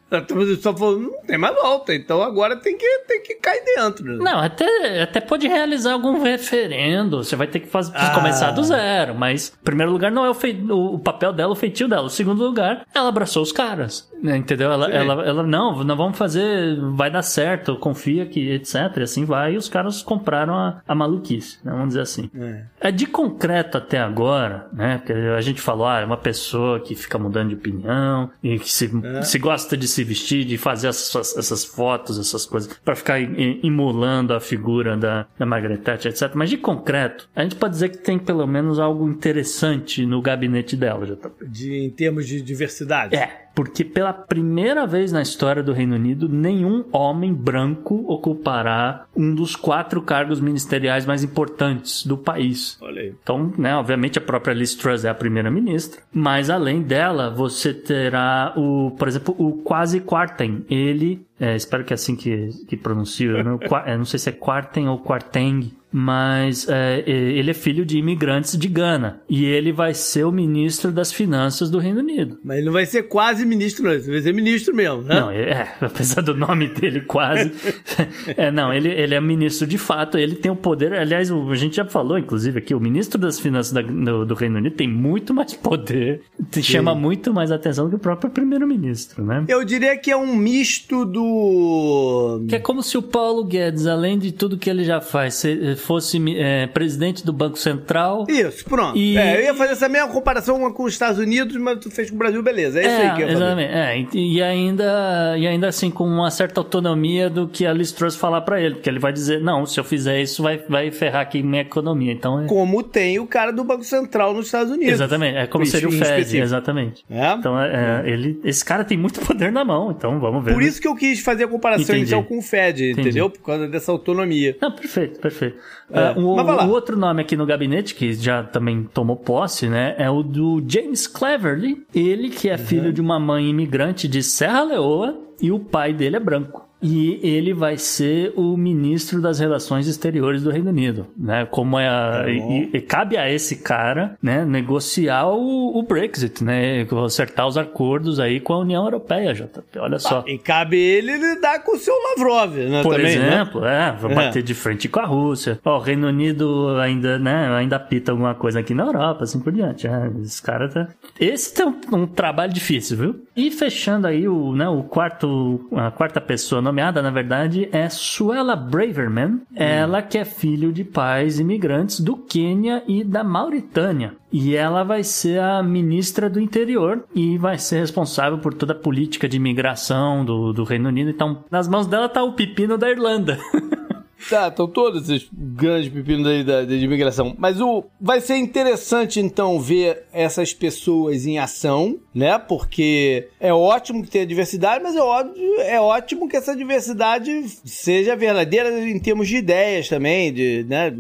[0.61, 4.05] Só falou, não tem mais volta, então agora tem que, tem que cair dentro.
[4.05, 8.11] Não, até, até pode realizar algum referendo, você vai ter que fazer, ah.
[8.11, 11.57] começar do zero, mas em primeiro lugar não é o, fei, o, papel dela, o
[11.57, 12.07] feitio dela.
[12.07, 14.71] Em segundo lugar, ela abraçou os caras, né, entendeu?
[14.71, 19.25] Ela, ela, ela, não, não vamos fazer, vai dar certo, confia que, etc, e assim
[19.25, 22.31] vai, e os caras compraram a, a maluquice, né, vamos dizer assim.
[22.35, 22.89] É.
[22.89, 26.95] é de concreto até agora, né, porque a gente falou, ah, é uma pessoa que
[26.95, 29.23] fica mudando de opinião, e que se, é.
[29.23, 33.21] se gosta de se se vestir, de fazer essas, essas fotos, essas coisas, para ficar
[33.21, 36.33] emulando a figura da, da Margaret Thatcher, etc.
[36.35, 40.77] Mas de concreto, a gente pode dizer que tem pelo menos algo interessante no gabinete
[40.77, 43.15] dela, já De, em termos de diversidade.
[43.15, 49.35] É, porque pela primeira vez na história do Reino Unido, nenhum homem branco ocupará um
[49.35, 52.79] dos quatro cargos ministeriais mais importantes do país.
[53.23, 58.53] Então, né, obviamente a própria Liz Truss é a primeira-ministra, mas além dela, você terá
[58.57, 60.65] o, por exemplo, o quase Quarten.
[60.71, 63.59] Ele, é, espero que é assim que, que pronuncia, né?
[63.97, 68.69] não sei se é Quarten ou Quarteng, mas é, ele é filho de imigrantes de
[68.69, 72.39] Gana e ele vai ser o ministro das finanças do Reino Unido.
[72.43, 73.93] Mas ele não vai ser quase ministro, não.
[73.93, 75.21] Ele vai ser ministro mesmo, né?
[75.21, 77.53] Não, é, apesar do nome dele quase.
[78.37, 80.95] é, não, ele, ele é ministro de fato, ele tem o poder.
[80.95, 84.57] Aliás, a gente já falou, inclusive, aqui, o ministro das finanças da, do, do, Reino
[84.57, 86.23] Unido tem muito mais poder,
[86.63, 89.45] chama muito mais atenção do que o próprio primeiro-ministro, né?
[89.49, 92.45] Eu diria que é um misto do.
[92.49, 95.35] Que é como se o Paulo Guedes, além de tudo que ele já faz,
[95.83, 98.27] fosse é, presidente do Banco Central.
[98.29, 98.97] Isso, pronto.
[98.97, 99.17] E...
[99.17, 102.17] É, eu ia fazer essa mesma comparação com os Estados Unidos, mas tu fez com
[102.17, 102.81] o Brasil, beleza.
[102.81, 103.73] É, é isso aí que eu exatamente.
[103.73, 108.17] É, e, ainda, e ainda assim com uma certa autonomia do que a Liz Truss
[108.17, 111.23] falar para ele, porque ele vai dizer, não, se eu fizer isso vai, vai ferrar
[111.23, 112.13] aqui minha economia.
[112.13, 112.47] Então, é...
[112.47, 114.95] Como tem o cara do Banco Central nos Estados Unidos.
[114.95, 116.43] Exatamente, é como seria o Fed, específico.
[116.43, 117.05] exatamente.
[117.11, 117.33] É?
[117.33, 120.55] Então, é, ele, esse cara tem muito poder na mão, então vamos ver.
[120.55, 123.09] Por isso que eu quis fazer a comparação inicial com o Fed, Entendi.
[123.09, 123.31] entendeu?
[123.31, 124.57] Por causa dessa autonomia.
[124.61, 125.57] Não, perfeito, perfeito.
[125.91, 130.11] É, um, o outro nome aqui no gabinete, que já também tomou posse, né, é
[130.11, 131.87] o do James Cleverly.
[131.95, 132.59] Ele que é uhum.
[132.59, 137.21] filho de uma mãe imigrante de Serra Leoa e o pai dele é branco e
[137.23, 141.47] ele vai ser o ministro das relações exteriores do Reino Unido, né?
[141.47, 146.43] Como é a, é e, e, cabe a esse cara, né, negociar o, o, Brexit,
[146.43, 149.79] né, acertar os acordos aí com a União Europeia, JP.
[149.79, 150.25] Olha só.
[150.27, 152.83] Ah, e cabe ele lidar com o seu Lavrov, né?
[152.83, 153.27] Por também, né?
[153.27, 153.89] exemplo, né?
[153.89, 154.43] é, vai bater é.
[154.43, 155.61] de frente com a Rússia.
[155.65, 159.53] Ó, o Reino Unido ainda, né, ainda pita alguma coisa aqui na Europa, assim por
[159.53, 159.87] diante.
[159.87, 160.89] É, esse cara tá.
[161.21, 163.27] Esse tem um, um trabalho difícil, viu?
[163.37, 168.57] E fechando aí o, né, o quarto, a quarta pessoa nomeada, na verdade, é Suela
[168.57, 169.29] Braverman.
[169.29, 169.43] Hum.
[169.55, 174.15] Ela que é filho de pais imigrantes do Quênia e da Mauritânia.
[174.33, 178.77] E ela vai ser a ministra do interior e vai ser responsável por toda a
[178.77, 181.11] política de imigração do, do Reino Unido.
[181.11, 183.39] Então, nas mãos dela tá o pepino da Irlanda.
[184.29, 187.35] Tá, estão todos esses grandes pepinos aí da, de imigração.
[187.39, 192.39] Mas o vai ser interessante então ver essas pessoas em ação, né?
[192.39, 198.17] Porque é ótimo que tenha diversidade, mas é óbvio, é ótimo que essa diversidade seja
[198.17, 200.93] verdadeira em termos de ideias também, de né,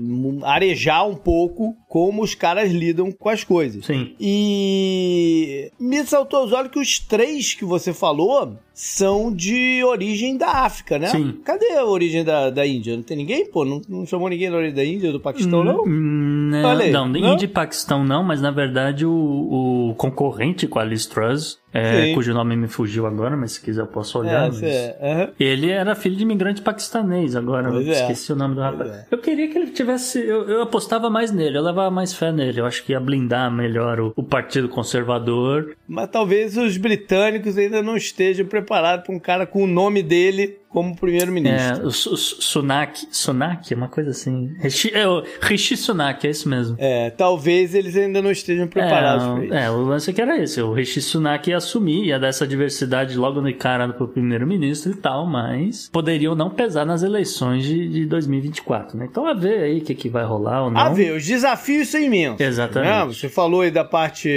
[0.42, 3.84] arejar um pouco como os caras lidam com as coisas.
[3.84, 4.14] Sim.
[4.18, 10.64] E me saltou aos olhos que os três que você falou são de origem da
[10.64, 11.08] África, né?
[11.08, 11.34] Sim.
[11.44, 12.96] Cadê a origem da, da Índia?
[12.96, 13.44] Não tem ninguém?
[13.44, 15.84] Pô, não, não chamou ninguém da origem da Índia, do Paquistão, não?
[15.84, 20.78] Hum, não, não, não, Índia e Paquistão não, mas na verdade o, o concorrente com
[20.78, 24.46] a Liz Truss é, cujo nome me fugiu agora, mas se quiser eu posso olhar.
[24.46, 24.62] É, mas...
[24.62, 24.96] é.
[25.00, 25.32] Uhum.
[25.40, 27.90] Ele era filho de imigrante paquistanês, agora é.
[27.90, 28.90] esqueci o nome do rapaz.
[28.90, 29.06] É.
[29.10, 30.18] Eu queria que ele tivesse.
[30.18, 32.60] Eu, eu, apostava mais nele, eu levava mais fé nele.
[32.60, 35.74] Eu acho que ia blindar melhor o, o Partido Conservador.
[35.88, 40.58] Mas talvez os britânicos ainda não estejam preparados para um cara com o nome dele
[40.72, 41.82] como primeiro-ministro.
[41.82, 44.54] É, o, o Sunak, Sunak, uma coisa assim.
[44.58, 46.76] Rishi, é, o Rishi Sunak, é isso mesmo.
[46.78, 49.54] É, talvez eles ainda não estejam preparados é, para isso.
[49.54, 53.16] É, o lance que era esse, o Rishi Sunak ia assumir, ia dar essa diversidade
[53.16, 58.06] logo no encarado pro primeiro-ministro e tal, mas poderiam não pesar nas eleições de, de
[58.06, 59.06] 2024, né?
[59.10, 60.80] Então a ver aí o que, que vai rolar ou não.
[60.80, 62.40] A ver, os desafios são imensos.
[62.40, 62.90] Exatamente.
[62.90, 63.04] Né?
[63.06, 64.28] Você falou aí da parte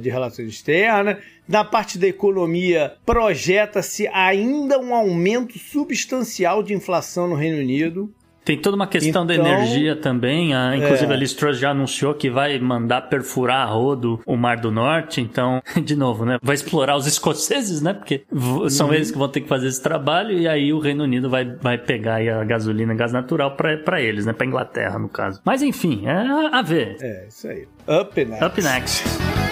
[0.00, 1.18] de relações externas,
[1.48, 8.10] na parte da economia, projeta-se ainda um aumento substancial de inflação no Reino Unido.
[8.44, 10.54] Tem toda uma questão Então, da energia também.
[10.54, 11.14] A, inclusive, é.
[11.14, 15.22] a Liz Truss já anunciou que vai mandar perfurar a rodo o Mar do Norte.
[15.22, 16.36] Então, de novo, né?
[16.42, 17.94] Vai explorar os escoceses, né?
[17.94, 18.22] Porque
[18.68, 18.94] são Uhum.
[18.94, 20.36] eles que vão ter que fazer esse trabalho.
[20.38, 24.26] E aí o Reino Unido vai, vai pegar a gasolina e gás natural pra eles,
[24.26, 24.34] né?
[24.34, 25.40] Pra Inglaterra, no caso.
[25.42, 26.12] Mas enfim, é
[26.52, 26.98] a ver.
[27.00, 27.66] É, isso aí.
[27.88, 28.44] Up next.
[28.44, 29.43] Up next.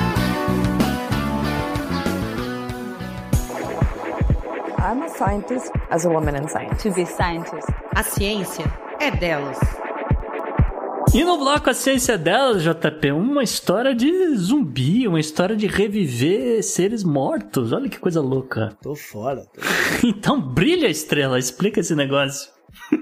[4.93, 6.83] I'm a scientist as a woman in science.
[6.83, 7.67] To be scientist.
[7.97, 8.67] A ciência
[9.01, 9.59] é delas.
[11.15, 16.63] E no bloco A Ciência Delas, JP, uma história de zumbi, uma história de reviver
[16.63, 17.73] seres mortos.
[17.73, 18.77] Olha que coisa louca.
[18.83, 19.47] Tô fora.
[19.47, 19.63] Tô...
[20.07, 22.51] Então brilha, estrela, explica esse negócio.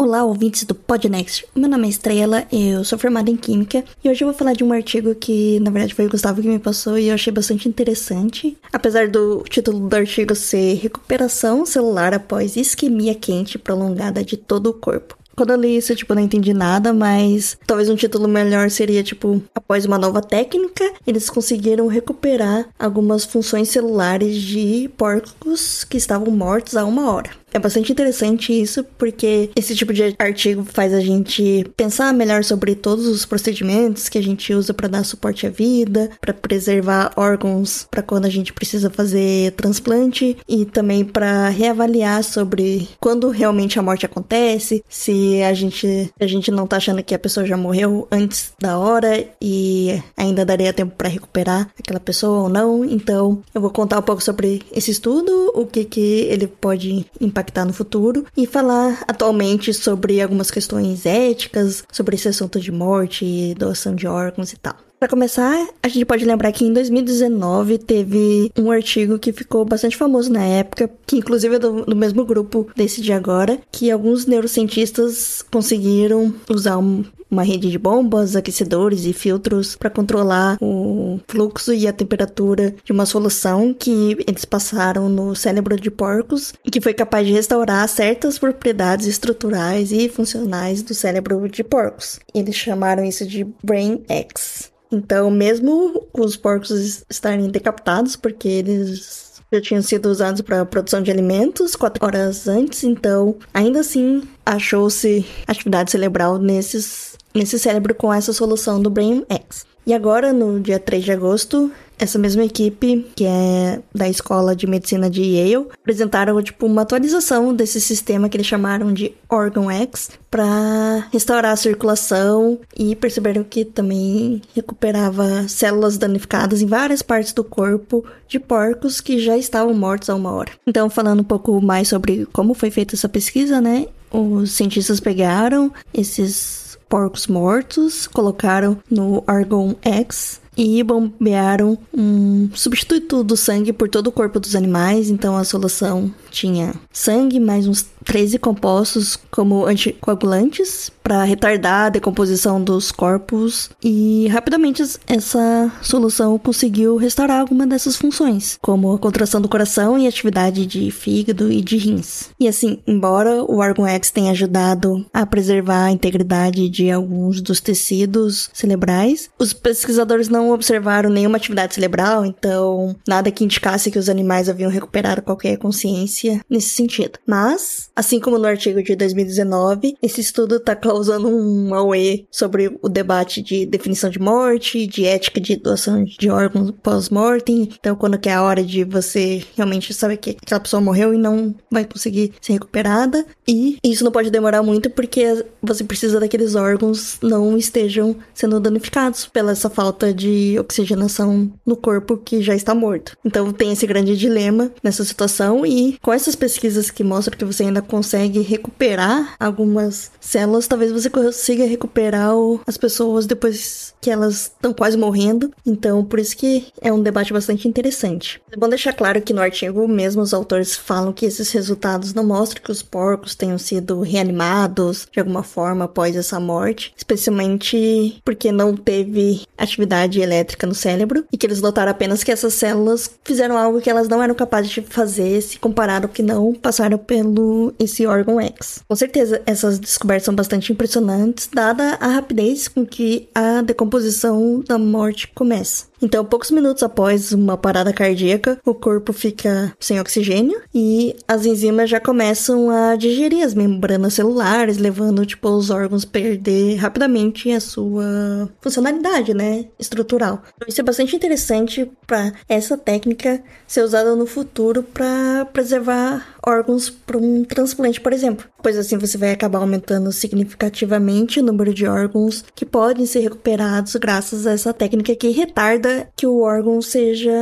[0.00, 1.44] Olá, ouvintes do Podnext.
[1.56, 4.62] Meu nome é Estrela, eu sou formada em Química e hoje eu vou falar de
[4.62, 7.68] um artigo que, na verdade, foi o Gustavo que me passou e eu achei bastante
[7.68, 8.56] interessante.
[8.72, 14.72] Apesar do título do artigo ser Recuperação celular após isquemia quente prolongada de todo o
[14.72, 15.18] corpo.
[15.34, 19.40] Quando eu li isso, tipo, não entendi nada, mas talvez um título melhor seria, tipo,
[19.52, 26.76] após uma nova técnica, eles conseguiram recuperar algumas funções celulares de porcos que estavam mortos
[26.76, 27.30] há uma hora.
[27.52, 32.74] É bastante interessante isso, porque esse tipo de artigo faz a gente pensar melhor sobre
[32.74, 37.86] todos os procedimentos que a gente usa para dar suporte à vida, para preservar órgãos
[37.90, 43.82] para quando a gente precisa fazer transplante e também para reavaliar sobre quando realmente a
[43.82, 48.06] morte acontece, se a gente a gente não tá achando que a pessoa já morreu
[48.10, 52.84] antes da hora e ainda daria tempo para recuperar aquela pessoa ou não.
[52.84, 57.37] Então, eu vou contar um pouco sobre esse estudo, o que que ele pode impactar
[57.64, 63.94] no futuro e falar atualmente sobre algumas questões éticas, sobre esse assunto de morte, doação
[63.94, 64.87] de órgãos e tal.
[64.98, 69.96] Para começar, a gente pode lembrar que em 2019 teve um artigo que ficou bastante
[69.96, 74.26] famoso na época, que inclusive é do, do mesmo grupo desse de agora, que alguns
[74.26, 81.72] neurocientistas conseguiram usar um, uma rede de bombas, aquecedores e filtros para controlar o fluxo
[81.72, 86.80] e a temperatura de uma solução que eles passaram no cérebro de porcos e que
[86.80, 92.18] foi capaz de restaurar certas propriedades estruturais e funcionais do cérebro de porcos.
[92.34, 94.76] Eles chamaram isso de Brain X.
[94.90, 101.10] Então, mesmo os porcos estarem decapitados, porque eles já tinham sido usados para produção de
[101.10, 108.32] alimentos quatro horas antes, então ainda assim achou-se atividade cerebral nesses, nesse cérebro com essa
[108.32, 109.66] solução do Brain X.
[109.86, 114.66] E agora, no dia 3 de agosto, essa mesma equipe, que é da Escola de
[114.66, 120.10] Medicina de Yale, apresentaram tipo uma atualização desse sistema que eles chamaram de Organ X
[120.30, 127.42] para restaurar a circulação e perceberam que também recuperava células danificadas em várias partes do
[127.42, 130.52] corpo de porcos que já estavam mortos há uma hora.
[130.66, 133.86] Então, falando um pouco mais sobre como foi feita essa pesquisa, né?
[134.10, 143.36] Os cientistas pegaram esses porcos mortos, colocaram no Argon X e bombearam um substituto do
[143.36, 145.08] sangue por todo o corpo dos animais.
[145.08, 152.62] Então a solução tinha sangue mais uns 13 compostos como anticoagulantes para retardar a decomposição
[152.62, 159.48] dos corpos e rapidamente essa solução conseguiu restaurar alguma dessas funções, como a contração do
[159.48, 162.30] coração e atividade de fígado e de rins.
[162.38, 167.60] E assim, embora o Argon X tenha ajudado a preservar a integridade de alguns dos
[167.60, 174.08] tecidos cerebrais, os pesquisadores não observaram nenhuma atividade cerebral, então nada que indicasse que os
[174.08, 177.18] animais haviam recuperado qualquer consciência nesse sentido.
[177.26, 182.88] Mas, assim como no artigo de 2019, esse estudo está causando um auê sobre o
[182.88, 187.68] debate de definição de morte, de ética de doação de órgãos pós-mortem.
[187.78, 191.18] Então, quando que é a hora de você realmente saber que aquela pessoa morreu e
[191.18, 193.24] não vai conseguir ser recuperada.
[193.46, 199.26] E isso não pode demorar muito porque você precisa daqueles órgãos não estejam sendo danificados
[199.26, 203.16] pela essa falta de oxigenação no corpo que já está morto.
[203.24, 207.64] Então tem esse grande dilema nessa situação e com essas pesquisas que mostram que você
[207.64, 212.32] ainda consegue recuperar algumas células, talvez você consiga recuperar
[212.66, 215.52] as pessoas depois que elas estão quase morrendo.
[215.66, 218.40] Então, por isso que é um debate bastante interessante.
[218.50, 222.24] É bom deixar claro que no artigo mesmo os autores falam que esses resultados não
[222.24, 228.50] mostram que os porcos tenham sido reanimados de alguma forma após essa morte, especialmente porque
[228.50, 233.58] não teve atividade elétrica no cérebro e que eles notaram apenas que essas células fizeram
[233.58, 238.06] algo que elas não eram capazes de fazer se comparado que não passaram pelo esse
[238.06, 238.80] órgão X.
[238.86, 244.78] Com certeza essas descobertas são bastante impressionantes dada a rapidez com que a decomposição da
[244.78, 245.86] morte começa.
[246.00, 251.90] Então, poucos minutos após uma parada cardíaca, o corpo fica sem oxigênio e as enzimas
[251.90, 257.60] já começam a digerir as membranas celulares, levando tipo os órgãos a perder rapidamente a
[257.60, 260.42] sua funcionalidade, né, estrutural.
[260.56, 266.90] Então, isso é bastante interessante para essa técnica ser usada no futuro para preservar órgãos
[266.90, 268.46] para um transplante, por exemplo.
[268.62, 273.94] Pois assim você vai acabar aumentando significativamente o número de órgãos que podem ser recuperados
[273.96, 277.32] graças a essa técnica que retarda que o órgão seja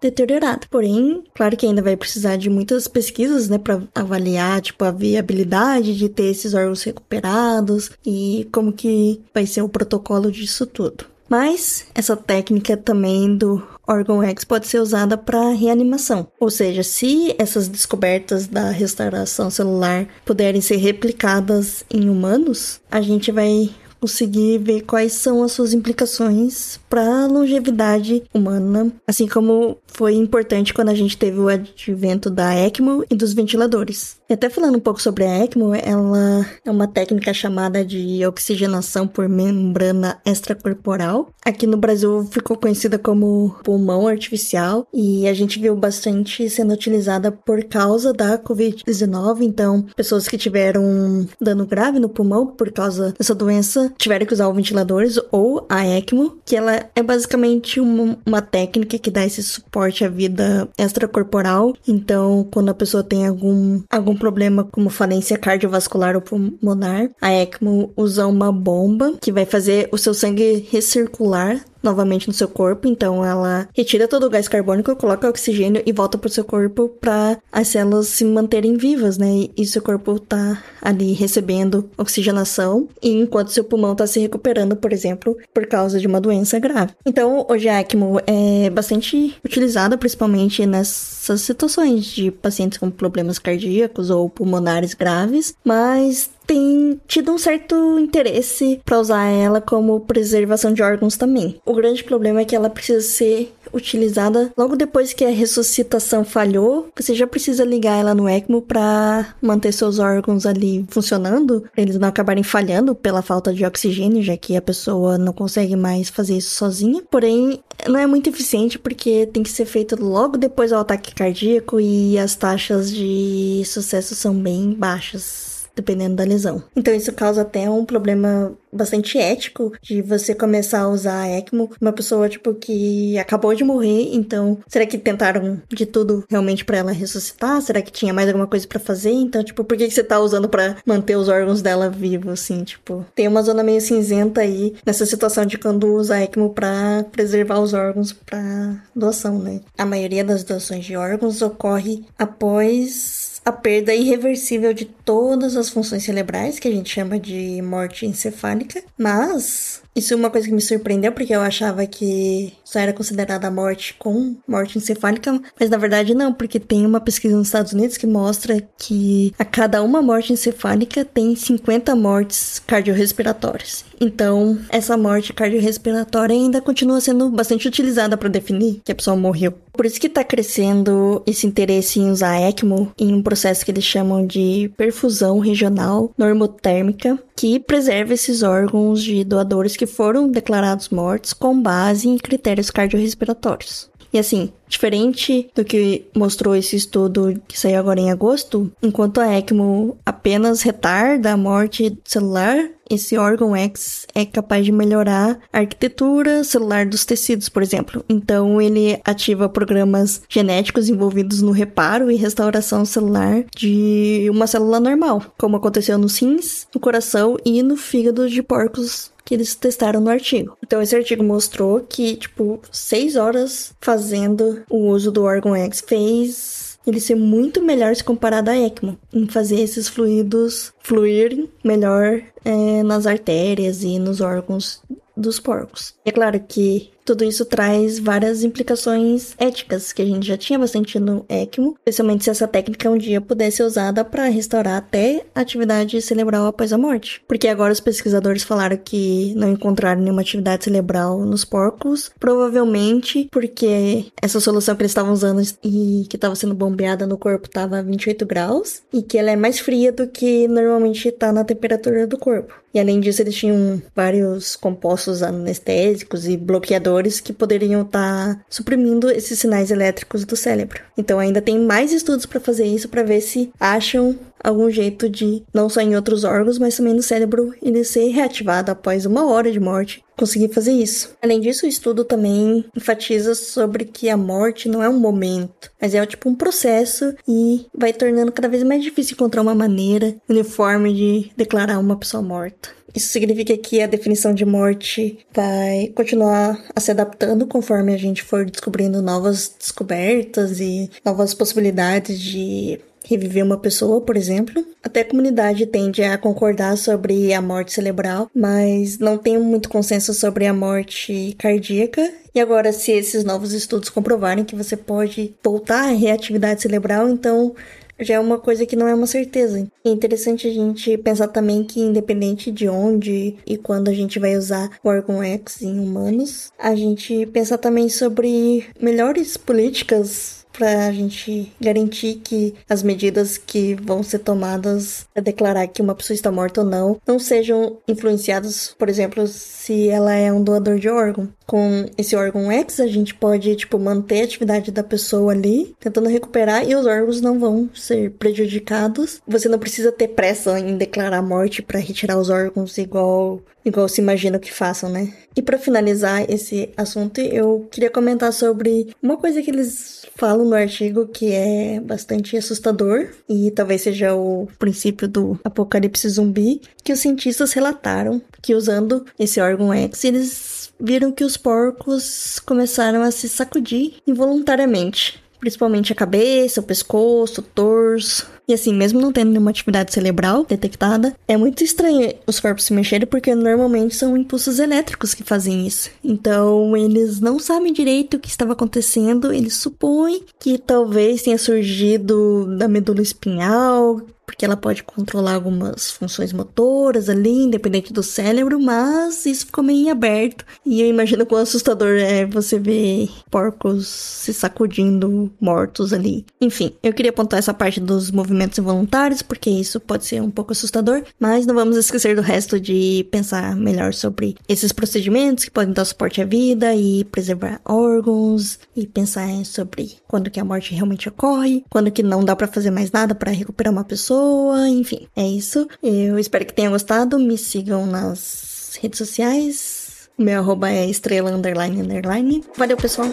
[0.00, 0.66] deteriorado.
[0.68, 5.96] Porém, claro que ainda vai precisar de muitas pesquisas, né, para avaliar tipo a viabilidade
[5.96, 11.13] de ter esses órgãos recuperados e como que vai ser o protocolo disso tudo.
[11.28, 16.28] Mas essa técnica também do órgão X pode ser usada para reanimação.
[16.40, 23.30] Ou seja, se essas descobertas da restauração celular puderem ser replicadas em humanos, a gente
[23.30, 23.70] vai
[24.04, 30.74] conseguir ver quais são as suas implicações para a longevidade humana, assim como foi importante
[30.74, 34.18] quando a gente teve o advento da ECMO e dos ventiladores.
[34.28, 39.06] E até falando um pouco sobre a ECMO, ela é uma técnica chamada de oxigenação
[39.06, 41.28] por membrana extracorporal.
[41.44, 47.30] Aqui no Brasil ficou conhecida como pulmão artificial e a gente viu bastante sendo utilizada
[47.30, 49.42] por causa da Covid-19.
[49.42, 54.48] Então, pessoas que tiveram dano grave no pulmão por causa dessa doença tiveram que usar
[54.48, 59.42] o ventiladores ou a ECMO, que ela é basicamente uma, uma técnica que dá esse
[59.42, 61.74] suporte à vida extracorporal.
[61.86, 67.92] Então, quando a pessoa tem algum, algum problema como falência cardiovascular ou pulmonar, a ECMO
[67.96, 73.24] usa uma bomba que vai fazer o seu sangue recircular novamente no seu corpo, então
[73.24, 77.68] ela retira todo o gás carbônico, coloca oxigênio e volta pro seu corpo para as
[77.68, 79.48] células se manterem vivas, né?
[79.56, 84.92] E seu corpo tá ali recebendo oxigenação e enquanto seu pulmão tá se recuperando, por
[84.92, 86.92] exemplo, por causa de uma doença grave.
[87.06, 94.28] Então, a ECMO é bastante utilizada principalmente nessas situações de pacientes com problemas cardíacos ou
[94.28, 101.16] pulmonares graves, mas tem tido um certo interesse para usar ela como preservação de órgãos
[101.16, 101.60] também.
[101.64, 106.88] O grande problema é que ela precisa ser utilizada logo depois que a ressuscitação falhou,
[106.96, 112.08] você já precisa ligar ela no ECMO para manter seus órgãos ali funcionando, eles não
[112.08, 116.54] acabarem falhando pela falta de oxigênio, já que a pessoa não consegue mais fazer isso
[116.54, 117.02] sozinha.
[117.10, 121.80] Porém, não é muito eficiente porque tem que ser feito logo depois do ataque cardíaco
[121.80, 126.62] e as taxas de sucesso são bem baixas dependendo da lesão.
[126.76, 131.70] Então isso causa até um problema bastante ético de você começar a usar a ECMO
[131.80, 136.78] uma pessoa tipo que acabou de morrer, então será que tentaram de tudo realmente para
[136.78, 137.62] ela ressuscitar?
[137.62, 139.12] Será que tinha mais alguma coisa para fazer?
[139.12, 142.64] Então, tipo, por que que você tá usando para manter os órgãos dela vivos assim,
[142.64, 143.04] tipo?
[143.14, 147.60] Tem uma zona meio cinzenta aí nessa situação de quando usa a ECMO para preservar
[147.60, 149.60] os órgãos para doação, né?
[149.78, 156.02] A maioria das doações de órgãos ocorre após a perda irreversível de todas as funções
[156.02, 160.60] cerebrais, que a gente chama de morte encefálica, mas isso é uma coisa que me
[160.60, 166.14] surpreendeu, porque eu achava que só era considerada morte com morte encefálica, mas na verdade
[166.14, 170.32] não, porque tem uma pesquisa nos Estados Unidos que mostra que a cada uma morte
[170.32, 173.84] encefálica tem 50 mortes cardiorrespiratórias.
[174.00, 179.54] Então, essa morte cardiorrespiratória ainda continua sendo bastante utilizada para definir que a pessoa morreu.
[179.72, 183.84] Por isso que está crescendo esse interesse em usar ECMO em um processo que eles
[183.84, 191.32] chamam de perfusão regional normotérmica, que preserva esses órgãos de doadores que foram declarados mortos
[191.32, 193.90] com base em critérios cardiorrespiratórios.
[194.12, 199.36] E assim, diferente do que mostrou esse estudo que saiu agora em agosto, enquanto a
[199.36, 206.44] ECMO apenas retarda a morte celular, esse órgão X é capaz de melhorar a arquitetura
[206.44, 208.04] celular dos tecidos, por exemplo.
[208.08, 215.22] Então, ele ativa programas genéticos envolvidos no reparo e restauração celular de uma célula normal,
[215.38, 220.10] como aconteceu nos rins, no coração e no fígado de porcos que eles testaram no
[220.10, 220.56] artigo.
[220.62, 226.63] Então esse artigo mostrou que, tipo, seis horas fazendo o uso do órgão X fez
[226.86, 232.82] ele ser muito melhor se comparado à ECMO, em fazer esses fluidos fluírem melhor é,
[232.82, 234.82] nas artérias e nos órgãos
[235.16, 235.94] dos porcos.
[236.04, 240.98] É claro que tudo isso traz várias implicações éticas que a gente já tinha bastante
[240.98, 246.00] no ECMO, especialmente se essa técnica um dia pudesse ser usada para restaurar até atividade
[246.00, 247.22] cerebral após a morte.
[247.28, 254.06] Porque agora os pesquisadores falaram que não encontraram nenhuma atividade cerebral nos porcos, provavelmente porque
[254.20, 257.82] essa solução que eles estavam usando e que estava sendo bombeada no corpo estava a
[257.82, 262.18] 28 graus e que ela é mais fria do que normalmente está na temperatura do
[262.18, 262.63] corpo.
[262.74, 269.08] E além disso, eles tinham vários compostos anestésicos e bloqueadores que poderiam estar tá suprimindo
[269.08, 270.82] esses sinais elétricos do cérebro.
[270.98, 275.42] Então ainda tem mais estudos para fazer isso para ver se acham algum jeito de,
[275.54, 279.50] não só em outros órgãos, mas também no cérebro, ele ser reativado após uma hora
[279.50, 280.03] de morte.
[280.16, 281.16] Conseguir fazer isso.
[281.20, 285.94] Além disso, o estudo também enfatiza sobre que a morte não é um momento, mas
[285.94, 290.92] é tipo um processo e vai tornando cada vez mais difícil encontrar uma maneira uniforme
[290.94, 292.70] de declarar uma pessoa morta.
[292.94, 298.22] Isso significa que a definição de morte vai continuar a se adaptando conforme a gente
[298.22, 304.64] for descobrindo novas descobertas e novas possibilidades de reviver uma pessoa, por exemplo.
[304.82, 310.12] Até a comunidade tende a concordar sobre a morte cerebral, mas não tem muito consenso
[310.14, 312.12] sobre a morte cardíaca.
[312.34, 317.54] E agora, se esses novos estudos comprovarem que você pode voltar à reatividade cerebral, então
[317.98, 319.66] já é uma coisa que não é uma certeza.
[319.84, 324.36] É interessante a gente pensar também que, independente de onde e quando a gente vai
[324.36, 330.92] usar o órgão X em humanos, a gente pensar também sobre melhores políticas para a
[330.92, 336.30] gente garantir que as medidas que vão ser tomadas para declarar que uma pessoa está
[336.30, 341.28] morta ou não não sejam influenciadas, por exemplo, se ela é um doador de órgão.
[341.46, 346.08] Com esse órgão X, a gente pode, tipo, manter a atividade da pessoa ali, tentando
[346.08, 349.20] recuperar, e os órgãos não vão ser prejudicados.
[349.26, 353.88] Você não precisa ter pressa em declarar a morte para retirar os órgãos igual igual
[353.88, 355.12] se imagina que façam, né?
[355.36, 360.54] E para finalizar esse assunto, eu queria comentar sobre uma coisa que eles falam no
[360.54, 367.00] artigo que é bastante assustador e talvez seja o princípio do apocalipse zumbi, que os
[367.00, 373.28] cientistas relataram que usando esse órgão X, eles viram que os porcos começaram a se
[373.28, 378.26] sacudir involuntariamente principalmente a cabeça, o pescoço, o torso.
[378.46, 382.72] E assim, mesmo não tendo nenhuma atividade cerebral detectada, é muito estranho os corpos se
[382.72, 385.90] mexerem porque normalmente são impulsos elétricos que fazem isso.
[386.02, 392.56] Então, eles não sabem direito o que estava acontecendo, eles supõem que talvez tenha surgido
[392.58, 399.26] da medula espinhal, porque ela pode controlar algumas funções motoras ali, independente do cérebro, mas
[399.26, 400.44] isso ficou meio aberto.
[400.64, 406.24] E eu imagino quão assustador é você ver porcos se sacudindo mortos ali.
[406.40, 410.52] Enfim, eu queria apontar essa parte dos movimentos involuntários, porque isso pode ser um pouco
[410.52, 415.72] assustador, mas não vamos esquecer do resto de pensar melhor sobre esses procedimentos que podem
[415.72, 421.08] dar suporte à vida e preservar órgãos, e pensar sobre quando que a morte realmente
[421.08, 425.08] ocorre, quando que não dá para fazer mais nada para recuperar uma pessoa pessoa, enfim,
[425.16, 425.66] é isso.
[425.82, 427.18] Eu espero que tenham gostado.
[427.18, 430.08] Me sigam nas redes sociais.
[430.16, 432.44] Meu arroba é estrela underline underline.
[432.56, 433.08] Valeu, pessoal.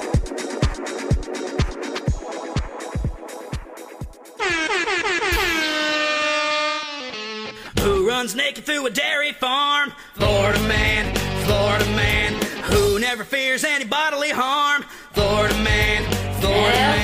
[7.79, 9.91] Who runs naked through a dairy farm?
[10.15, 11.11] Florida man,
[11.45, 12.33] Florida man.
[12.71, 14.83] Who never fears any bodily harm?
[15.13, 16.03] Florida man,
[16.39, 17.03] Florida é,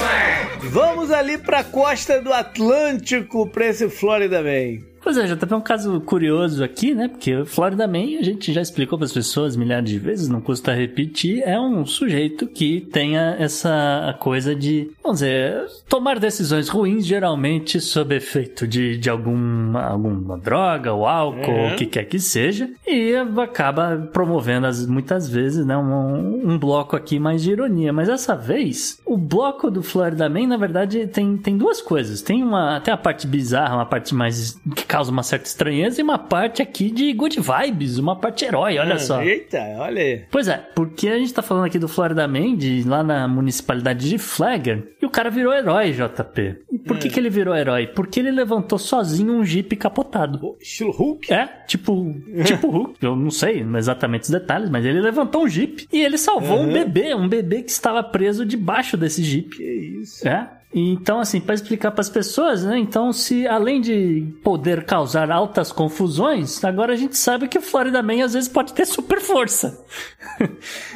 [0.00, 0.43] man.
[0.74, 4.93] Vamos ali pra costa do Atlântico pra esse Florida Man.
[5.04, 7.08] Pois é, já tá um caso curioso aqui, né?
[7.08, 10.72] Porque Florida Man, a gente já explicou para as pessoas milhares de vezes, não custa
[10.72, 17.82] repetir, é um sujeito que tenha essa coisa de, vamos dizer, tomar decisões ruins, geralmente
[17.82, 21.74] sob efeito de, de alguma, alguma droga ou álcool, é.
[21.74, 26.96] o que quer que seja, e acaba promovendo as, muitas vezes, né, um, um bloco
[26.96, 27.92] aqui mais de ironia.
[27.92, 32.22] Mas dessa vez, o bloco do Florida Man, na verdade, tem, tem duas coisas.
[32.22, 34.58] Tem uma, tem a parte bizarra, uma parte mais
[34.94, 38.94] causa uma certa estranheza e uma parte aqui de good vibes, uma parte herói, olha
[38.94, 39.20] ah, só.
[39.20, 40.22] Eita, olha aí.
[40.30, 44.08] Pois é, porque a gente tá falando aqui do Florida Man, de, lá na municipalidade
[44.08, 46.58] de Flagler, e o cara virou herói, JP.
[46.70, 47.10] E por que, hum.
[47.10, 47.88] que ele virou herói?
[47.88, 50.38] Porque ele levantou sozinho um Jeep capotado.
[50.60, 51.32] estilo Hulk?
[51.32, 52.14] É, tipo,
[52.44, 53.04] tipo Hulk.
[53.04, 56.68] Eu não sei exatamente os detalhes, mas ele levantou um Jeep e ele salvou uhum.
[56.68, 59.56] um bebê, um bebê que estava preso debaixo desse Jeep.
[59.56, 59.64] Que
[60.00, 60.28] isso.
[60.28, 60.48] É.
[60.74, 62.76] Então, assim, para explicar para as pessoas, né?
[62.78, 68.02] Então, se além de poder causar altas confusões, agora a gente sabe que o Florida
[68.02, 69.84] Man às vezes pode ter super força.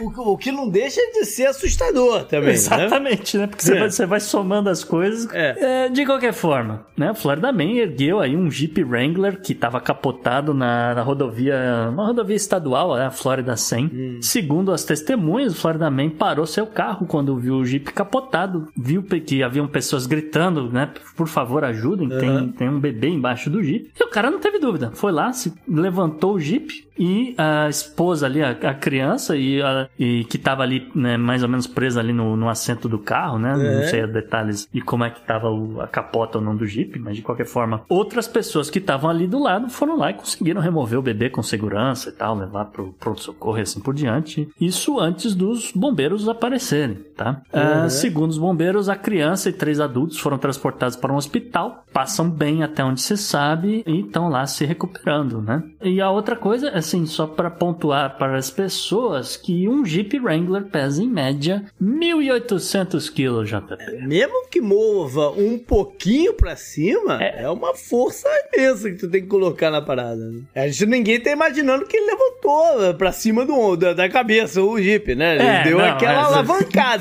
[0.00, 2.50] O, o que não deixa de ser assustador também.
[2.50, 3.46] Exatamente, né?
[3.46, 3.78] Porque você, É.
[3.78, 5.32] vai, você vai somando as coisas.
[5.32, 5.84] É.
[5.84, 7.12] É, de qualquer forma, né?
[7.12, 12.06] O Florida Man ergueu aí um Jeep Wrangler que estava capotado na, na rodovia, uma
[12.06, 13.06] rodovia estadual, né?
[13.06, 14.18] a Florida 100.
[14.22, 19.02] Segundo as testemunhas, o Florida Man parou seu carro quando viu o Jeep capotado, viu
[19.02, 20.90] que pessoas gritando, né?
[21.16, 23.90] Por favor, ajudem, tem, tem um bebê embaixo do Jeep.
[23.98, 28.26] E o cara não teve dúvida, foi lá, se levantou o Jeep e a esposa
[28.26, 32.00] ali, a, a criança, e, a- e que tava ali, né, mais ou menos presa
[32.00, 33.56] ali no, no assento do carro, né?
[33.56, 33.82] Não É.
[33.84, 36.98] sei os detalhes e como é que tava o- a capota ou não do Jeep,
[36.98, 40.60] mas de qualquer forma, outras pessoas que estavam ali do lado foram lá e conseguiram
[40.60, 44.48] remover o bebê com segurança e tal, levar pro pronto-socorro e assim por diante.
[44.60, 47.42] Isso antes dos bombeiros aparecerem, tá?
[47.52, 52.30] Ah, segundo os bombeiros, a criança e três adultos foram transportados para um hospital, passam
[52.30, 55.62] bem até onde se sabe e estão lá se recuperando, né?
[55.82, 60.64] E a outra coisa, assim, só para pontuar para as pessoas, que um Jeep Wrangler
[60.66, 63.76] pesa em média 1.800 quilos, JP.
[64.06, 67.48] Mesmo que mova um pouquinho pra cima, é.
[67.50, 70.16] uma força imensa que tu tem que colocar na parada.
[70.30, 70.40] né?
[70.54, 74.62] A gente ninguém tá imaginando que ele levantou eh, pra cima do, da, da cabeça
[74.62, 75.34] o Jeep, né?
[75.34, 76.32] Ele É, deu não, aquela mas-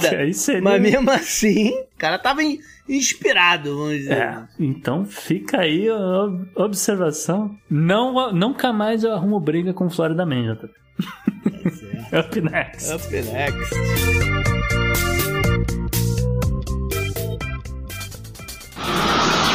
[0.07, 0.23] alavancada.
[0.23, 4.13] Aí seria- Mas mesmo assim, o cara tava in- inspirado, vamos dizer.
[4.13, 7.55] É, então fica aí a ob- observação.
[7.69, 10.69] Não, nunca mais eu arrumo briga com Florida Man, JP.
[12.17, 12.91] Up next.
[12.93, 14.77] Up next.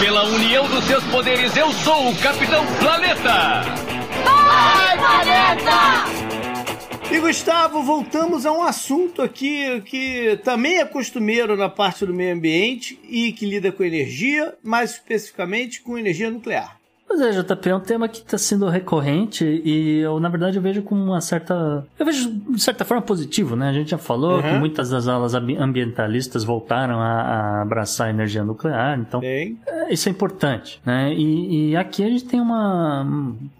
[0.00, 3.62] Pela união dos seus poderes, eu sou o Capitão Planeta!
[7.12, 12.34] E Gustavo, voltamos a um assunto aqui que também é costumeiro na parte do meio
[12.34, 16.81] ambiente e que lida com energia, mais especificamente com energia nuclear.
[17.14, 20.62] Pois é, JP, é um tema que está sendo recorrente e eu, na verdade, eu
[20.62, 21.86] vejo com uma certa.
[21.98, 23.68] Eu vejo de certa forma positivo, né?
[23.68, 24.42] A gente já falou Uhum.
[24.42, 29.52] que muitas das alas ambi- ambientalistas voltaram a, a abraçar a energia nuclear, então é,
[29.90, 31.12] isso é importante, né?
[31.12, 33.06] E, e aqui a gente tem uma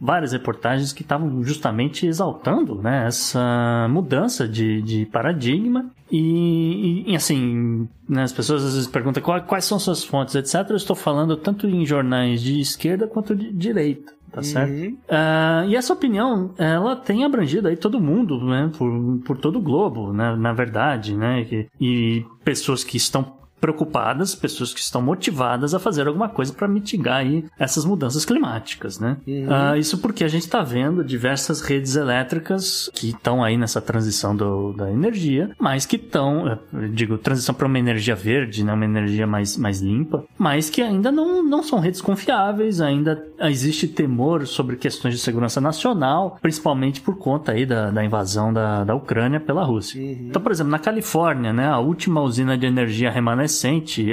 [0.01, 3.05] várias reportagens que estavam justamente exaltando, né?
[3.07, 9.43] Essa mudança de, de paradigma e, e, assim, né, as pessoas às vezes perguntam qual-
[9.43, 10.71] quais são suas fontes, etc.
[10.71, 14.13] Eu estou falando tanto em jornais de esquerda quanto de direita.
[14.31, 14.73] Tá certo?
[14.73, 14.97] Uhum.
[15.11, 18.71] Ah, e essa opinião, ela tem abrangido aí todo mundo, né?
[18.79, 20.35] Por, por todo o globo, né?
[20.37, 21.43] Na verdade, né?
[21.51, 26.67] E, e pessoas que estão preocupadas, pessoas que estão motivadas a fazer alguma coisa para
[26.67, 29.17] mitigar aí essas mudanças climáticas, né?
[29.49, 34.35] Ah, isso porque a gente está vendo diversas redes elétricas que estão aí nessa transição
[34.35, 36.59] do- da energia, mas que estão, eh,
[36.93, 38.73] digo, transição para uma energia verde, né?
[38.73, 43.87] Uma energia mais, mais limpa, mas que ainda não, não são redes confiáveis, ainda existe
[43.87, 48.95] temor sobre questões de segurança nacional, principalmente por conta aí da, da invasão da, da
[48.95, 50.01] Ucrânia pela Rússia.
[50.03, 53.52] Então, por exemplo, na Califórnia, né, a última usina de energia remanescente,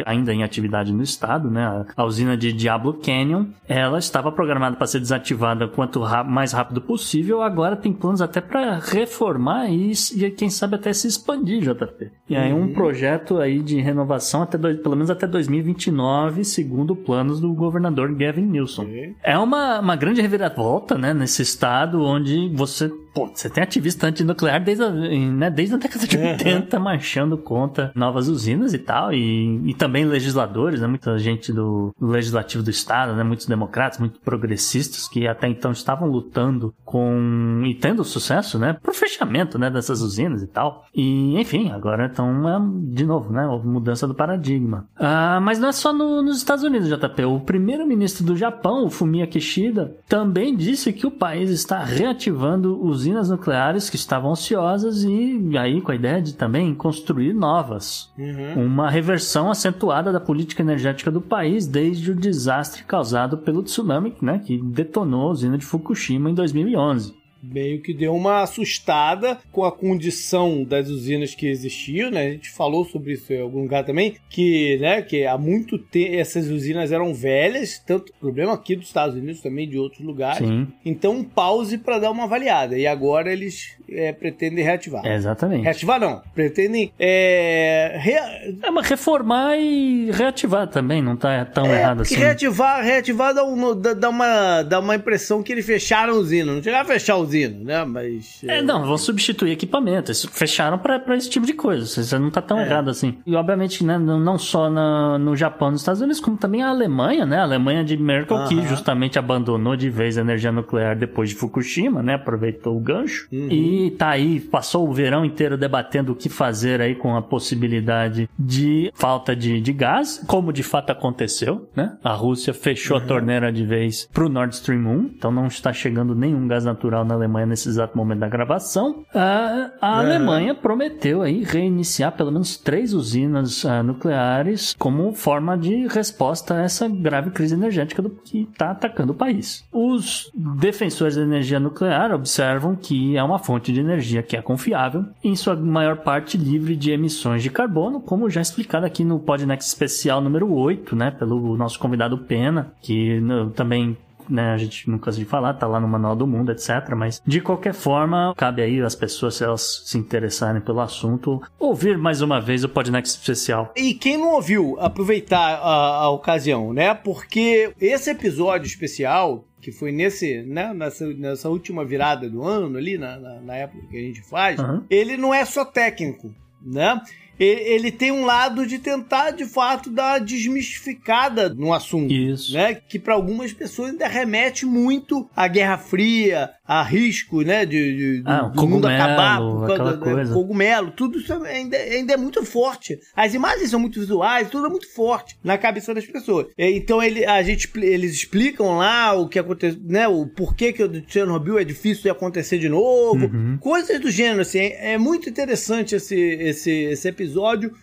[0.06, 4.88] ainda em atividade no estado, né, a, usina de Diablo Canyon, ela estava programada para
[4.88, 10.32] ser desativada quanto ra- mais rápido possível, agora tem planos até para reformar e, e
[10.32, 12.10] quem sabe até se expandir, JP.
[12.30, 17.40] E aí um projeto aí de renovação até dois- pelo menos até 2029, segundo planos
[17.40, 18.84] do governador Gavin Newsom.
[19.24, 24.64] É uma, uma grande reviravolta, né, nesse estado onde você, pô, você tem ativista antinuclear
[24.64, 29.62] desde a, né, desde a década de 80 marchando contra novas usinas e tal, e,
[29.70, 34.20] e também legisladores, né, muita gente do, do legislativo do estado, né, muitos democratas, muito
[34.20, 40.02] progressistas que até então estavam lutando com e tendo sucesso, né, pro fechamento, né, dessas
[40.02, 40.86] usinas e tal.
[40.94, 42.60] E, enfim, agora então é,
[42.94, 44.88] de novo, né, houve mudança do paradigma.
[44.98, 47.24] Ah, mas não é só no- nos Estados Unidos, JP.
[47.26, 53.30] O primeiro-ministro do Japão, o Fumio Kishida, também disse que o país está reativando usinas
[53.30, 58.12] nucleares que estavam ociosas e aí com a ideia de também construir novas.
[58.58, 64.40] Uma reversão acentuada da política energética do país desde o desastre causado pelo tsunami, né,
[64.40, 67.19] que detonou a usina de Fukushima em 2011.
[67.42, 72.26] Meio que deu uma assustada com a condição das usinas que existiam, né?
[72.28, 76.16] A gente falou sobre isso em algum lugar também, que, né, que há muito tempo
[76.16, 80.40] essas usinas eram velhas, tanto problema aqui dos Estados Unidos também de outros lugares.
[80.48, 82.78] Sim, Então, um pause para dar uma avaliada.
[82.78, 85.06] E agora eles é, pretendem reativar.
[85.06, 85.64] exatamente.
[85.64, 91.98] Reativar não, pretendem é, rea- É, mas reformar e reativar também, não tá tão errado
[91.98, 92.24] porque assim.
[92.24, 96.54] reativar, reativar dá, um- dá- dá uma, dá uma impressão que eles fecharam a usina.
[96.54, 97.86] Não chegaram a fechar a usina, usina, né?
[97.86, 98.42] Mas.
[98.48, 100.26] É, não, vão substituir equipamentos.
[100.32, 101.86] Fecharam pra, pra esse tipo de coisa.
[101.86, 102.66] Você não tá tão É.
[102.66, 103.18] errado assim.
[103.26, 107.26] E obviamente, né, não só na- no Japão, nos Estados Unidos, como também a Alemanha,
[107.26, 107.38] né?
[107.40, 108.68] A Alemanha de Merkel, que Aham.
[108.68, 112.16] justamente abandonou de vez a energia nuclear depois de Fukushima, né?
[112.16, 113.28] Aproveitou o gancho.
[113.32, 113.48] Uhum.
[113.52, 118.30] E tá aí, passou o verão inteiro debatendo o que fazer aí com a possibilidade
[118.38, 121.98] de falta de, de gás, como de fato aconteceu, né?
[122.04, 123.04] A Rússia fechou Uhum.
[123.04, 127.04] a torneira de vez pro Nord Stream 1, então não está chegando nenhum gás natural
[127.06, 129.04] na Alemanha nesse exato momento da gravação.
[129.14, 130.00] A, a Uhum.
[130.00, 136.62] Alemanha prometeu aí reiniciar pelo menos três usinas ah, nucleares como forma de resposta a
[136.64, 139.64] essa grave crise energética do, que está atacando o país.
[139.72, 145.06] Os defensores da energia nuclear observam que é uma fonte de energia que é confiável,
[145.24, 149.68] em sua maior parte livre de emissões de carbono, como já explicado aqui no Podnext
[149.68, 153.22] especial número 8, né, pelo nosso convidado Pena, que
[153.56, 153.98] também
[154.30, 156.70] né, a gente não cansa de falar, tá lá no Manual do Mundo, etc.
[156.96, 161.98] Mas, de qualquer forma, cabe aí as pessoas, se elas se interessarem pelo assunto, ouvir
[161.98, 163.74] mais uma vez o Podnext especial.
[163.76, 166.94] E quem não ouviu, aproveitar a, a ocasião, né?
[166.94, 172.98] Porque esse episódio especial, que foi nesse, né, nessa, nessa última virada do ano ali,
[172.98, 174.84] na, na, na época que a gente faz, Uhum.
[174.90, 177.02] ele não é só técnico, né?
[177.40, 182.12] Ele tem um lado de tentar, de fato, dar desmistificada no assunto.
[182.14, 182.54] Isso.
[182.54, 182.76] Né?
[182.76, 187.66] Que para algumas pessoas ainda remete muito à Guerra Fria, a risco, né?
[187.66, 190.34] De, de- Ah, do mundo cogumelo, acabar por causa aquela da- coisa.
[190.34, 193.00] cogumelo, tudo isso ainda, ainda é muito forte.
[193.16, 196.48] As imagens são muito visuais, tudo é muito forte na cabeça das pessoas.
[196.58, 200.08] Então ele, a gente, eles explicam lá o que aconteceu, né?
[200.08, 203.26] O porquê que o Chernobyl é difícil de acontecer de novo.
[203.26, 203.58] Uhum.
[203.60, 204.60] Coisas do gênero, assim.
[204.60, 207.29] É é muito interessante esse, esse, esse episódio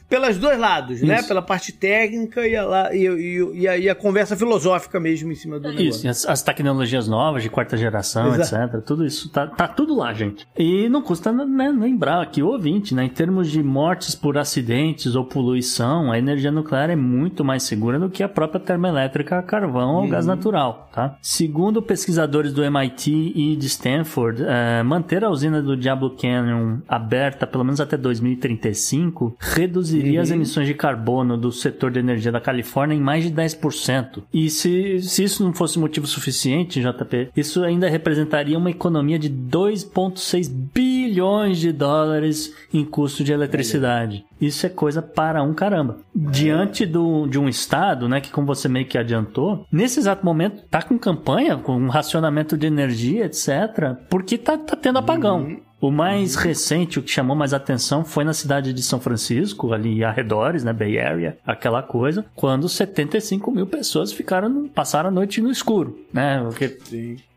[0.08, 1.16] pelos dois lados, né?
[1.18, 1.28] Isso.
[1.28, 5.34] Pela parte técnica e a, e, e- e a, e a conversa filosófica mesmo em
[5.34, 6.06] cima do Isso, negócio.
[6.06, 8.76] e as, as tecnologias novas de quarta geração, Exato.
[8.76, 8.84] etc.
[8.84, 10.46] Tudo isso tá, tá tudo lá, gente.
[10.56, 13.04] E não custa né, lembrar aqui, o ouvinte, né?
[13.04, 17.98] Em termos de mortes por acidentes ou poluição, a energia nuclear é muito mais segura
[17.98, 21.16] do que a própria termoelétrica a carvão ou gás natural, tá?
[21.20, 27.46] Segundo pesquisadores do MIT e de Stanford, eh, manter a usina do Diablo Canyon aberta
[27.46, 32.94] pelo menos até 2035 reduziria as emissões de carbono do setor de energia da Califórnia
[32.94, 34.22] em mais de 10%.
[34.32, 39.30] E se, se isso não fosse motivo suficiente, JP, isso ainda representaria uma economia de
[39.30, 44.24] 2,6 bilhões de dólares em custo de eletricidade.
[44.40, 45.98] Isso é coisa para um caramba.
[46.14, 50.62] Diante do, de um estado, né, que como você meio que adiantou, nesse exato momento
[50.70, 55.56] tá com campanha, com um racionamento de energia, etc, porque tá, tá tendo apagão.
[55.86, 60.02] O mais recente, o que chamou mais atenção, foi na cidade de São Francisco, ali
[60.02, 65.48] arredores, né, Bay Area, aquela coisa, quando 75 mil pessoas ficaram, passaram a noite no
[65.48, 66.76] escuro, né, porque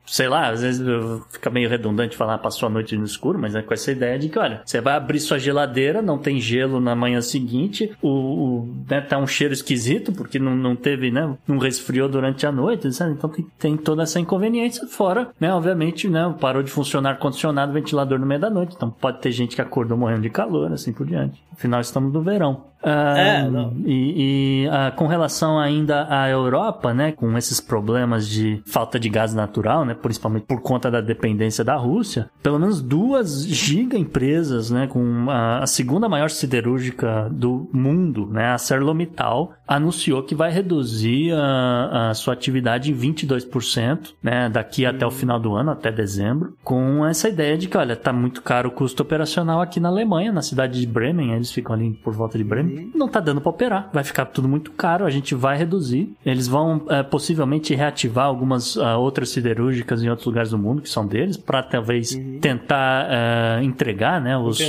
[0.10, 0.86] sei lá, às vezes
[1.30, 4.30] fica meio redundante falar passou a noite no escuro, mas é com essa ideia de
[4.30, 8.76] que, olha, você vai abrir sua geladeira, não tem gelo na manhã seguinte, o, o
[8.90, 12.92] né, tá um cheiro esquisito, porque não, não teve, né, não resfriou durante a noite,
[12.92, 13.14] sabe?
[13.14, 18.20] então tem, tem toda essa inconveniência, fora, né, obviamente, né, parou de funcionar ar-condicionado, ventilador
[18.20, 21.06] no meio da noite, então pode ter gente que acordou morrendo de calor, assim por
[21.06, 21.42] diante.
[21.60, 22.70] Afinal, estamos no verão.
[22.82, 23.74] Ah, É, não.
[23.86, 29.10] e, e, ah, com relação ainda à Europa, né, com esses problemas de falta de
[29.10, 34.72] gás natural, né, principalmente por conta da dependência da Rússia, pelo menos duas giga empresas,
[34.72, 40.52] né, com a, a segunda maior siderúrgica do mundo, né, a ArcelorMittal, anunciou que vai
[40.52, 45.92] reduzir a, a sua atividade em 22%, né, daqui até o final do ano, até
[45.92, 49.90] dezembro, com essa ideia de que, olha, tá muito caro o custo operacional aqui na
[49.90, 53.42] Alemanha, na cidade de Bremen, eles ficam ali por volta de Bremen, não tá dando
[53.42, 56.14] para operar, vai ficar tudo muito caro, a gente vai reduzir.
[56.26, 60.90] Eles vão é, possivelmente reativar algumas ah, outras siderúrgicas em outros lugares do mundo que
[60.90, 64.60] são deles, para talvez tentar é, entregar, né, os,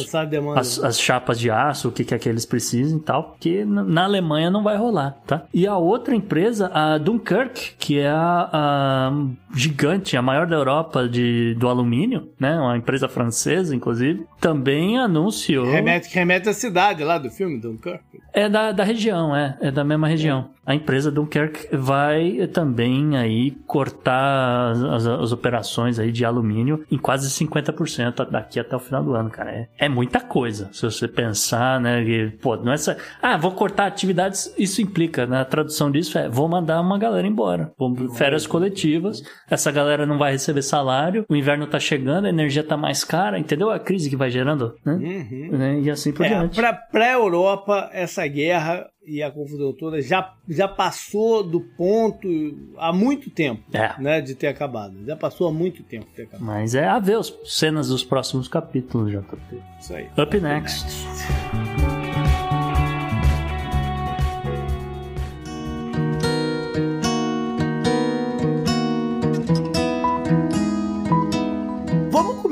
[0.57, 4.01] as, as chapas de aço, o que quer que eles precisem e tal, porque na
[4.01, 4.90] na Alemanha não vai rolar,
[5.27, 5.45] tá?
[5.53, 9.13] E a outra empresa, a Dunkirk, que é a, a
[9.55, 12.59] gigante, a maior da Europa de, do alumínio, né?
[12.59, 15.67] Uma empresa francesa, inclusive, também anunciou.
[15.71, 18.01] Remete, remete à cidade lá do filme, Dunkirk.
[18.33, 19.57] É da, da região, é.
[19.61, 20.51] É da mesma região.
[20.65, 26.97] A empresa Dunkirk vai também aí cortar as, as- as operações aí de alumínio em
[26.99, 29.51] quase 50% daqui até o final do ano, cara.
[29.51, 30.69] É, é muita coisa.
[30.73, 32.05] Se você pensar, né?
[32.05, 32.95] que, pô, não é só...
[33.21, 34.55] Ah, vou cortar atividades.
[34.57, 37.73] Isso implica, na tradução disso é, vou mandar uma galera embora.
[38.17, 39.23] Férias coletivas.
[39.49, 41.25] Essa galera não vai receber salário.
[41.29, 43.71] O inverno tá chegando, a energia tá mais cara, entendeu?
[43.71, 44.97] A crise que vai gerando, né?
[45.51, 45.81] Né?
[45.81, 46.57] E assim por É, diante.
[46.57, 52.29] pra, pra Europa, essa guerra e a confusão toda já, já passou do ponto
[52.79, 53.95] há muito tempo, É.
[54.01, 54.95] né, de ter acabado.
[55.07, 56.45] Já passou há muito tempo de ter acabado.
[56.47, 59.63] Mas é a ver as cenas dos próximos capítulos, JP.
[59.81, 60.07] Isso aí.
[60.19, 60.87] Up next.
[61.53, 61.80] Vamos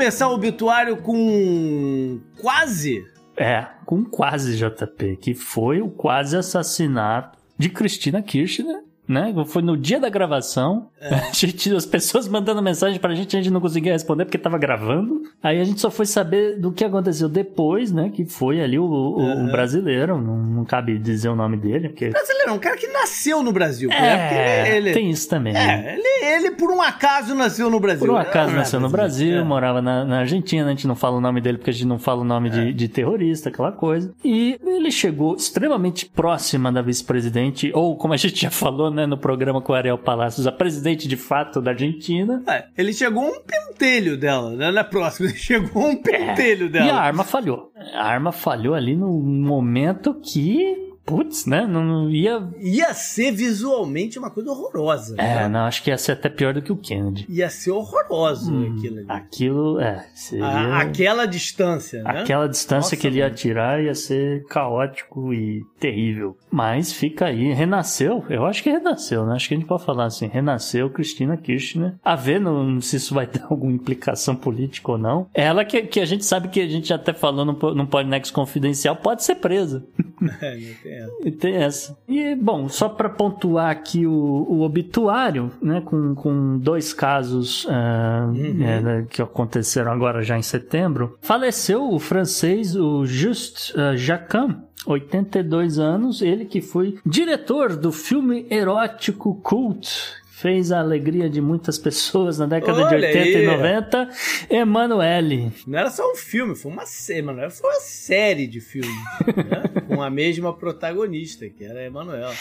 [0.09, 3.05] começar o obituário com quase?
[3.37, 9.35] É, com quase JP, que foi o quase assassinato de Cristina Kirchner, né?
[9.47, 10.89] Foi no dia da gravação.
[11.01, 14.59] A gente, as pessoas mandando mensagem pra gente, a gente não conseguia responder porque tava
[14.59, 15.23] gravando.
[15.43, 18.11] Aí a gente só foi saber do que aconteceu depois, né?
[18.13, 22.09] Que foi ali o, o- o brasileiro, não, não cabe dizer o nome dele, porque.
[22.11, 23.89] brasileiro, um cara que nasceu no Brasil.
[23.89, 23.97] né?
[23.97, 24.17] É,
[24.63, 25.53] Porque ele, ele, tem isso também.
[25.53, 25.85] né?
[25.87, 28.01] é, ele, ele por um acaso nasceu no Brasil.
[28.07, 29.45] Por um acaso Não é nasceu no Brasil, É.
[29.45, 31.99] morava na, na Argentina, a gente não fala o nome dele porque a gente não
[31.99, 32.53] fala o nome É.
[32.53, 34.13] de, de terrorista, aquela coisa.
[34.25, 39.19] E ele chegou extremamente próxima da vice-presidente, ou como a gente já falou, né, no
[39.19, 42.43] programa com o Ariel Palacios, a presidente de fato da Argentina.
[42.47, 44.71] É, ele chegou um pentelho dela, né?
[44.71, 46.87] Na próxima, ele chegou um pentelho dela.
[46.87, 47.73] E a arma falhou.
[47.95, 52.47] A arma falhou ali no momento que, putz, né, não, ia...
[52.61, 55.15] Ia ser visualmente uma coisa horrorosa.
[55.19, 55.49] É, né?
[55.49, 57.27] não, acho que ia ser até pior do que o Kennedy.
[57.29, 59.07] Ia ser horroroso Hum, aquilo ali.
[59.09, 60.45] Aquilo, é, seria...
[60.47, 62.21] A- aquela distância, né?
[62.21, 66.37] Aquela distância Nossa, que ele ia tirar ia ser caótico e terrível.
[66.51, 69.35] Mas fica aí, renasceu, eu acho que renasceu, né?
[69.35, 71.95] Acho que a gente pode falar assim, renasceu Cristina Kirchner.
[72.05, 75.27] A ver no, se isso vai ter alguma implicação política ou não.
[75.35, 78.97] Ela que, que a gente sabe que a gente até falou no, no Podnext Confidencial,
[78.97, 79.85] pode ser presa.
[80.85, 81.97] É, não tem essa.
[82.09, 88.31] E bom, só para pontuar aqui o, o obituário, né, com, com dois casos ah,
[88.35, 94.57] é, né, que aconteceram agora já em setembro, faleceu o francês, o Just ah, Jacquin,
[94.87, 100.17] 82 anos, ele que foi diretor do filme erótico Cult.
[100.41, 103.47] Fez a alegria de muitas pessoas na década de Olha 80 e aí.
[103.47, 104.09] 90.
[104.51, 105.53] Emanuele.
[105.67, 107.51] Não era só um filme, foi uma série, mano.
[107.51, 108.91] Foi uma série de filmes,
[109.27, 109.63] né?
[109.89, 112.33] Com a mesma protagonista, que era a Emanuela.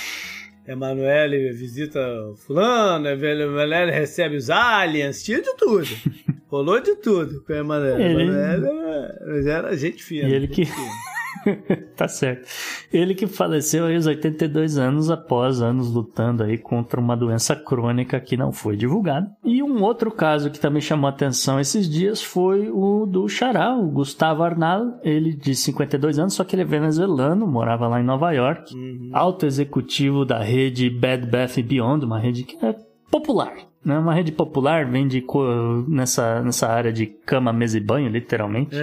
[0.67, 1.99] Emanuele visita
[2.45, 5.87] fulano, Emanuele recebe os aliens, tinha de tudo.
[6.49, 8.03] Rolou de tudo com a Emanuele.
[8.03, 10.29] Ele- Emanuele era, mas era gente fina.
[10.29, 10.91] E ele que- fina.
[11.95, 12.47] tá certo.
[12.91, 18.19] Ele que faleceu aí aos 82 anos após anos lutando aí contra uma doença crônica
[18.19, 19.29] que não foi divulgada.
[19.43, 23.87] E um outro caso que também chamou atenção esses dias foi o do Xará, o
[23.87, 28.31] Gustavo Arnal, ele de 52 anos, só que ele é venezuelano, morava lá em Nova
[28.31, 28.73] York,
[29.13, 32.75] alto executivo da rede Bed Bath Beyond, uma rede que é
[33.09, 33.53] popular.
[33.87, 33.97] Né?
[33.97, 35.23] Uma rede popular, vende
[35.87, 38.75] nessa, nessa área de cama, mesa e banho, literalmente.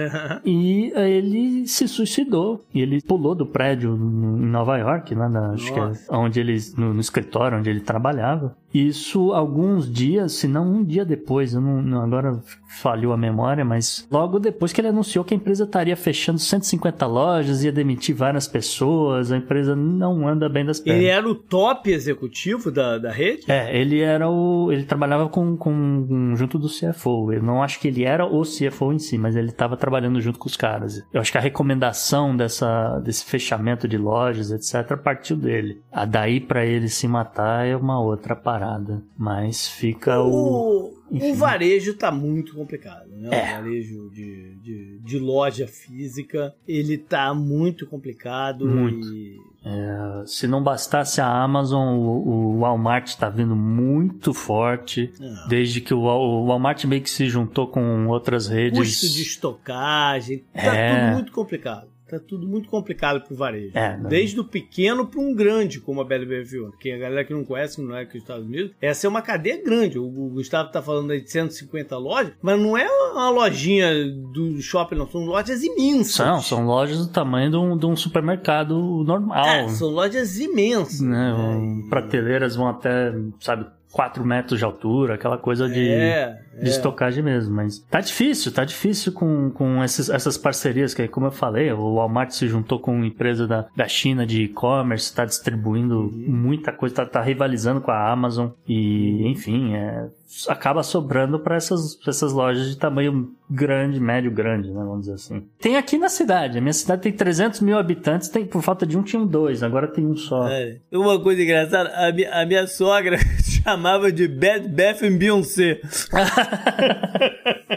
[0.43, 2.65] E eh, ele se suicidou.
[2.73, 6.57] E ele pulou do prédio em Nova York, lá na, acho que é onde ele,
[6.75, 8.55] no, no escritório onde ele trabalhava.
[8.73, 12.41] Isso alguns dias, se não um dia depois, eu não, não- agora
[12.81, 17.05] falhou a memória, mas logo depois que ele anunciou que a empresa estaria fechando 150
[17.05, 21.01] lojas, ia demitir várias pessoas, a empresa não anda bem das pernas.
[21.01, 23.49] Ele era o top executivo da, da rede?
[23.49, 24.69] É, ele era o.
[24.73, 27.33] Ele trabalhava com, com junto do CFO.
[27.33, 30.39] Eu não acho que ele era o CFO em si, mas ele estava trabalhando junto
[30.39, 31.03] com os caras.
[31.13, 35.81] Eu acho que a recomendação dessa, desse fechamento de lojas, etc., partiu dele.
[35.91, 39.03] A daí pra ele se matar é uma outra parada.
[39.17, 40.35] Mas fica o.
[40.35, 41.31] O, enfim.
[41.31, 43.29] o varejo tá muito complicado, né?
[43.31, 43.43] É.
[43.43, 49.07] O varejo de, de, de loja física, ele tá muito complicado Muito.
[49.13, 49.37] e...
[49.67, 55.11] É, se não bastasse a Amazon, o, o Walmart está vindo muito forte.
[55.19, 55.47] Ah.
[55.49, 58.77] Desde que o, o Walmart meio que se juntou com outras redes.
[58.77, 61.05] Custo de estocagem, tá É.
[61.05, 61.87] tudo muito complicado.
[62.09, 63.71] Tá tudo muito complicado pro varejo.
[63.75, 63.97] É.
[63.97, 66.69] Desde o pequeno para um grande, como a BLBFO.
[66.69, 69.09] Porque a galera que não conhece, que não é aqui nos Estados Unidos, essa é
[69.09, 69.97] uma cadeia grande.
[69.97, 73.89] O Gustavo tá falando aí de 150 lojas, mas não é uma lojinha
[74.31, 75.09] do shopping, não.
[75.09, 76.13] São lojas imensas.
[76.13, 79.45] São, são lojas do tamanho de um, de um supermercado normal.
[79.45, 81.01] É, são lojas imensas.
[81.01, 81.15] né?
[81.15, 81.33] né?
[81.33, 83.65] Um- Prateleiras vão até, sabe,
[83.95, 86.69] 4 metros de altura, aquela coisa de, É, de é.
[86.69, 87.55] estocagem mesmo.
[87.55, 91.95] Mas tá difícil, tá difícil com, com esses, essas parcerias, que como eu falei, o
[91.95, 96.25] Walmart se juntou com uma empresa da, da China de e-commerce, tá distribuindo Uhum.
[96.27, 100.07] muita coisa, tá, tá rivalizando com a Amazon e, enfim, é,
[100.49, 105.13] acaba sobrando para essas, pra essas lojas de tamanho grande, médio, grande, né, vamos dizer
[105.13, 105.43] assim.
[105.61, 108.97] Tem aqui na cidade, a minha cidade tem 300 mil habitantes, tem, por falta de
[108.97, 110.49] um tinham dois, agora tem um só.
[110.49, 110.79] É.
[110.91, 113.17] Uma coisa engraçada, a, mi- a minha sogra
[113.65, 115.81] chamava de Bad Bath Beyoncé.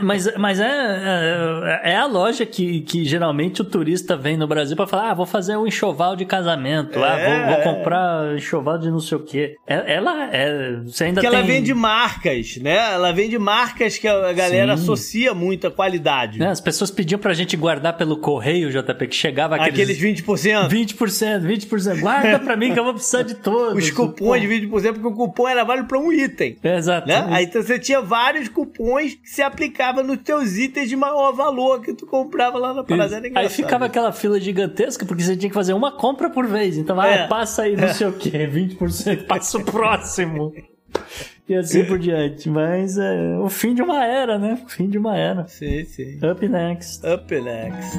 [0.00, 4.36] É, É, mas, mas é, é, é, a loja que, que geralmente o turista vem
[4.36, 7.02] no Brasil para falar: ah, vou fazer um enxoval de casamento, é.
[7.02, 9.56] ah, vou, vou, comprar enxoval de não sei o quê.
[9.66, 10.80] É, ela é.
[10.84, 11.36] Você ainda que tem...
[11.36, 12.92] ela vende marcas, né?
[12.92, 14.82] Ela vende marcas que a galera Sim.
[14.82, 16.42] associa muito à qualidade.
[16.42, 19.90] É, as pessoas pediam pra gente guardar pelo correio, JP, que chegava aqueles.
[19.90, 20.68] Aqueles 20%?
[20.68, 22.00] 20%, 20%.
[22.00, 23.82] Guarda pra mim que eu vou precisar de todos.
[23.82, 26.56] Os cupons de 20%, porque o cupom era válido pra um item.
[26.62, 27.06] Exato.
[27.06, 27.26] Né?
[27.30, 29.42] Aí então, você tinha vários cupons que se
[29.90, 33.20] aplicava nos teus itens de maior valor que tu comprava lá na parada.
[33.34, 36.76] Aí ficava aquela fila gigantesca, porque você tinha que fazer uma compra por vez.
[36.76, 37.24] Então, é.
[37.24, 40.52] ah, passa aí não sei o que, 20%, passa o próximo.
[41.48, 42.48] E assim por diante.
[42.48, 44.60] Mas é o fim de uma era, né?
[44.64, 45.46] O fim de uma era.
[45.48, 46.18] Sim, sim.
[46.24, 47.04] Up next.
[47.06, 47.98] Up next.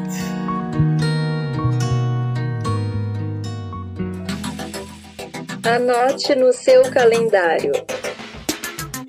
[5.64, 7.72] Anote no seu calendário.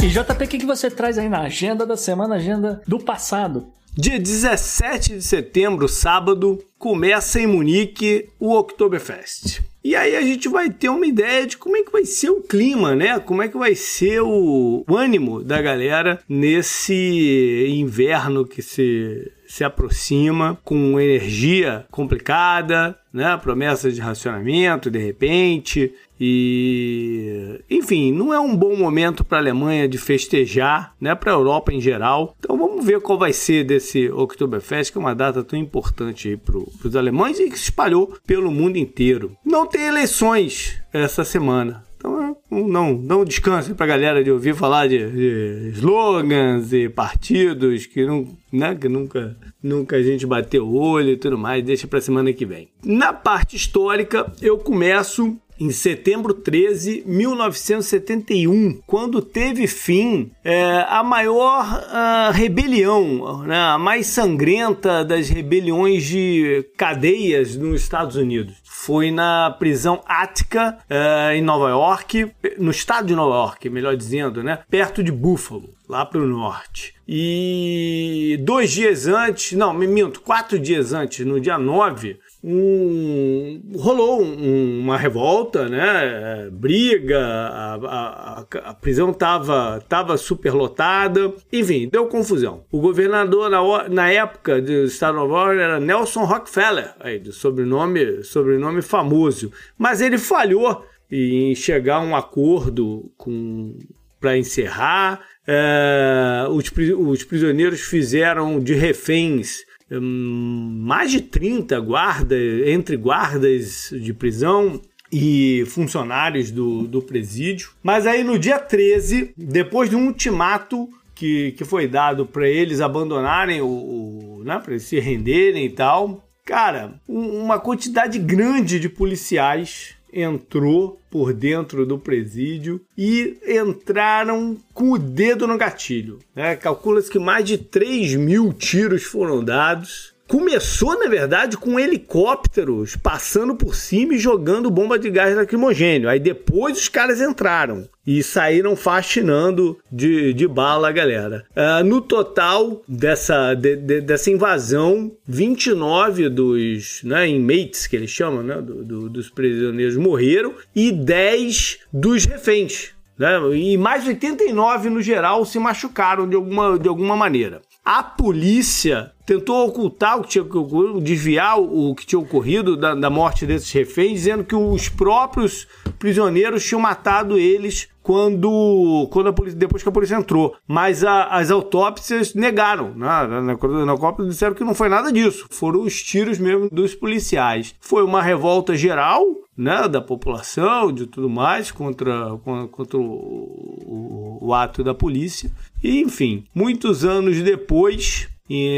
[0.03, 3.69] E JP, o que, que você traz aí na agenda da semana, agenda do passado?
[3.97, 9.61] Dia 17 de setembro, sábado, começa em Munique o Oktoberfest.
[9.85, 12.41] E aí a gente vai ter uma ideia de como é que vai ser o
[12.41, 13.21] clima, né?
[13.21, 20.59] Como é que vai ser o ânimo da galera nesse inverno que se se aproxima
[20.65, 23.37] com energia complicada, né?
[23.37, 25.93] Promessas de racionamento de repente,
[26.25, 31.35] e, enfim, não é um bom momento para a Alemanha de festejar, né, para a
[31.35, 32.35] Europa em geral.
[32.39, 36.57] Então vamos ver qual vai ser desse Oktoberfest, que é uma data tão importante para
[36.57, 39.37] os alemães e que se espalhou pelo mundo inteiro.
[39.45, 41.85] Não tem eleições essa semana.
[42.03, 47.87] Então não, não descanse para a galera de ouvir falar de, de, slogans e partidos
[47.87, 51.65] que, não, né, que nunca, nunca a gente bateu o olho e tudo mais.
[51.65, 52.69] Deixa para semana que vem.
[52.85, 61.65] Na parte histórica, eu começo em setembro 13, 1971, quando teve fim é, a maior
[61.65, 68.57] uh, rebelião, né, a mais sangrenta das rebeliões de cadeias nos Estados Unidos.
[68.65, 74.43] Foi na prisão Ática, uh, em Nova York, no estado de Nova York, melhor dizendo,
[74.43, 76.93] né, perto de Buffalo, lá para o norte.
[77.07, 84.23] E dois dias antes, não, me minto, quatro dias antes, no dia 9, um, rolou
[84.23, 86.49] um, uma revolta, né?
[86.51, 92.65] Briga, a, a, a prisão estava tava superlotada, enfim, deu confusão.
[92.71, 97.33] O governador na, na época do estado de Nova York era Nelson Rockefeller, aí, de
[97.33, 103.79] sobrenome, sobrenome famoso, mas ele falhou em chegar a um acordo com
[104.19, 105.21] para encerrar.
[105.47, 109.65] É, os, os prisioneiros fizeram de reféns
[110.01, 114.81] mais de 30 guardas, entre guardas de prisão
[115.13, 117.73] e funcionários do, do presídio.
[117.83, 122.81] Mas aí no dia 13, depois de um ultimato que, que foi dado para eles
[122.81, 128.89] abandonarem o, o né, para se renderem e tal, cara, um, uma quantidade grande de
[128.89, 136.19] policiais entrou por dentro do presídio e entraram com o dedo no gatilho.
[136.35, 136.57] Né?
[136.57, 143.55] Calcula-se que mais de 3 mil tiros foram dados Começou, na verdade, com helicópteros passando
[143.55, 146.09] por cima e jogando bomba de gás lacrimogênio.
[146.09, 151.45] Aí depois os caras entraram e saíram fascinando de, de bala a galera.
[151.55, 158.43] Uh, no total dessa, de, de, dessa invasão, 29 dos né, inmates, que eles chamam,
[158.43, 162.95] né, do, do, dos prisioneiros, morreram e 10 dos reféns.
[163.19, 167.61] Né, e mais 89 no geral se machucaram de alguma, de alguma maneira.
[167.85, 173.11] A polícia tentou ocultar o que tinha ocorrido, desviar o que tinha ocorrido da, da,
[173.11, 175.67] morte desses reféns, dizendo que os próprios
[175.99, 180.55] prisioneiros tinham matado eles quando, quando a polícia, depois que a polícia entrou.
[180.67, 182.95] Mas a, as autópsias negaram.
[182.95, 183.07] Né?
[183.07, 185.47] Na, na, na disseram que não foi nada disso.
[185.51, 187.75] Foram os tiros mesmo dos policiais.
[187.81, 189.25] Foi uma revolta geral,
[189.63, 192.37] né, da população, de tudo mais, contra,
[192.71, 195.51] contra o, o, o ato da polícia.
[195.83, 198.29] E, enfim, muitos anos depois,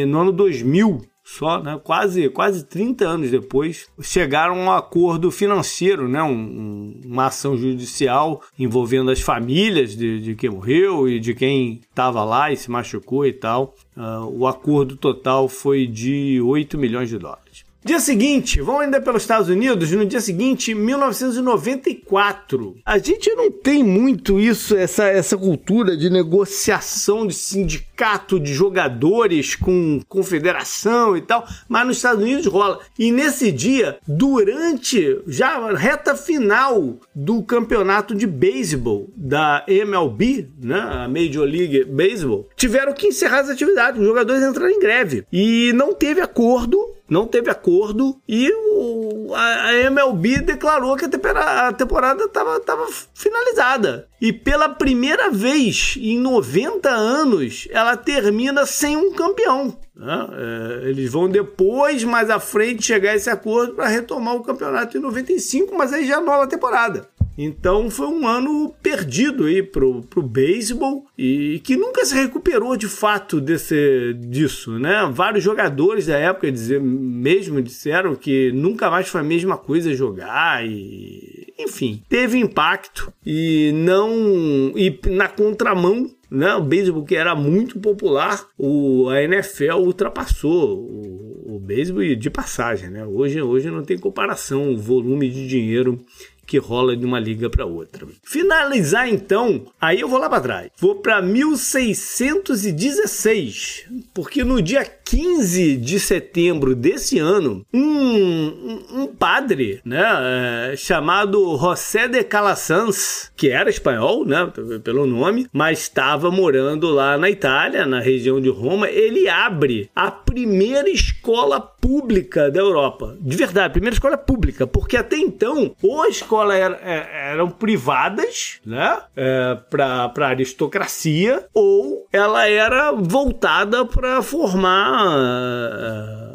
[0.07, 6.07] no ano 2000, só, né, quase, quase 30 anos depois, chegaram a um acordo financeiro,
[6.07, 11.81] né, um, uma ação judicial envolvendo as famílias de, de quem morreu e de quem
[11.89, 13.75] estava lá e se machucou e tal.
[13.97, 17.44] Uh, o acordo total foi de 8 milhões de dólares.
[17.87, 22.79] Dia seguinte, vamos ainda pelos Estados Unidos, no dia seguinte, 1994.
[22.83, 29.55] A gente não tem muito isso, essa, essa cultura de negociação de sindicato de jogadores
[29.55, 32.81] com confederação e tal, mas nos Estados Unidos rola.
[32.99, 41.07] E nesse dia, durante já reta final do campeonato de beisebol da MLB, né, a
[41.07, 45.27] Major League Baseball, tiveram que encerrar as atividades, os jogadores entraram em greve.
[45.31, 52.25] E não teve acordo não teve acordo e o, a, MLB declarou que a temporada
[52.25, 54.09] estava finalizada.
[54.21, 59.77] E pela primeira vez em 90 anos, ela termina sem um campeão.
[59.95, 60.29] Né?
[60.33, 64.97] É, eles vão depois, mais à frente, chegar a esse acordo para retomar o campeonato
[64.97, 67.09] em 95, mas aí já é nova temporada.
[67.37, 72.89] Então foi um ano perdido aí pro, pro beisebol e que nunca se recuperou de
[72.89, 75.11] fato desse, disso, né?
[75.13, 80.65] Vários jogadores da época dizer, mesmo disseram que nunca mais foi a mesma coisa jogar
[80.67, 87.79] e enfim, teve impacto e não e na contramão né, o beisebol que era muito
[87.79, 92.91] popular, o, a NFL ultrapassou o, o beisebol de passagem.
[92.91, 93.07] Né?
[93.07, 96.01] Hoje, hoje não tem comparação o volume de dinheiro
[96.47, 98.07] que rola de uma liga para outra.
[98.23, 100.71] Finalizar então, aí eu vou lá para trás.
[100.79, 110.73] Vou para 1616, porque no dia 15 de setembro desse ano, um, um, padre, né,
[110.73, 114.51] é, chamado José de Calasanz, que era espanhol, né,
[114.83, 120.11] pelo nome, mas estava morando lá na Itália, na região de Roma, ele abre a
[120.11, 123.15] primeira escola pública da Europa.
[123.21, 128.59] De verdade, primeira escola pública, porque até então, ou a escola era, é, eram privadas,
[128.65, 135.19] né, é, para aristocracia, ou ela era voltada para formar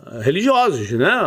[0.10, 1.22] uh, religiosos, né?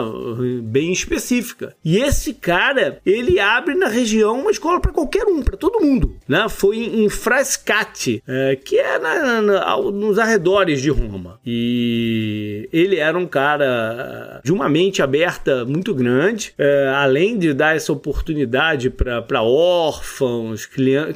[0.62, 1.74] Bem específica.
[1.84, 6.16] E esse cara, ele abre na região uma escola para qualquer um, para todo mundo,
[6.28, 6.48] né?
[6.48, 11.40] Foi em Frascati, uh, que é na, na, nos arredores de Roma.
[11.44, 14.11] E ele era um cara
[14.42, 20.68] de uma mente aberta muito grande, uh, além de dar essa oportunidade para órfãos,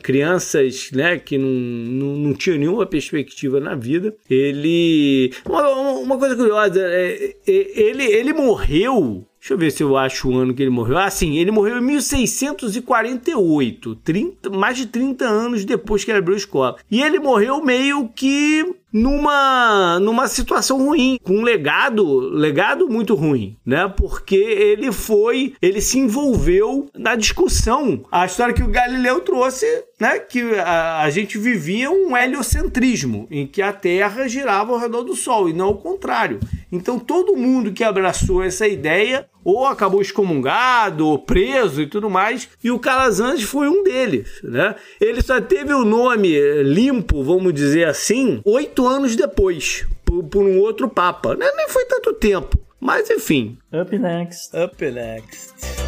[0.03, 1.19] crianças, né?
[1.19, 4.15] Que não, não, não tinham nenhuma perspectiva na vida.
[4.29, 9.97] Ele uma, uma coisa curiosa, é, é, ele, ele morreu Deixa eu ver se eu
[9.97, 10.99] acho o ano que ele morreu.
[10.99, 16.35] Ah, sim, ele morreu em 1648, 30, mais de 30 anos depois que ele abriu
[16.35, 16.77] a escola.
[16.91, 23.55] E ele morreu meio que numa, numa situação ruim, com um legado, legado muito ruim,
[23.65, 23.93] né?
[23.95, 28.05] Porque ele foi, ele se envolveu na discussão.
[28.11, 29.67] A história que o Galileu trouxe,
[29.99, 30.19] né?
[30.19, 35.15] Que a, a gente vivia um heliocentrismo, em que a Terra girava ao redor do
[35.15, 36.39] Sol e não o contrário.
[36.71, 42.49] Então todo mundo que abraçou essa ideia ou acabou excomungado, ou preso e tudo mais,
[42.65, 44.75] e o Calazans foi um deles, né?
[45.01, 50.59] Ele só teve o nome limpo, vamos dizer assim, oito anos depois, por, por um
[50.59, 51.37] outro papa.
[51.37, 51.47] Né?
[51.57, 53.57] Nem foi tanto tempo, mas enfim.
[53.73, 54.51] Up next.
[54.57, 55.86] Up next.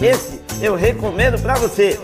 [0.00, 1.98] Esse eu recomendo para você.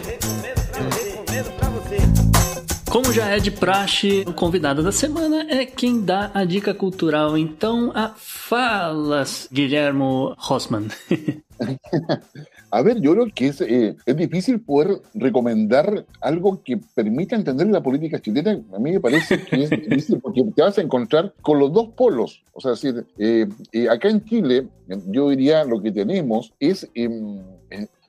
[2.90, 7.36] Como já é de praxe, o convidado da semana é quem dá a dica cultural.
[7.38, 10.88] Então, a falas, Guillermo Rossman.
[12.74, 17.66] A ver, yo creo que es, eh, es, difícil poder recomendar algo que permita entender
[17.66, 18.58] la política chilena.
[18.74, 21.88] A mí me parece que es difícil porque te vas a encontrar con los dos
[21.90, 22.42] polos.
[22.54, 24.68] O sea, decir, eh, eh, acá en Chile,
[25.08, 27.42] yo diría lo que tenemos es em,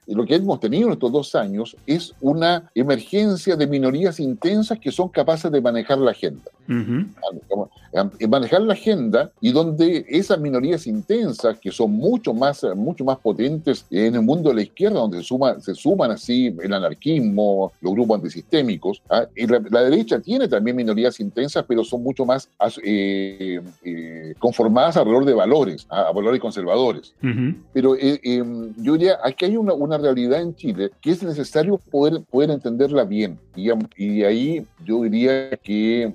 [0.08, 4.92] lo que hemos tenido en estos dos años es una emergencia de minorías intensas que
[4.92, 6.52] son capaces de manejar la agenda.
[6.70, 13.20] Eh, manejar la agenda y donde esas minorías intensas, que son mucho más, mucho más
[13.20, 17.72] potentes en el mundo de la izquierda, donde se, suma, se suman así el anarquismo,
[17.82, 19.28] los grupos antisistémicos, ¿ah?
[19.36, 22.50] y la, derecha tiene también minorías intensas, pero son mucho más
[22.84, 26.08] eh, eh, conformadas alrededor de valores, ¿ah?
[26.10, 27.14] a valores conservadores.
[27.74, 32.22] Pero em, yo diría, aquí hay una, una, realidad en Chile que es necesario poder,
[32.24, 33.38] poder entenderla bien.
[33.56, 36.14] Y, y ahí yo diría que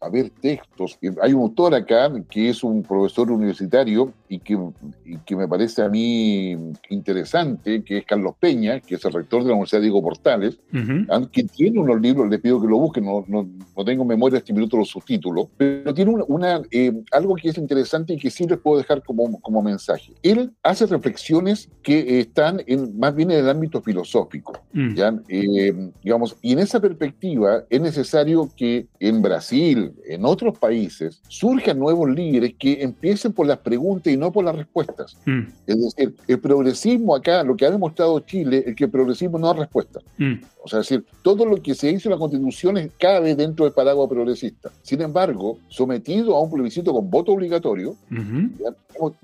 [0.00, 0.98] a ver textos.
[1.22, 4.58] Hay un autor acá que es un profesor universitario y que,
[5.04, 6.56] y que me parece a mí
[6.90, 11.24] interesante, que es Carlos Peña, que es el rector de la Universidad Diego Portales, uh
[11.32, 14.52] que tiene unos libros, le pido que lo busquen, no, no, no tengo memoria este
[14.52, 18.46] minuto los subtítulos, pero tiene una, una eh, algo que es interesante y que sí
[18.46, 20.12] les puedo dejar como, como mensaje.
[20.22, 24.94] Él hace reflexiones que están en, más bien en el ámbito filosófico, mm.
[24.94, 25.14] ¿ya?
[25.28, 31.78] Eh, digamos, y en esa perspectiva es necesario que en Brasil, en otros países, surjan
[31.78, 35.16] nuevos líderes que empiecen por las preguntas y no por las respuestas.
[35.24, 35.42] Mm.
[35.66, 39.46] Es decir, el progresismo acá, lo que ha demostrado Chile, es que el progresismo no
[39.48, 40.00] da respuesta.
[40.18, 40.34] Mm.
[40.64, 43.74] O sea, es decir, todo lo que se hizo en la Constitución cabe dentro del
[43.74, 44.70] paraguas progresista.
[44.80, 47.96] Sin embargo, sometido a un plebiscito con voto obligatorio,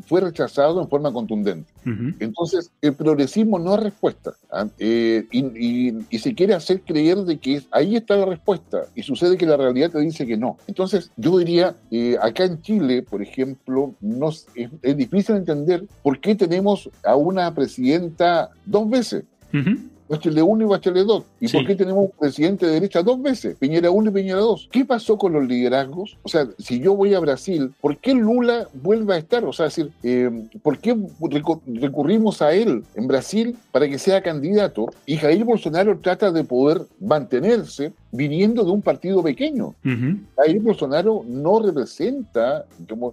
[0.04, 1.72] fue rechazado en forma contundente.
[2.18, 4.34] Entonces, el progresismo no es respuesta.
[4.52, 4.66] ¿ah?
[4.78, 8.82] Eh, y, se quiere hacer creer de que ahí está la respuesta.
[8.94, 10.58] Y sucede que la realidad te dice que no.
[10.66, 13.94] Entonces, yo diría, eh, acá en Chile, por ejemplo,
[14.82, 19.24] es, difícil entender por qué tenemos a una presidenta dos veces.
[20.10, 21.24] Bachelet 1 y Bachelet 2.
[21.40, 23.56] ¿Y por qué tenemos un presidente de derecha dos veces?
[23.56, 24.68] Piñera 1 y Piñera 2.
[24.72, 26.18] ¿Qué pasó con los liderazgos?
[26.24, 29.44] O sea, si yo voy a Brasil, ¿por qué Lula vuelve a estar?
[29.44, 30.96] O sea, decir, eh, ¿por qué
[31.66, 34.86] recurrimos a él en Brasil para que sea candidato?
[35.06, 39.74] Y Jair Bolsonaro trata de poder mantenerse viniendo de un partido pequeño.
[40.36, 42.66] Jair Bolsonaro no representa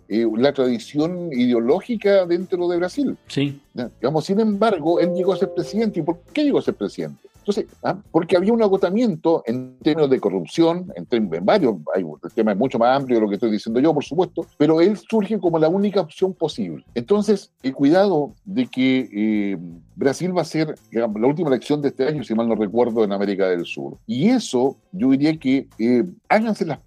[0.08, 3.18] eh, la tradición ideológica dentro de Brasil.
[3.28, 3.60] Sí.
[3.74, 6.00] Digamos, sin embargo, él llegó a ser presidente.
[6.00, 7.28] ¿Y por qué llegó a ser presidente?
[7.48, 7.98] Entonces, ¿ah?
[8.12, 12.58] porque había un agotamiento en términos de corrupción, en, en varios, hay, el tema es
[12.58, 15.58] mucho más amplio de lo que estoy diciendo yo, por supuesto, pero él surge como
[15.58, 16.84] la única opción posible.
[16.94, 19.58] Entonces, el cuidado de que eh,
[19.98, 23.12] Brasil va a ser la última elección de este año, si mal no recuerdo, en
[23.12, 23.98] América del Sur.
[24.06, 26.80] Y eso, yo diría que eh, háganse las,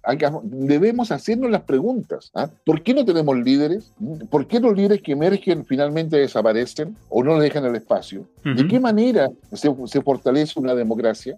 [0.43, 2.31] debemos hacernos las preguntas.
[2.33, 2.49] ¿ah?
[2.65, 3.93] ¿Por qué no tenemos líderes?
[4.29, 8.25] ¿Por qué los líderes que emergen finalmente desaparecen o no dejan el espacio?
[8.43, 11.37] ¿De qué manera se, se fortalece una democracia.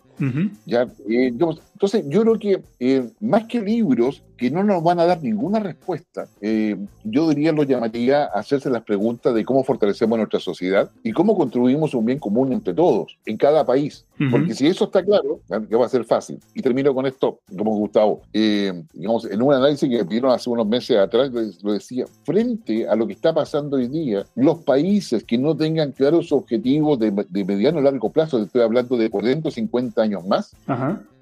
[0.66, 0.84] ¿ya?
[1.10, 1.34] Eh,
[1.74, 5.60] entonces, yo creo que eh, más que libros que no nos van a dar ninguna
[5.60, 10.92] respuesta, eh, yo diría, lo llamaría a hacerse las preguntas de cómo fortalecemos nuestra sociedad
[11.04, 14.06] y cómo construimos un bien común entre todos, en cada país.
[14.32, 16.40] Porque si eso está claro, que va a ser fácil.
[16.54, 18.22] Y termino con esto, como Gustavo.
[18.32, 21.32] digamos, en un análisis que vieron hace unos meses atrás,
[21.62, 25.92] lo decía, frente a lo que está pasando hoy día, los países que no tengan
[25.92, 30.26] claros objetivos de, de mediano y largo plazo, estoy hablando de 40 o 50 años
[30.26, 30.56] más,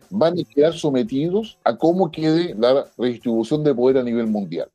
[0.10, 4.68] van a quedar sometidos a cómo quede la redistribución de poder a nivel mundial.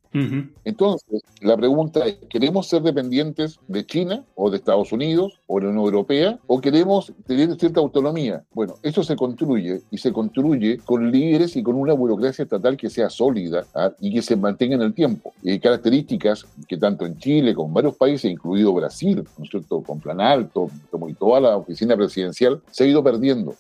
[0.65, 5.65] Entonces, la pregunta es, ¿queremos ser dependientes de China o de Estados Unidos o de
[5.65, 8.43] la Unión Europea o queremos tener cierta autonomía?
[8.55, 12.91] Bueno, eso se construye y se construye con líderes y con una burocracia estatal que
[12.91, 13.93] sea sólida ¿ah?
[14.01, 15.33] y que se mantenga en el tiempo.
[15.43, 19.83] Y características que tanto en Chile como en varios países, incluido Brasil, ¿no es cierto?,
[19.83, 23.55] con Planalto, como y toda la oficina presidencial, se ha ido perdiendo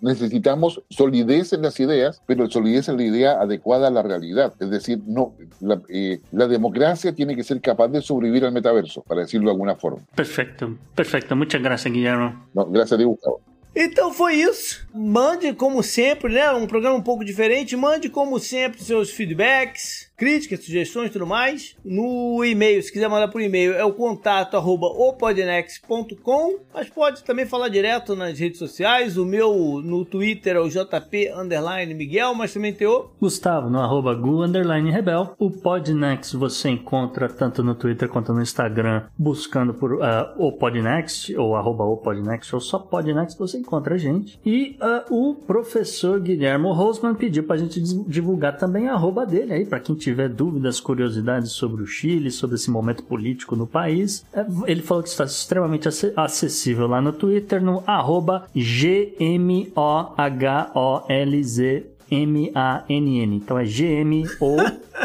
[0.00, 4.52] necesitamos solidez en las ideas, pero solidez en la idea adecuada a la realidad.
[4.58, 9.22] Es decir, no, la, eh, democracia tiene que ser capaz de sobrevivir al metaverso, para
[9.22, 10.02] decirlo de alguna forma.
[10.14, 11.36] Perfecto, perfecto.
[11.36, 12.46] Muchas gracias, Guillermo.
[12.54, 13.40] gracias a ti, Gustavo.
[13.74, 14.86] Então foi isso.
[14.94, 16.50] Mande, como sempre, né?
[16.52, 17.74] Um programa um pouco diferente.
[17.74, 22.80] Mande, como sempre, seus feedbacks críticas, sugestões e tudo mais, no e-mail.
[22.80, 28.14] Se quiser mandar por e-mail, é o contato arroba opodnex.com, mas pode também falar direto
[28.14, 29.16] nas redes sociais.
[29.16, 33.80] O meu no Twitter é o JP underline Miguel, mas também tem o Gustavo no
[33.80, 35.34] arroba Gu underline Rebel.
[35.40, 40.00] O Podnext você encontra tanto no Twitter quanto no Instagram, buscando por uh,
[40.38, 44.38] o Podnext ou arroba o Podnext ou só Podnext, você encontra a gente.
[44.46, 49.66] E uh, o professor Guilhermo Rosman pediu pra gente divulgar também a arroba dele aí,
[49.66, 54.24] para quem tiver tiver dúvidas, curiosidades sobre o Chile, sobre esse momento político no país,
[54.32, 59.72] é, ele falou que está extremamente acessível lá no Twitter, no arroba G-M-O-H-O-L-Z
[62.10, 63.36] M-A-N-N.
[63.36, 64.56] Então é G-M-O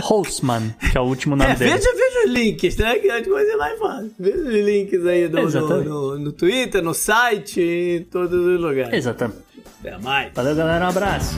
[0.04, 1.72] Holzman, que é o último nome é, dele.
[1.72, 2.96] Veja, veja os links, né?
[3.00, 4.12] Que a coisa é mais fácil.
[4.20, 8.94] Veja os links aí no, no, no, no, Twitter, no site, em todos os lugares.
[8.94, 9.40] Exatamente.
[9.80, 10.34] Até mais.
[10.34, 10.86] Valeu, galera.
[10.86, 11.38] Um abraço.